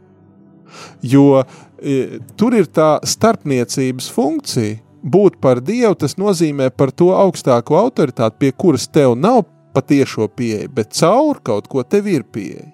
Jo 1.04 1.42
e, 1.44 2.20
tur 2.38 2.56
ir 2.56 2.70
tā 2.72 2.96
starpniecības 3.04 4.08
funkcija. 4.14 4.80
Būt 5.04 5.36
par 5.44 5.58
dievu, 5.60 5.92
tas 6.00 6.16
nozīmē 6.16 6.70
par 6.72 6.88
to 6.96 7.10
augstāko 7.12 7.76
autoritāti, 7.76 8.38
pie 8.40 8.52
kuras 8.56 8.86
tev 8.88 9.12
nav 9.20 9.42
patiešo 9.76 10.30
pieeja, 10.32 10.70
bet 10.72 10.94
caur 10.96 11.42
kaut 11.44 11.68
ko 11.68 11.84
tev 11.84 12.08
ir 12.08 12.24
pieeja. 12.24 12.70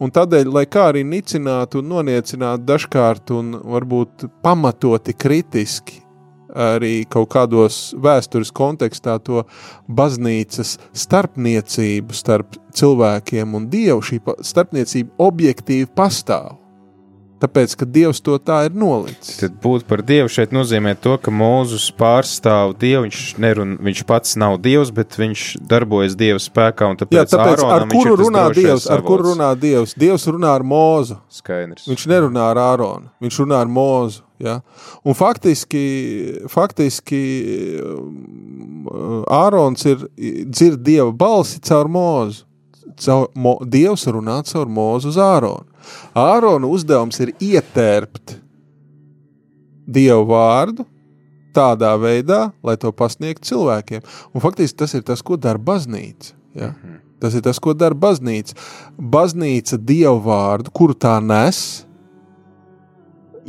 Un 0.00 0.08
tādēļ, 0.08 0.48
lai 0.48 0.64
kā 0.64 0.86
arī 0.88 1.02
nicinātu 1.04 1.82
un 1.82 1.90
noniecinātu 1.92 2.64
dažkārt 2.64 3.34
un 3.36 3.58
varbūt 3.60 4.30
pamatoti 4.40 5.12
kritiski 5.12 6.00
arī 6.54 7.04
kaut 7.10 7.30
kādos 7.34 7.78
vēstures 8.00 8.50
kontekstā 8.54 9.18
to 9.24 9.44
baznīcas 9.88 10.76
starpniecību 10.96 12.16
starp 12.16 12.58
cilvēkiem 12.76 13.54
un 13.54 13.68
Dievu, 13.70 14.02
šī 14.02 14.20
starpniecība 14.46 15.28
objektīvi 15.28 15.90
pastāv. 15.94 16.59
Tāpēc, 17.40 17.72
ka 17.80 17.86
Dievs 17.88 18.18
to 18.20 18.34
tā 18.36 18.58
ir 18.68 18.74
nolicis. 18.76 19.38
Tad 19.40 19.54
būt 19.62 19.86
par 19.88 20.02
Dievu 20.04 20.28
šeit 20.28 20.50
nozīmē 20.52 20.92
to, 21.00 21.14
ka 21.22 21.32
Mūzus 21.32 21.86
pārstāv 21.96 22.74
Dievu. 22.80 23.06
Viņš, 23.06 23.20
nerun, 23.40 23.76
viņš 23.80 24.02
pats 24.08 24.34
nav 24.40 24.58
Dievs, 24.60 24.90
bet 24.92 25.16
viņš 25.16 25.44
darbojas 25.70 26.18
Dieva 26.20 26.42
spēkā. 26.42 26.90
un 26.92 27.00
Tāpēc, 27.00 27.16
Jā, 27.16 27.24
tāpēc 27.32 27.62
ar 27.62 27.64
Āronam 27.64 27.94
viņš 27.94 28.10
kuru 28.10 28.26
runā 28.26 28.42
Dievs? 28.58 28.88
Ar 28.92 29.04
kuru 29.06 29.30
runā 29.30 29.48
Dievs? 29.56 29.96
Dievs 29.96 30.28
runā 30.28 30.52
ar 30.58 30.66
Mūzu. 30.66 31.16
Skaidrs. 31.32 31.88
Viņš 31.88 32.04
nerunā 32.12 32.50
ar 32.52 32.60
Āronu, 32.60 33.08
viņš 33.24 33.40
runā 33.44 33.62
ar 33.64 33.72
Mūzu. 33.72 34.20
Ja? 34.40 34.58
Un 35.04 35.16
faktiski, 35.16 35.86
faktiski 36.52 37.22
um, 37.80 38.84
Ārons 39.32 39.84
ir 39.88 40.04
dzird 40.18 40.84
Dieva 40.84 41.08
balsi 41.12 41.60
caur 41.64 41.88
Mūzu. 41.88 42.44
Caur, 43.00 43.30
mo, 43.32 43.56
Dievs 43.64 44.04
runā 44.12 44.42
caur 44.44 44.68
Mūzu 44.68 45.14
uz 45.14 45.16
Āronu. 45.20 45.69
Ārona 46.18 46.70
uzdevums 46.70 47.20
ir 47.22 47.34
ietērpt 47.40 48.36
Dievu 49.90 50.26
vārdu 50.30 50.86
tādā 51.54 51.96
veidā, 51.98 52.50
lai 52.62 52.76
to 52.78 52.92
pasniegtu 52.94 53.48
cilvēkiem. 53.50 54.04
Un 54.34 54.42
faktiski 54.44 54.78
tas 54.84 54.94
ir 54.94 55.02
tas, 55.06 55.22
ko 55.22 55.38
dara 55.40 55.58
baznīca. 55.58 56.34
Ja? 56.54 56.72
Tas 57.20 57.34
ir 57.34 57.42
tas, 57.44 57.58
ko 57.62 57.74
dara 57.74 57.96
baznīca. 57.98 58.54
Baznīca 58.96 59.78
Dievu 59.82 60.20
vārdu, 60.28 60.70
kuru 60.74 60.94
tā 60.94 61.16
nes, 61.24 61.82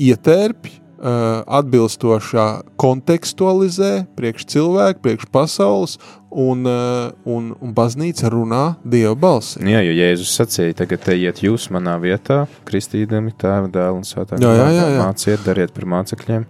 ietērpj, 0.01 0.80
atbilstošā 1.01 2.47
kontekstualizē 2.79 3.91
priekš 4.17 4.45
cilvēku, 4.53 5.01
priekš 5.01 5.29
pasaules, 5.33 5.95
un, 6.31 6.63
uh, 6.65 7.11
un, 7.27 7.51
un 7.59 7.73
baznīca 7.75 8.29
runā 8.31 8.63
Dieva 8.87 9.15
balsi. 9.19 9.59
Jā, 9.67 9.81
jo 9.83 9.95
Jēzus 9.97 10.31
sacīja, 10.37 10.77
tagad 10.83 11.09
ejiet 11.11 11.41
jūs 11.43 11.67
manā 11.75 11.97
vietā, 12.01 12.45
kristīdami 12.67 13.33
tēva 13.39 13.67
dēlu 13.71 13.99
un 13.99 14.07
svētā 14.07 14.39
jā. 14.39 15.01
Māciet, 15.01 15.43
dariet 15.45 15.73
par 15.75 15.89
mācekļiem. 15.91 16.45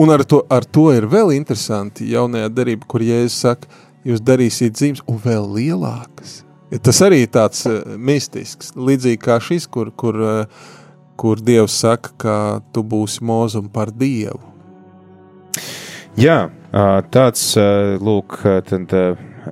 Un 0.00 0.12
ar 0.12 0.24
to, 0.28 0.42
ar 0.52 0.66
to 0.68 0.90
ir 0.94 1.08
vēl 1.10 1.32
interesanti 1.34 2.10
jaunajā 2.12 2.50
darbā, 2.52 2.90
kur 2.90 3.04
Jēzus 3.04 3.40
saka, 3.46 3.70
jūs 4.06 4.22
darīsiet 4.24 4.76
zīmes, 4.76 5.02
un 5.08 5.20
vēl 5.22 5.48
lielākas. 5.56 6.40
Tas 6.84 7.00
arī 7.02 7.24
ir 7.24 7.32
tāds 7.34 7.64
uh, 7.66 7.80
mistisks, 7.98 8.74
līdzīgi 8.76 9.22
kā 9.24 9.40
šis, 9.42 9.66
kur, 9.72 9.90
kur, 9.98 10.20
uh, 10.20 10.68
kur 11.20 11.40
Dievs 11.44 11.76
saka, 11.82 12.14
ka 12.16 12.36
tu 12.72 12.84
būsi 12.86 13.20
mūzum 13.26 13.68
par 13.72 13.92
Dievu. 13.92 14.40
Jā, 16.18 16.48
tāds 17.12 17.44
lūk, 18.00 18.40
tad, 18.66 18.94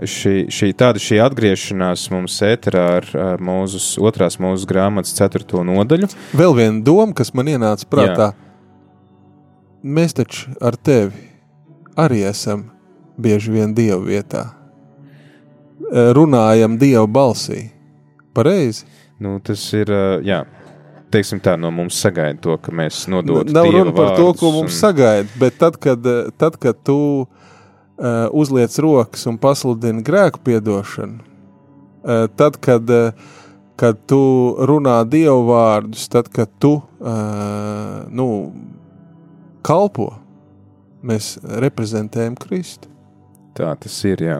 šī, 0.02 0.34
šī, 0.52 0.72
tāda 0.78 1.00
šī 1.02 1.20
atgriešanās 1.22 2.08
mums 2.12 2.40
ēterā 2.44 2.84
ar 2.98 3.06
mūzus, 3.44 3.92
otrās 4.00 4.40
mūsu 4.42 4.68
grāmatas 4.68 5.14
ceturto 5.16 5.62
nodaļu. 5.66 6.10
Vēl 6.36 6.56
viena 6.58 6.82
doma, 6.84 7.14
kas 7.16 7.32
man 7.36 7.52
ienāca 7.52 7.88
prātā. 7.88 8.32
Mēs 9.84 10.16
taču 10.18 10.56
ar 10.64 10.74
tevi 10.74 11.28
arī 11.98 12.24
esam 12.26 12.66
bieži 13.18 13.54
vien 13.54 13.74
Dieva 13.76 14.02
vietā. 14.02 14.44
Runājam 15.88 16.74
Dieva 16.80 17.06
balsī. 17.06 17.68
Pareizi. 18.34 18.84
Nu, 19.22 19.38
tas 19.42 19.62
ir, 19.74 19.90
jā, 20.26 20.42
teiksim 21.12 21.40
tā, 21.44 21.56
no 21.60 21.70
mums 21.74 21.98
sagaida 22.00 22.40
to, 22.44 22.56
ka 22.62 22.72
mēs 22.74 23.06
nododam. 23.10 23.52
Nav 23.54 23.70
runa 23.72 23.94
par 23.96 24.14
to, 24.18 24.28
ko 24.38 24.52
mums 24.54 24.72
un... 24.72 24.78
sagaida, 24.78 25.28
bet 25.40 25.58
tad, 25.60 25.78
kad, 25.82 26.06
tad, 26.40 26.58
kad 26.60 26.78
tu 26.86 26.98
uh, 27.24 28.28
uzliec 28.36 28.74
rokas 28.82 29.26
un 29.30 29.38
pasludini 29.40 30.04
grēku 30.06 30.42
piedošanu, 30.46 31.18
uh, 31.22 32.26
tad, 32.38 32.60
kad, 32.64 32.90
uh, 32.92 33.36
kad 33.78 34.00
tu 34.10 34.20
runā 34.68 35.00
dievu 35.08 35.48
vārdus, 35.50 36.08
tad, 36.12 36.30
kad 36.34 36.52
tu 36.62 36.76
uh, 36.78 38.04
nu, 38.10 38.28
kalpo, 39.66 40.12
mēs 41.04 41.36
reprezentējam 41.62 42.36
Kristu. 42.38 42.90
Tā 43.58 43.72
tas 43.74 43.94
ir. 44.06 44.20
Jā. 44.22 44.36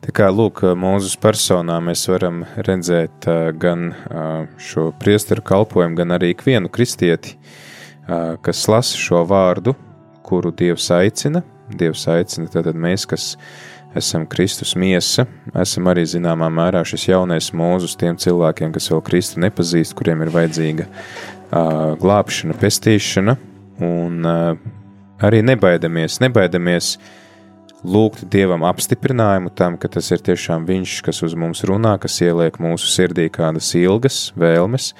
Tā 0.00 0.12
kā 0.16 0.30
lūk, 0.32 0.62
mūsu 0.80 1.18
personā 1.20 1.76
mēs 1.84 2.06
varam 2.08 2.44
redzēt 2.56 3.26
uh, 3.28 3.50
gan 3.60 3.90
uh, 3.92 4.46
šo 4.56 4.88
priesteru 5.00 5.44
kalpošanu, 5.44 5.98
gan 5.98 6.14
arī 6.16 6.32
ikvienu 6.32 6.70
kristieti, 6.72 7.34
uh, 7.36 8.38
kas 8.44 8.64
lasa 8.72 8.96
šo 8.96 9.20
vārdu, 9.28 9.74
kuru 10.24 10.52
Dievs 10.56 10.88
aicina. 10.96 11.44
Dievs 11.76 12.06
aicina 12.08 12.48
tātad 12.52 12.78
mēs, 12.80 13.04
kas 13.08 13.34
esam 13.96 14.24
Kristus 14.26 14.72
miesa, 14.80 15.26
esam 15.60 15.90
arī 15.92 16.06
zināmā 16.08 16.48
mērā 16.52 16.80
šis 16.88 17.04
jaunais 17.10 17.50
mūzus 17.56 17.98
tiem 18.00 18.16
cilvēkiem, 18.20 18.72
kas 18.74 18.88
vēl 18.90 19.02
Kristu 19.04 19.42
nepazīst, 19.44 19.92
kuriem 19.98 20.24
ir 20.24 20.32
vajadzīga 20.34 20.88
uh, 20.88 21.92
glābšana, 22.00 22.56
pestīšana, 22.64 23.36
un 23.84 24.24
uh, 24.24 24.56
arī 25.24 25.44
nebaidamies, 25.46 26.18
nebaidamies 26.24 26.94
lūgt 27.84 28.24
Dievam 28.32 28.64
apstiprinājumu 28.66 29.52
tam, 29.56 29.78
ka 29.80 29.90
tas 29.92 30.10
ir 30.14 30.24
tiešām 30.24 30.66
Viņš, 30.68 30.98
kas 31.06 31.22
uz 31.26 31.36
mums 31.38 31.64
runā, 31.68 31.96
kas 32.00 32.16
ieliek 32.24 32.58
mūsu 32.62 32.88
sirdī 32.90 33.28
kādas 33.32 33.70
ilgas 33.78 34.30
vēlmes, 34.40 34.92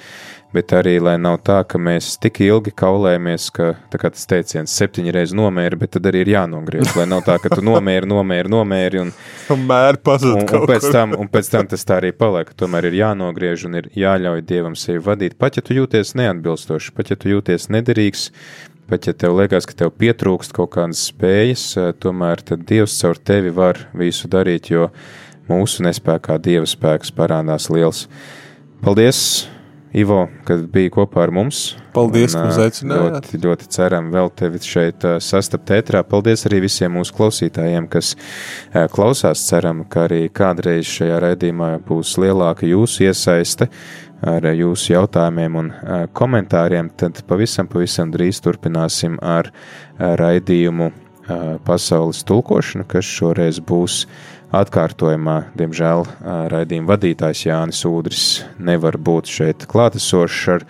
bet 0.55 0.71
arī, 0.75 0.95
lai 1.03 1.15
nav 1.19 1.39
tā, 1.43 1.57
ka 1.67 1.79
mēs 1.81 2.13
tik 2.21 2.39
ilgi 2.45 2.71
kaulējamies, 2.77 3.47
ka, 3.55 3.71
tā 3.91 3.99
kā 3.99 4.11
tas 4.13 4.27
teiciens, 4.29 4.75
septiņi 4.79 5.13
reizi 5.15 5.35
nomēri, 5.37 5.79
bet 5.81 5.95
tad 5.97 6.07
arī 6.07 6.23
ir 6.23 6.31
jānogriež, 6.35 6.93
lai 6.95 7.07
nav 7.11 7.25
tā, 7.27 7.35
ka 7.43 7.51
tu 7.51 7.65
nomēri, 7.65 8.07
nomēri, 8.07 8.51
nomēri, 8.53 9.01
un, 9.03 9.11
Mēr 9.65 9.99
pazud 10.05 10.37
un, 10.37 10.45
un, 10.45 10.67
pēc 10.69 10.87
tam, 10.93 11.17
un 11.19 11.31
pēc 11.31 11.49
tam 11.51 11.67
tas 11.71 11.83
tā 11.87 11.99
arī 11.99 12.13
paliek, 12.15 12.53
tomēr 12.57 12.89
ir 12.89 12.99
jānogriež 13.01 13.65
un 13.67 13.81
ir 13.81 13.89
jāļauj 13.97 14.45
Dievam 14.47 14.77
sevi 14.79 15.03
vadīt, 15.03 15.35
pat 15.41 15.59
ja 15.59 15.65
tu 15.65 15.75
jūties 15.75 16.15
neatbilstoši, 16.19 16.95
pat 16.95 17.11
ja 17.11 17.19
tu 17.19 17.33
jūties 17.33 17.67
nederīgs, 17.73 18.29
Pat 18.85 19.07
ja 19.07 19.15
tev 19.17 19.33
liekas, 19.33 19.65
ka 19.65 19.73
tev 19.73 19.89
pietrūkst 19.97 20.53
kaut 20.53 20.75
kādas 20.75 21.07
spējas, 21.09 21.63
eh, 21.81 21.93
tomēr 21.97 22.43
Dievs 22.53 22.99
caur 23.01 23.17
tevi 23.17 23.49
var 23.49 23.87
visu 23.97 24.29
darīt, 24.29 24.69
jo 24.69 24.91
mūsu 25.49 25.81
nespējā 25.87 26.37
Dieva 26.37 26.69
spēks 26.69 27.09
parādās 27.15 27.71
liels. 27.73 28.05
Paldies, 28.85 29.47
Ivo, 29.95 30.25
kad 30.43 30.59
biji 30.73 30.91
kopā 30.91 31.21
ar 31.23 31.31
mums. 31.31 31.77
Paldies, 31.95 32.33
Un, 32.35 32.41
ka 32.41 32.49
uzaicinājāt. 32.51 33.13
Ļoti, 33.15 33.37
ļoti 33.45 33.67
ceram 33.71 34.09
vēl 34.11 34.27
tevi 34.35 34.59
šeit 34.59 35.05
ā, 35.07 35.13
sastapt 35.23 35.71
ētrā. 35.71 36.01
Paldies 36.03 36.43
arī 36.49 36.59
visiem 36.65 36.91
mūsu 36.97 37.15
klausītājiem, 37.15 37.87
kas 37.87 38.11
klausās. 38.91 39.45
Ceram, 39.47 39.85
ka 39.87 40.03
arī 40.09 40.25
kādreiz 40.35 40.89
šajā 40.91 41.21
raidījumā 41.23 41.69
būs 41.87 42.17
lielāka 42.19 42.67
jūsu 42.67 43.07
iesaiste 43.07 43.69
ar 44.25 44.49
jūsu 44.51 44.93
jautājumiem 44.95 45.57
un 45.61 45.71
komentāriem. 46.17 46.91
Tad 46.97 47.21
pavisam, 47.29 47.69
pavisam 47.71 48.11
drīz 48.13 48.41
turpināsim 48.43 49.19
ar 49.21 49.51
raidījumu 49.99 50.91
pasaules 51.65 52.23
tulkošanu, 52.25 52.85
kas 52.89 53.05
šoreiz 53.09 53.59
būs 53.65 54.03
atkārtojumā. 54.55 55.37
Diemžēl 55.57 56.05
raidījuma 56.51 56.93
vadītājs 56.93 57.45
Jānis 57.47 57.81
Udris 57.89 58.25
nevar 58.59 58.97
būt 58.97 59.31
šeit 59.31 59.65
klātesošs 59.69 60.43
ar 60.55 60.67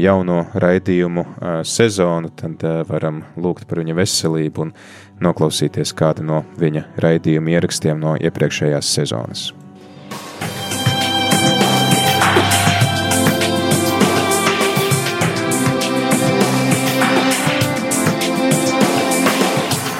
jauno 0.00 0.46
raidījumu 0.56 1.26
sezonu, 1.68 2.32
tad 2.34 2.64
varam 2.88 3.22
lūgt 3.36 3.68
par 3.68 3.82
viņa 3.82 3.98
veselību 3.98 4.66
un 4.66 4.74
noklausīties 5.22 5.94
kādu 5.96 6.26
no 6.26 6.42
viņa 6.60 6.88
raidījuma 7.02 7.56
ierakstiem 7.56 8.00
no 8.00 8.16
iepriekšējās 8.16 8.96
sezonas. 8.98 9.52